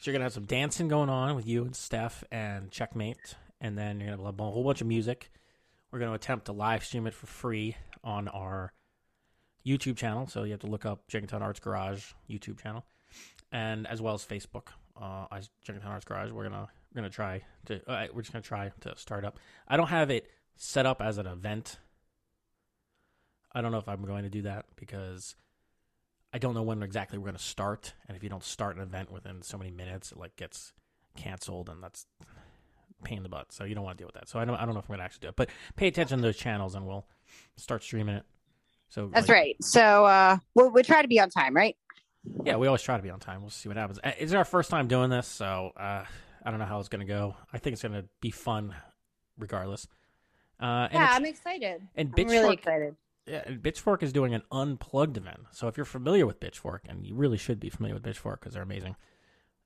So 0.00 0.10
you're 0.10 0.12
gonna 0.12 0.24
have 0.24 0.32
some 0.32 0.44
dancing 0.46 0.88
going 0.88 1.08
on 1.08 1.34
with 1.36 1.46
you 1.46 1.62
and 1.64 1.74
Steph 1.74 2.22
and 2.30 2.70
Checkmate, 2.70 3.34
and 3.60 3.76
then 3.76 3.98
you're 4.00 4.10
gonna 4.16 4.24
have 4.24 4.38
a 4.38 4.42
whole 4.44 4.62
bunch 4.64 4.80
of 4.80 4.86
music. 4.86 5.30
We're 5.90 5.98
gonna 5.98 6.12
attempt 6.14 6.46
to 6.46 6.52
live 6.52 6.84
stream 6.84 7.06
it 7.06 7.14
for 7.14 7.26
free 7.26 7.76
on 8.04 8.28
our 8.28 8.72
YouTube 9.66 9.96
channel. 9.96 10.26
So 10.28 10.44
you 10.44 10.52
have 10.52 10.60
to 10.60 10.66
look 10.68 10.86
up 10.86 11.08
Jenkintown 11.08 11.40
Arts 11.42 11.58
Garage 11.60 12.12
YouTube 12.30 12.60
channel, 12.62 12.84
and 13.50 13.86
as 13.88 14.00
well 14.00 14.14
as 14.14 14.24
Facebook 14.24 14.68
uh, 15.00 15.26
as 15.32 15.50
Jenkintown 15.66 15.86
Arts 15.90 16.04
Garage. 16.04 16.30
We're 16.30 16.44
gonna 16.44 16.68
we're 16.92 17.00
gonna 17.00 17.10
try 17.10 17.42
to 17.66 17.90
uh, 17.90 18.06
we're 18.14 18.22
just 18.22 18.32
gonna 18.32 18.42
try 18.42 18.70
to 18.82 18.96
start 18.96 19.24
up. 19.24 19.38
I 19.66 19.76
don't 19.76 19.88
have 19.88 20.10
it 20.10 20.30
set 20.58 20.84
up 20.84 21.00
as 21.00 21.16
an 21.16 21.26
event. 21.26 21.78
I 23.52 23.62
don't 23.62 23.72
know 23.72 23.78
if 23.78 23.88
I'm 23.88 24.04
going 24.04 24.24
to 24.24 24.28
do 24.30 24.42
that 24.42 24.66
because 24.76 25.34
I 26.34 26.38
don't 26.38 26.52
know 26.52 26.62
when 26.62 26.82
exactly 26.82 27.16
we're 27.16 27.24
going 27.24 27.36
to 27.36 27.42
start, 27.42 27.94
and 28.06 28.16
if 28.16 28.22
you 28.22 28.28
don't 28.28 28.44
start 28.44 28.76
an 28.76 28.82
event 28.82 29.10
within 29.10 29.40
so 29.40 29.56
many 29.56 29.70
minutes, 29.70 30.12
it 30.12 30.18
like 30.18 30.36
gets 30.36 30.74
canceled, 31.16 31.70
and 31.70 31.82
that's 31.82 32.04
pain 33.04 33.16
in 33.18 33.22
the 33.22 33.28
butt. 33.30 33.52
So 33.52 33.64
you 33.64 33.74
don't 33.74 33.84
want 33.84 33.96
to 33.96 34.02
deal 34.02 34.08
with 34.08 34.16
that. 34.16 34.28
So 34.28 34.38
I 34.38 34.44
don't, 34.44 34.56
I 34.56 34.66
don't 34.66 34.74
know 34.74 34.80
if 34.80 34.84
I'm 34.84 34.88
going 34.96 34.98
to 34.98 35.04
actually 35.04 35.22
do 35.22 35.28
it, 35.28 35.36
but 35.36 35.48
pay 35.76 35.86
attention 35.88 36.18
to 36.18 36.22
those 36.22 36.36
channels, 36.36 36.74
and 36.74 36.86
we'll 36.86 37.06
start 37.56 37.82
streaming 37.82 38.16
it. 38.16 38.24
So 38.90 39.10
that's 39.12 39.28
like, 39.28 39.34
right 39.34 39.56
so 39.60 40.06
uh 40.06 40.38
we'll, 40.54 40.70
we'll 40.70 40.82
try 40.82 41.02
to 41.02 41.08
be 41.08 41.20
on 41.20 41.28
time 41.28 41.54
right 41.54 41.76
Yeah, 42.44 42.56
we 42.56 42.66
always 42.66 42.80
try 42.80 42.96
to 42.96 43.02
be 43.02 43.10
on 43.10 43.20
time. 43.20 43.42
We'll 43.42 43.50
see 43.50 43.68
what 43.68 43.76
happens. 43.76 43.98
Uh, 44.02 44.12
It's 44.18 44.32
our 44.32 44.46
first 44.46 44.70
time 44.70 44.88
doing 44.88 45.10
this, 45.10 45.26
so 45.26 45.72
uh, 45.76 46.04
I 46.44 46.50
don't 46.50 46.58
know 46.58 46.64
how 46.66 46.80
it's 46.80 46.88
going 46.88 47.06
to 47.06 47.12
go. 47.12 47.36
I 47.52 47.58
think 47.58 47.74
it's 47.74 47.82
going 47.82 47.92
to 47.94 48.08
be 48.20 48.30
fun, 48.30 48.74
regardless. 49.38 49.86
Uh, 50.60 50.88
and 50.90 50.94
yeah 50.94 51.08
i'm 51.12 51.24
excited 51.24 51.80
and 51.94 52.08
i'm 52.08 52.14
Bitchfork, 52.14 52.30
really 52.30 52.54
excited 52.54 52.96
yeah, 53.26 53.44
Bitchfork 53.44 54.02
is 54.02 54.10
doing 54.10 54.32
an 54.32 54.40
unplugged 54.50 55.18
event. 55.18 55.40
So 55.50 55.68
if 55.68 55.76
you're 55.76 55.84
familiar 55.84 56.24
with 56.24 56.40
Bitchfork, 56.40 56.78
and 56.88 57.06
you 57.06 57.14
really 57.14 57.36
should 57.36 57.60
be 57.60 57.68
familiar 57.68 57.92
with 57.94 58.02
Bitchfork 58.02 58.40
because 58.40 58.54
they're 58.54 58.62
amazing, 58.62 58.96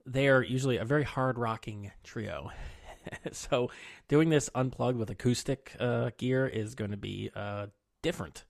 they 0.05 0.27
are 0.27 0.43
usually 0.43 0.79
a 0.79 0.85
very 0.85 1.05
hard 1.05 1.39
rocking 1.39 1.93
trio. 2.03 2.51
so 3.33 3.71
doing 4.09 4.31
this 4.31 4.51
unplugged 4.57 4.99
with 4.99 5.11
acoustic 5.11 5.77
uh, 5.79 6.11
gear 6.19 6.45
is 6.45 6.75
going 6.75 6.91
to 6.91 6.97
be 6.97 7.31
uh, 7.37 7.67
different. 8.03 8.45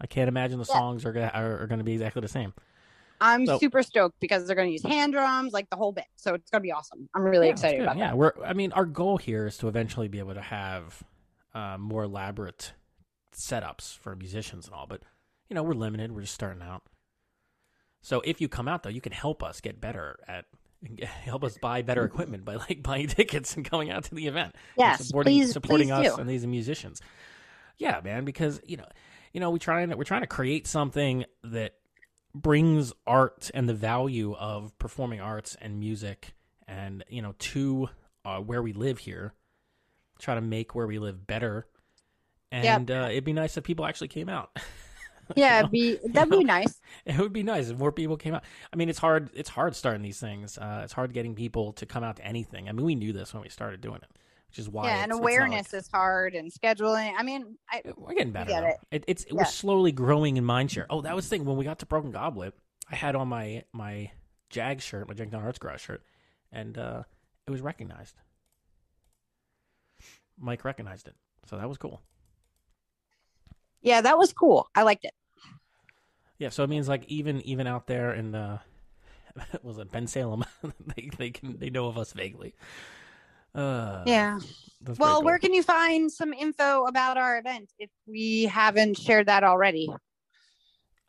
I 0.00 0.08
can't 0.08 0.26
imagine 0.28 0.58
the 0.58 0.66
Yeah. 0.68 0.74
songs 0.74 1.04
are 1.04 1.12
gonna 1.12 1.30
are, 1.32 1.62
are 1.62 1.66
going 1.68 1.78
to 1.78 1.84
be 1.84 1.92
exactly 1.92 2.20
the 2.20 2.26
same. 2.28 2.52
I'm 3.20 3.46
So- 3.46 3.58
super 3.58 3.84
stoked 3.84 4.18
because 4.18 4.46
they're 4.48 4.56
going 4.56 4.68
to 4.68 4.72
use 4.72 4.82
hand 4.82 5.12
drums, 5.12 5.52
like 5.52 5.70
the 5.70 5.76
whole 5.76 5.92
bit. 5.92 6.06
So 6.16 6.34
it's 6.34 6.50
going 6.50 6.62
to 6.62 6.66
be 6.66 6.72
awesome. 6.72 7.08
I'm 7.14 7.22
really 7.22 7.46
Yeah, 7.46 7.52
excited 7.52 7.82
about 7.82 7.96
yeah, 7.96 8.08
that. 8.08 8.18
we're. 8.18 8.32
I 8.44 8.54
mean, 8.54 8.72
our 8.72 8.84
goal 8.86 9.18
here 9.18 9.46
is 9.46 9.56
to 9.58 9.68
eventually 9.68 10.08
be 10.08 10.18
able 10.18 10.34
to 10.34 10.40
have 10.42 11.00
uh, 11.54 11.76
more 11.78 12.04
elaborate 12.04 12.72
setups 13.34 13.96
for 13.98 14.14
musicians 14.16 14.66
and 14.66 14.74
all. 14.74 14.86
But 14.86 15.02
you 15.48 15.54
know, 15.54 15.62
we're 15.62 15.74
limited. 15.74 16.12
We're 16.12 16.22
just 16.22 16.34
starting 16.34 16.62
out. 16.62 16.82
So 18.02 18.20
if 18.24 18.40
you 18.40 18.48
come 18.48 18.68
out 18.68 18.82
though, 18.82 18.90
you 18.90 19.00
can 19.00 19.12
help 19.12 19.42
us 19.42 19.60
get 19.60 19.80
better 19.80 20.18
at 20.26 20.44
help 21.02 21.44
us 21.44 21.58
buy 21.58 21.82
better 21.82 22.04
equipment 22.04 22.44
by 22.44 22.56
like 22.56 22.82
buying 22.82 23.08
tickets 23.08 23.56
and 23.56 23.68
coming 23.68 23.90
out 23.90 24.04
to 24.04 24.14
the 24.14 24.26
event. 24.26 24.54
Yes, 24.76 25.06
supporting 25.06 25.38
please, 25.38 25.52
supporting 25.52 25.88
please 25.88 26.08
us 26.08 26.14
do. 26.16 26.20
and 26.20 26.30
these 26.30 26.46
musicians. 26.46 27.00
Yeah, 27.78 28.00
man, 28.02 28.24
because 28.24 28.60
you 28.64 28.76
know, 28.76 28.86
you 29.32 29.40
know, 29.40 29.50
we 29.50 29.58
trying 29.58 29.90
we're 29.96 30.04
trying 30.04 30.22
to 30.22 30.26
create 30.26 30.66
something 30.66 31.24
that 31.44 31.74
brings 32.34 32.92
art 33.06 33.50
and 33.54 33.68
the 33.68 33.74
value 33.74 34.34
of 34.34 34.76
performing 34.78 35.20
arts 35.20 35.56
and 35.60 35.78
music 35.78 36.34
and 36.66 37.04
you 37.08 37.22
know 37.22 37.34
to 37.38 37.88
uh, 38.24 38.38
where 38.38 38.62
we 38.62 38.72
live 38.72 38.98
here. 38.98 39.32
Try 40.18 40.34
to 40.34 40.40
make 40.40 40.74
where 40.74 40.86
we 40.86 40.98
live 40.98 41.26
better, 41.26 41.66
and 42.50 42.90
uh, 42.90 43.08
it'd 43.10 43.24
be 43.24 43.32
nice 43.32 43.56
if 43.56 43.64
people 43.64 43.84
actually 43.84 44.08
came 44.08 44.28
out. 44.28 44.56
Yeah, 45.36 45.56
know? 45.56 45.58
it'd 45.58 45.70
be 45.72 45.98
that'd 46.14 46.30
be 46.30 46.42
nice. 46.42 46.80
It 47.04 47.18
would 47.18 47.34
be 47.34 47.42
nice 47.42 47.68
if 47.68 47.78
more 47.78 47.92
people 47.92 48.16
came 48.16 48.32
out. 48.34 48.44
I 48.72 48.76
mean, 48.76 48.88
it's 48.88 48.98
hard. 48.98 49.28
It's 49.34 49.50
hard 49.50 49.76
starting 49.76 50.00
these 50.00 50.18
things. 50.18 50.56
Uh, 50.56 50.80
it's 50.84 50.94
hard 50.94 51.12
getting 51.12 51.34
people 51.34 51.74
to 51.74 51.84
come 51.84 52.02
out 52.02 52.16
to 52.16 52.24
anything. 52.24 52.66
I 52.66 52.72
mean, 52.72 52.86
we 52.86 52.94
knew 52.94 53.12
this 53.12 53.34
when 53.34 53.42
we 53.42 53.50
started 53.50 53.82
doing 53.82 53.96
it. 53.96 54.08
which 54.48 54.58
is 54.58 54.70
why. 54.70 54.86
yeah, 54.86 55.02
and 55.02 55.12
awareness 55.12 55.74
like- 55.74 55.80
is 55.82 55.88
hard 55.92 56.34
and 56.34 56.50
scheduling. 56.50 57.12
I 57.14 57.22
mean, 57.24 57.58
I 57.70 57.82
We're 57.98 58.14
getting 58.14 58.32
better. 58.32 58.48
get 58.48 58.64
it. 58.64 58.76
It, 58.90 59.04
it's 59.06 59.24
it 59.24 59.34
Yeah. 59.34 59.40
was 59.40 59.52
slowly 59.52 59.92
growing 59.92 60.38
in 60.38 60.46
mind 60.46 60.70
share. 60.70 60.86
Oh, 60.88 61.02
that 61.02 61.14
was 61.14 61.26
the 61.28 61.36
thing 61.36 61.44
when 61.44 61.58
we 61.58 61.64
got 61.66 61.80
to 61.80 61.86
Broken 61.86 62.10
Goblet. 62.10 62.54
I 62.90 62.96
had 62.96 63.14
on 63.14 63.28
my 63.28 63.64
my 63.74 64.10
Jag 64.48 64.80
shirt, 64.80 65.08
my 65.08 65.14
Jenkintown 65.14 65.44
Arts 65.44 65.58
Garage 65.58 65.82
shirt, 65.82 66.02
and 66.50 66.78
uh, 66.78 67.02
it 67.46 67.50
was 67.50 67.60
recognized. 67.60 68.14
Mike 70.40 70.64
recognized 70.64 71.08
it, 71.08 71.14
so 71.46 71.56
that 71.56 71.68
was 71.68 71.78
cool. 71.78 72.02
yeah, 73.82 74.00
that 74.00 74.18
was 74.18 74.32
cool. 74.32 74.68
I 74.74 74.82
liked 74.82 75.04
it. 75.04 75.14
Yeah, 76.38 76.50
so 76.50 76.62
it 76.62 76.70
means 76.70 76.88
like 76.88 77.04
even 77.06 77.40
even 77.42 77.66
out 77.66 77.86
there 77.86 78.12
in 78.14 78.32
the 78.32 78.60
was 79.62 79.78
it 79.78 79.90
Bensalem, 79.90 80.44
they 80.96 81.10
they 81.16 81.30
can 81.30 81.58
they 81.58 81.70
know 81.70 81.86
of 81.86 81.98
us 81.98 82.12
vaguely. 82.12 82.54
Uh, 83.54 84.02
Yeah. 84.06 84.38
Well, 84.98 85.16
pretty 85.16 85.24
where 85.24 85.38
can 85.38 85.52
you 85.54 85.62
find 85.62 86.12
some 86.12 86.32
info 86.32 86.84
about 86.84 87.16
our 87.16 87.38
event 87.38 87.72
if 87.78 87.90
we 88.06 88.44
haven't 88.44 88.98
shared 88.98 89.26
that 89.26 89.42
already? 89.42 89.88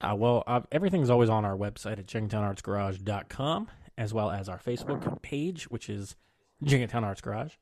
Uh, 0.02 0.16
well, 0.18 0.44
uh, 0.48 0.62
everything's 0.72 1.10
always 1.10 1.30
on 1.30 1.44
our 1.46 1.56
website 1.58 2.00
at 2.00 2.06
jenkintownartsgarage.com, 2.08 3.68
as 3.98 4.14
well 4.14 4.32
as 4.32 4.48
our 4.48 4.58
Facebook 4.58 5.22
page, 5.22 5.66
which 5.70 5.90
is 5.90 6.16
Jenkintown 6.64 7.04
Arts 7.04 7.22
Garage. 7.22 7.54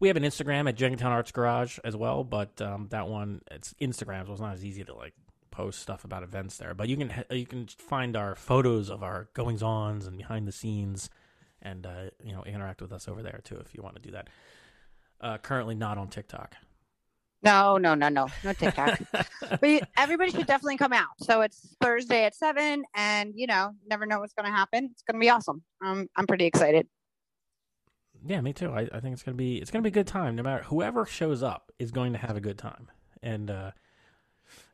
We 0.00 0.08
have 0.08 0.16
an 0.16 0.22
Instagram 0.22 0.68
at 0.68 0.76
Jenkintown 0.76 1.10
Arts 1.10 1.32
Garage 1.32 1.78
as 1.84 1.96
well, 1.96 2.24
but 2.24 2.60
um, 2.60 2.88
that 2.90 3.08
one 3.08 3.42
it's 3.50 3.74
Instagram, 3.80 4.26
so 4.26 4.32
it's 4.32 4.40
not 4.40 4.54
as 4.54 4.64
easy 4.64 4.84
to 4.84 4.94
like 4.94 5.14
post 5.50 5.80
stuff 5.80 6.04
about 6.04 6.22
events 6.22 6.58
there. 6.58 6.74
But 6.74 6.88
you 6.88 6.96
can 6.96 7.24
you 7.30 7.46
can 7.46 7.66
find 7.66 8.16
our 8.16 8.34
photos 8.34 8.90
of 8.90 9.02
our 9.02 9.28
goings 9.34 9.62
ons 9.62 10.06
and 10.06 10.18
behind 10.18 10.48
the 10.48 10.52
scenes, 10.52 11.10
and 11.62 11.86
uh, 11.86 12.10
you 12.22 12.32
know 12.32 12.42
interact 12.44 12.82
with 12.82 12.92
us 12.92 13.08
over 13.08 13.22
there 13.22 13.40
too 13.44 13.56
if 13.56 13.74
you 13.74 13.82
want 13.82 13.96
to 13.96 14.02
do 14.02 14.10
that. 14.10 14.28
Uh, 15.20 15.38
currently 15.38 15.74
not 15.74 15.96
on 15.96 16.08
TikTok. 16.08 16.56
No, 17.44 17.76
no, 17.76 17.94
no, 17.94 18.08
no, 18.08 18.26
no 18.42 18.52
TikTok. 18.54 18.98
but 19.60 19.88
everybody 19.98 20.30
should 20.30 20.46
definitely 20.46 20.78
come 20.78 20.94
out. 20.94 21.08
So 21.18 21.42
it's 21.42 21.76
Thursday 21.80 22.24
at 22.24 22.34
seven, 22.34 22.84
and 22.94 23.34
you 23.36 23.46
know, 23.46 23.72
never 23.86 24.06
know 24.06 24.20
what's 24.20 24.32
going 24.32 24.46
to 24.46 24.56
happen. 24.56 24.88
It's 24.92 25.02
going 25.02 25.20
to 25.20 25.24
be 25.24 25.30
awesome. 25.30 25.62
Um, 25.84 26.08
I'm 26.16 26.26
pretty 26.26 26.46
excited. 26.46 26.88
Yeah, 28.26 28.40
me 28.40 28.52
too. 28.52 28.70
I, 28.72 28.88
I 28.92 29.00
think 29.00 29.12
it's 29.12 29.22
gonna 29.22 29.36
be 29.36 29.58
it's 29.58 29.70
gonna 29.70 29.82
be 29.82 29.88
a 29.88 29.92
good 29.92 30.06
time. 30.06 30.34
No 30.36 30.42
matter 30.42 30.64
whoever 30.64 31.04
shows 31.04 31.42
up 31.42 31.72
is 31.78 31.90
going 31.90 32.12
to 32.12 32.18
have 32.18 32.36
a 32.36 32.40
good 32.40 32.58
time, 32.58 32.88
and 33.22 33.50
uh, 33.50 33.70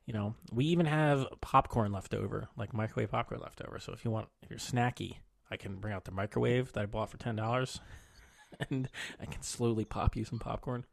you 0.06 0.14
know 0.14 0.34
we 0.52 0.66
even 0.66 0.86
have 0.86 1.26
popcorn 1.40 1.92
left 1.92 2.14
over, 2.14 2.48
like 2.56 2.72
microwave 2.72 3.10
popcorn 3.10 3.40
left 3.40 3.60
over. 3.66 3.78
So 3.80 3.92
if 3.92 4.04
you 4.04 4.10
want, 4.10 4.28
if 4.42 4.50
you're 4.50 4.58
snacky, 4.58 5.16
I 5.50 5.56
can 5.56 5.76
bring 5.76 5.92
out 5.92 6.04
the 6.04 6.12
microwave 6.12 6.72
that 6.72 6.82
I 6.82 6.86
bought 6.86 7.10
for 7.10 7.16
ten 7.16 7.34
dollars, 7.34 7.80
and 8.70 8.88
I 9.20 9.26
can 9.26 9.42
slowly 9.42 9.84
pop 9.84 10.14
you 10.14 10.24
some 10.24 10.38
popcorn. 10.38 10.84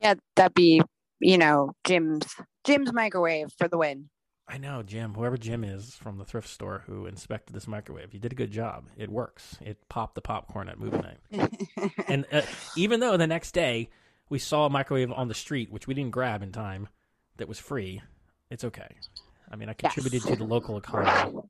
Yeah, 0.00 0.14
that'd 0.36 0.54
be, 0.54 0.80
you 1.20 1.36
know, 1.36 1.72
Jim's 1.84 2.34
Jim's 2.64 2.92
microwave 2.94 3.48
for 3.58 3.68
the 3.68 3.76
win. 3.76 4.08
I 4.48 4.56
know 4.56 4.82
Jim, 4.82 5.12
whoever 5.14 5.36
Jim 5.36 5.62
is 5.62 5.94
from 5.96 6.16
the 6.16 6.24
thrift 6.24 6.48
store 6.48 6.82
who 6.86 7.04
inspected 7.06 7.54
this 7.54 7.66
microwave, 7.68 8.14
you 8.14 8.20
did 8.20 8.32
a 8.32 8.34
good 8.36 8.50
job. 8.50 8.86
It 8.96 9.10
works. 9.10 9.58
It 9.60 9.88
popped 9.90 10.14
the 10.14 10.22
popcorn 10.22 10.68
at 10.70 10.78
movie 10.80 10.98
night. 10.98 11.52
And 12.08 12.24
uh, 12.32 12.42
even 12.76 13.00
though 13.00 13.16
the 13.18 13.26
next 13.26 13.52
day 13.52 13.90
we 14.30 14.38
saw 14.38 14.64
a 14.66 14.70
microwave 14.70 15.12
on 15.12 15.28
the 15.28 15.34
street, 15.34 15.70
which 15.70 15.86
we 15.86 15.92
didn't 15.94 16.12
grab 16.12 16.42
in 16.42 16.50
time, 16.52 16.88
that 17.36 17.46
was 17.48 17.58
free, 17.58 18.00
it's 18.50 18.64
okay. 18.64 18.88
I 19.50 19.56
mean, 19.56 19.68
I 19.68 19.74
contributed 19.74 20.22
to 20.22 20.36
the 20.36 20.44
local 20.44 20.78
economy. 20.78 21.40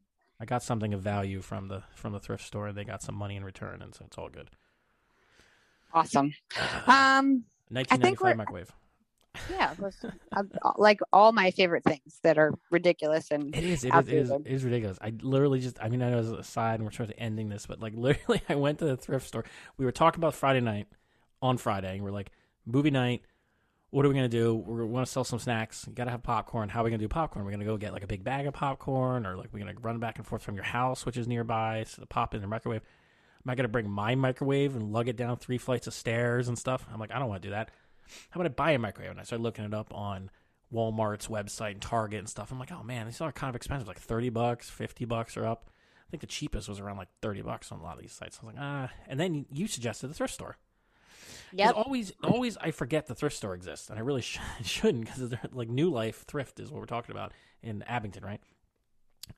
I 0.41 0.45
got 0.45 0.63
something 0.65 0.93
of 0.95 1.01
value 1.01 1.41
from 1.41 1.69
the 1.69 1.83
from 1.95 2.13
the 2.13 2.19
thrift 2.21 2.45
store. 2.45 2.69
and 2.69 2.77
They 2.77 2.85
got 2.85 3.03
some 3.03 3.15
money 3.15 3.37
in 3.37 3.45
return, 3.45 3.81
and 3.83 3.95
so 3.95 4.05
it's 4.07 4.19
all 4.19 4.29
good. 4.29 4.51
awesome. 5.93 6.33
Um, 6.87 7.45
1995 7.71 8.21
we're- 8.23 8.35
microwave. 8.35 8.73
Yeah, 9.51 9.75
like 10.77 11.01
all 11.13 11.33
my 11.33 11.51
favorite 11.51 11.85
things 11.85 12.21
that 12.23 12.39
are 12.39 12.53
ridiculous 12.71 13.31
and 13.31 13.55
it 13.55 13.65
is 13.65 13.85
it 13.85 13.95
is, 13.95 14.09
it 14.09 14.15
is, 14.15 14.31
it 14.31 14.47
is 14.47 14.65
ridiculous. 14.65 14.99
I 15.01 15.13
literally 15.23 15.61
just. 15.61 15.79
I 15.83 15.89
mean, 15.89 16.03
I 16.03 16.11
know 16.11 16.19
it's 16.19 16.29
a 16.29 16.43
side, 16.43 16.77
and 16.77 16.85
we're 16.85 16.93
sort 16.93 17.09
of 17.09 17.15
ending 17.19 17.49
this, 17.49 17.67
but 17.67 17.81
like 17.81 17.95
literally, 17.97 18.43
I 18.49 18.55
went 18.55 18.79
to 18.81 18.85
the 18.85 18.97
thrift 18.97 19.27
store. 19.27 19.45
We 19.77 19.85
were 19.85 19.93
talking 19.93 20.21
about 20.21 20.35
Friday 20.35 20.61
night 20.61 20.89
on 21.43 21.59
Friday, 21.59 21.95
and 21.95 22.03
we're 22.03 22.11
like, 22.11 22.31
movie 22.67 22.91
night. 22.91 23.23
What 23.91 24.05
are 24.05 24.11
we 24.11 24.15
gonna 24.15 24.29
do? 24.29 24.55
we're 24.55 24.85
want 24.85 25.07
to 25.07 25.11
sell 25.11 25.25
some 25.25 25.39
snacks. 25.39 25.87
You 25.89 25.95
gotta 25.95 26.11
have 26.11 26.23
popcorn. 26.23 26.69
How 26.69 26.83
are 26.83 26.85
we 26.85 26.91
gonna 26.91 27.01
do 27.01 27.09
popcorn? 27.09 27.45
We're 27.45 27.53
gonna 27.53 27.65
go 27.65 27.79
get 27.79 27.95
like 27.95 28.05
a 28.05 28.07
big 28.07 28.23
bag 28.23 28.47
of 28.47 28.53
popcorn, 28.53 29.25
or 29.25 29.37
like 29.37 29.49
we're 29.51 29.61
gonna 29.61 29.73
run 29.81 29.99
back 29.99 30.19
and 30.19 30.27
forth 30.27 30.43
from 30.43 30.57
your 30.57 30.65
house, 30.65 31.07
which 31.07 31.17
is 31.17 31.27
nearby, 31.27 31.85
so 31.87 32.03
to 32.03 32.07
pop 32.07 32.35
in 32.35 32.43
the 32.43 32.47
microwave. 32.47 32.83
Am 33.47 33.51
I 33.51 33.55
gonna 33.55 33.69
bring 33.69 33.89
my 33.89 34.15
microwave 34.15 34.77
and 34.77 34.93
lug 34.93 35.09
it 35.09 35.17
down 35.17 35.39
three 35.39 35.57
flights 35.57 35.87
of 35.87 35.95
stairs 35.95 36.49
and 36.49 36.59
stuff? 36.59 36.87
I'm 36.93 37.01
like, 37.01 37.13
I 37.13 37.19
don't 37.19 37.29
want 37.29 37.41
to 37.41 37.49
do 37.49 37.53
that. 37.53 37.71
How 38.31 38.41
about 38.41 38.51
I 38.51 38.55
buy 38.55 38.71
a 38.73 38.79
microwave? 38.79 39.11
And 39.13 39.21
I 39.21 39.25
started 39.25 39.43
looking 39.43 39.65
it 39.65 39.75
up 39.75 39.93
on 39.95 40.31
Walmart's 40.73 41.29
website 41.29 41.73
and 41.73 41.83
Target 41.83 42.19
and 42.21 42.29
stuff. 42.29 42.51
I'm 42.53 42.59
like, 42.59 42.73
oh 42.73 42.83
man, 42.83 43.07
these 43.07 43.21
are 43.21 43.33
kind 43.33 43.49
of 43.49 43.57
expensive, 43.57 43.89
like 43.89 43.99
thirty 43.99 44.29
bucks, 44.31 44.69
fifty 44.71 45.05
bucks 45.05 45.37
or 45.37 45.47
up. 45.47 45.71
I 46.07 46.11
think 46.11 46.21
the 46.23 46.27
cheapest 46.27 46.69
was 46.69 46.81
around 46.81 46.97
like 46.97 47.09
thirty 47.23 47.43
bucks 47.43 47.71
on 47.73 47.81
a 47.81 47.83
lot 47.83 47.97
of 47.97 48.03
these 48.03 48.13
sites. 48.13 48.39
I 48.43 48.47
was 48.47 48.55
like, 48.55 48.63
ah. 48.63 48.91
And 49.07 49.19
then 49.21 49.47
you 49.53 49.67
suggested 49.67 50.09
the 50.09 50.15
thrift 50.15 50.35
store. 50.35 50.57
yep. 51.53 51.75
Always, 51.77 52.13
always, 52.23 52.57
I 52.59 52.71
forget 52.71 53.07
the 53.07 53.15
thrift 53.15 53.37
store 53.37 53.55
exists, 53.55 53.91
and 53.91 53.99
I 53.99 54.03
really 54.03 54.21
sh- 54.23 54.39
shouldn't 54.63 55.05
because 55.07 55.33
like 55.53 55.69
New 55.69 55.91
Life 55.91 56.25
Thrift 56.27 56.61
is 56.61 56.71
what 56.71 56.81
we're 56.81 56.87
talking 56.87 57.15
about 57.15 57.33
in 57.63 57.83
Abington, 57.83 58.25
right? 58.25 58.41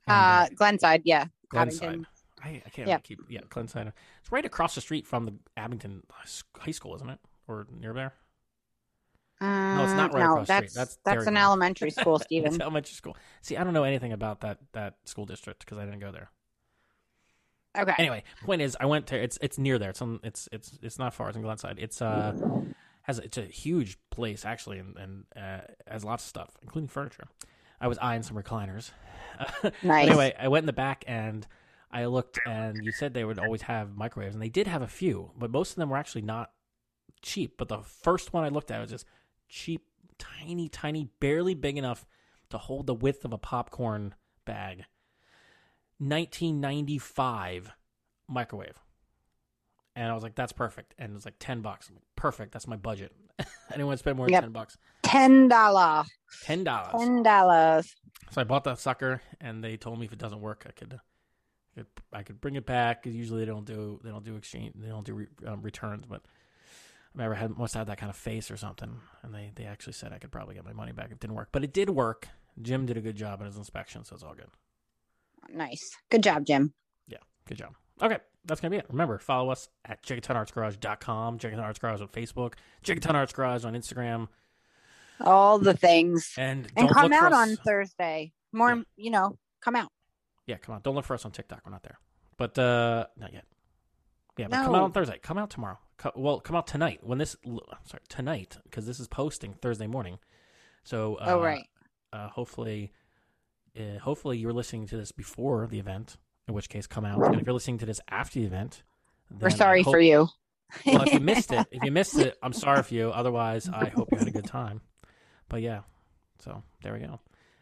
And, 0.07 0.15
Uh, 0.51 0.55
Glenside, 0.55 1.01
yeah, 1.05 1.25
Glenside. 1.49 1.83
Abington. 1.83 2.07
I, 2.43 2.61
I 2.65 2.69
can't 2.69 2.87
Yep. 2.87 3.03
keep 3.03 3.19
yeah 3.29 3.41
Glenside. 3.49 3.91
It's 4.21 4.31
right 4.31 4.45
across 4.45 4.75
the 4.75 4.81
street 4.81 5.05
from 5.05 5.25
the 5.25 5.33
Abington 5.57 6.03
High 6.57 6.71
School, 6.71 6.95
isn't 6.95 7.09
it? 7.09 7.19
Or 7.47 7.67
near 7.71 7.93
there? 7.93 8.13
Uh, 9.41 9.81
it's 9.83 9.93
not 9.93 10.13
right 10.13 10.23
no, 10.23 10.33
across 10.33 10.47
the 10.47 10.53
street. 10.53 10.73
that's 10.73 10.75
That's 10.75 10.97
that's 11.03 11.27
an 11.27 11.33
Queen. 11.33 11.37
elementary 11.37 11.89
school, 11.91 12.15
it's 12.21 12.25
Stephen. 12.25 12.61
elementary 12.61 12.93
school. 12.93 13.17
See, 13.41 13.57
I 13.57 13.63
don't 13.63 13.73
know 13.73 13.83
anything 13.83 14.13
about 14.13 14.41
that 14.41 14.59
that 14.73 14.97
school 15.05 15.25
district 15.25 15.61
because 15.65 15.77
I 15.79 15.85
didn't 15.85 15.99
go 15.99 16.11
there. 16.11 16.29
okay. 17.77 17.93
Anyway, 17.97 18.23
point 18.43 18.61
is, 18.61 18.77
I 18.79 18.85
went 18.85 19.07
to 19.07 19.21
it's 19.21 19.37
it's 19.41 19.57
near 19.57 19.79
there. 19.79 19.89
It's 19.91 20.01
on 20.01 20.19
it's 20.23 20.47
it's 20.51 20.77
it's 20.81 20.99
not 20.99 21.13
far. 21.13 21.29
It's 21.29 21.35
in 21.37 21.43
Glenside. 21.43 21.79
It's 21.79 22.01
uh 22.01 22.33
has 23.03 23.19
it's 23.19 23.37
a 23.37 23.43
huge 23.45 23.97
place 24.11 24.45
actually, 24.45 24.79
and 24.79 24.95
and 24.97 25.23
uh, 25.35 25.61
has 25.87 26.03
lots 26.03 26.23
of 26.23 26.29
stuff, 26.29 26.57
including 26.61 26.87
furniture. 26.87 27.25
I 27.79 27.87
was 27.87 27.97
eyeing 27.97 28.23
some 28.23 28.37
recliners. 28.37 28.91
Nice. 29.81 30.07
Anyway, 30.07 30.35
I 30.39 30.49
went 30.49 30.63
in 30.63 30.67
the 30.67 30.73
back 30.73 31.03
and 31.07 31.47
I 31.89 32.05
looked, 32.05 32.39
and 32.45 32.77
you 32.85 32.91
said 32.91 33.15
they 33.15 33.23
would 33.23 33.39
always 33.39 33.63
have 33.63 33.95
microwaves, 33.95 34.35
and 34.35 34.41
they 34.41 34.49
did 34.49 34.67
have 34.67 34.83
a 34.83 34.87
few, 34.87 35.31
but 35.35 35.49
most 35.49 35.71
of 35.71 35.75
them 35.77 35.89
were 35.89 35.97
actually 35.97 36.21
not 36.21 36.51
cheap. 37.23 37.55
But 37.57 37.69
the 37.69 37.79
first 37.79 38.33
one 38.33 38.43
I 38.43 38.49
looked 38.49 38.69
at 38.69 38.79
was 38.79 38.91
just 38.91 39.05
cheap, 39.51 39.83
tiny, 40.17 40.69
tiny, 40.69 41.09
barely 41.19 41.53
big 41.53 41.77
enough 41.77 42.05
to 42.49 42.57
hold 42.57 42.87
the 42.87 42.93
width 42.95 43.25
of 43.25 43.33
a 43.33 43.37
popcorn 43.37 44.15
bag. 44.45 44.85
1995 45.99 47.71
microwave. 48.27 48.79
And 49.95 50.09
I 50.09 50.13
was 50.15 50.23
like, 50.23 50.35
that's 50.35 50.53
perfect. 50.53 50.95
And 50.97 51.11
it 51.11 51.13
was 51.13 51.25
like 51.25 51.35
10 51.39 51.61
bucks. 51.61 51.89
I'm 51.89 51.95
like, 51.95 52.03
perfect. 52.15 52.53
That's 52.53 52.67
my 52.67 52.77
budget. 52.77 53.13
I 53.39 53.45
didn't 53.71 53.87
want 53.87 53.97
to 53.97 53.99
spend 53.99 54.17
more 54.17 54.25
than 54.27 54.33
Yep. 54.33 54.43
10 54.43 54.51
bucks. 54.51 54.77
Ten 55.03 55.47
dollar. 55.49 56.05
$10. 56.45 56.91
Ten 56.97 57.23
dollars. 57.23 57.95
So 58.31 58.39
I 58.39 58.45
bought 58.45 58.63
that 58.63 58.79
sucker, 58.79 59.21
and 59.41 59.61
they 59.61 59.75
told 59.75 59.99
me 59.99 60.05
if 60.05 60.13
it 60.13 60.19
doesn't 60.19 60.39
work, 60.39 60.65
I 60.65 60.71
could, 60.71 60.99
I 62.13 62.23
could, 62.23 62.39
bring 62.39 62.55
it 62.55 62.65
back. 62.65 63.05
usually 63.05 63.41
they 63.41 63.45
don't 63.51 63.65
do, 63.65 63.99
they 64.03 64.09
don't 64.09 64.23
do 64.23 64.37
exchange, 64.37 64.73
they 64.77 64.87
don't 64.87 65.05
do 65.05 65.13
re, 65.13 65.27
um, 65.45 65.61
returns. 65.61 66.05
But 66.05 66.21
remember 67.13 67.35
I 67.35 67.39
had 67.39 67.57
must 67.57 67.73
have 67.73 67.87
that 67.87 67.97
kind 67.97 68.09
of 68.09 68.15
face 68.15 68.49
or 68.51 68.57
something, 68.57 68.99
and 69.23 69.33
they, 69.33 69.51
they 69.55 69.65
actually 69.65 69.93
said 69.93 70.13
I 70.13 70.17
could 70.17 70.31
probably 70.31 70.55
get 70.55 70.65
my 70.65 70.73
money 70.73 70.91
back 70.91 71.11
it 71.11 71.19
didn't 71.19 71.35
work. 71.35 71.49
But 71.51 71.63
it 71.63 71.73
did 71.73 71.89
work. 71.89 72.27
Jim 72.61 72.85
did 72.85 72.97
a 72.97 73.01
good 73.01 73.15
job 73.15 73.39
in 73.41 73.45
his 73.47 73.57
inspection, 73.57 74.03
so 74.03 74.13
it's 74.15 74.23
all 74.23 74.33
good. 74.35 74.49
Nice. 75.53 75.81
Good 76.09 76.23
job, 76.23 76.45
Jim. 76.45 76.73
Yeah, 77.07 77.17
good 77.47 77.57
job. 77.57 77.73
Okay, 78.01 78.17
that's 78.45 78.61
gonna 78.61 78.71
be 78.71 78.77
it. 78.77 78.85
Remember, 78.89 79.17
follow 79.19 79.51
us 79.51 79.69
at 79.85 80.03
JenkintownArtsGarage.com, 80.03 81.37
Jenkintown 81.39 81.63
Arts 81.63 81.79
Garage 81.79 82.01
on 82.01 82.07
Facebook, 82.07 82.53
Jenkintown 82.83 83.15
Arts 83.15 83.33
Garage 83.33 83.65
on 83.65 83.73
Instagram, 83.73 84.27
All 85.19 85.59
the 85.59 85.73
things. 85.75 86.33
and 86.37 86.67
And 86.75 86.89
come 86.89 87.13
out 87.13 87.33
on 87.33 87.55
Thursday. 87.57 88.33
More, 88.51 88.75
Yeah. 88.75 88.81
you 88.97 89.11
know, 89.11 89.37
come 89.61 89.75
out. 89.75 89.91
Yeah, 90.47 90.57
come 90.57 90.75
on. 90.75 90.81
Don't 90.81 90.95
look 90.95 91.05
for 91.05 91.13
us 91.13 91.25
on 91.25 91.31
TikTok. 91.31 91.61
We're 91.65 91.71
not 91.71 91.83
there. 91.83 91.99
But 92.37 92.57
uh 92.57 93.05
not 93.17 93.31
yet. 93.33 93.45
Yeah, 94.37 94.47
but 94.47 94.63
come 94.65 94.75
out 94.75 94.81
on 94.83 94.91
Thursday. 94.91 95.19
Come 95.21 95.37
out 95.37 95.49
tomorrow. 95.51 95.77
Well, 96.15 96.39
come 96.39 96.55
out 96.55 96.67
tonight. 96.67 96.99
When 97.03 97.17
this 97.17 97.35
I'm 97.45 97.59
sorry, 97.85 98.01
tonight 98.09 98.57
because 98.63 98.85
this 98.85 98.99
is 98.99 99.07
posting 99.07 99.53
Thursday 99.53 99.87
morning. 99.87 100.19
So 100.83 101.15
uh, 101.15 101.25
oh 101.29 101.41
right. 101.41 101.63
uh 102.11 102.29
hopefully 102.29 102.91
uh, 103.77 103.99
hopefully 103.99 104.37
you're 104.37 104.53
listening 104.53 104.87
to 104.87 104.97
this 104.97 105.11
before 105.11 105.67
the 105.67 105.79
event, 105.79 106.17
in 106.47 106.53
which 106.53 106.69
case 106.69 106.87
come 106.87 107.05
out. 107.05 107.25
And 107.25 107.39
if 107.39 107.45
you're 107.45 107.53
listening 107.53 107.77
to 107.79 107.85
this 107.85 108.01
after 108.09 108.39
the 108.39 108.45
event, 108.45 108.83
We're 109.39 109.49
sorry 109.49 109.83
hope- 109.83 109.93
for 109.93 109.99
you. 109.99 110.27
well, 110.85 111.03
if 111.03 111.13
you 111.13 111.19
missed 111.31 111.51
it, 111.51 111.67
if 111.71 111.83
you 111.83 111.91
missed 111.91 112.17
it, 112.17 112.37
I'm 112.41 112.53
sorry 112.53 112.83
for 112.83 112.93
you. 112.93 113.09
Otherwise, 113.09 113.69
I 113.71 113.89
hope 113.89 114.09
you 114.11 114.17
had 114.17 114.27
a 114.27 114.31
good 114.31 114.45
time. 114.45 114.81
But 115.49 115.61
yeah, 115.61 115.81
so 116.39 116.63
there 116.83 116.93
we 116.93 116.99
go. 116.99 117.19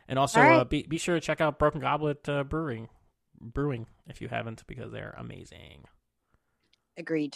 And 0.07 0.17
also, 0.17 0.39
All 0.39 0.47
right. 0.47 0.59
uh, 0.61 0.63
be 0.63 0.83
be 0.83 0.97
sure 0.97 1.15
to 1.15 1.21
check 1.21 1.41
out 1.41 1.59
Broken 1.59 1.81
Goblet 1.81 2.27
uh, 2.29 2.43
Brewing, 2.43 2.89
Brewing 3.39 3.85
if 4.07 4.21
you 4.21 4.27
haven't, 4.27 4.65
because 4.65 4.91
they're 4.91 5.13
amazing. 5.17 5.85
Agreed. 6.99 7.35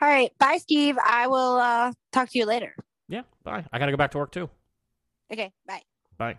All 0.00 0.08
right. 0.08 0.30
Bye, 0.38 0.58
Steve. 0.58 0.96
I 1.04 1.26
will 1.26 1.56
uh, 1.56 1.92
talk 2.12 2.28
to 2.30 2.38
you 2.38 2.44
later. 2.44 2.74
Yeah. 3.08 3.22
Bye. 3.42 3.64
I 3.72 3.78
got 3.78 3.86
to 3.86 3.92
go 3.92 3.96
back 3.96 4.12
to 4.12 4.18
work 4.18 4.30
too. 4.30 4.48
Okay. 5.32 5.50
Bye. 5.66 5.82
Bye. 6.18 6.38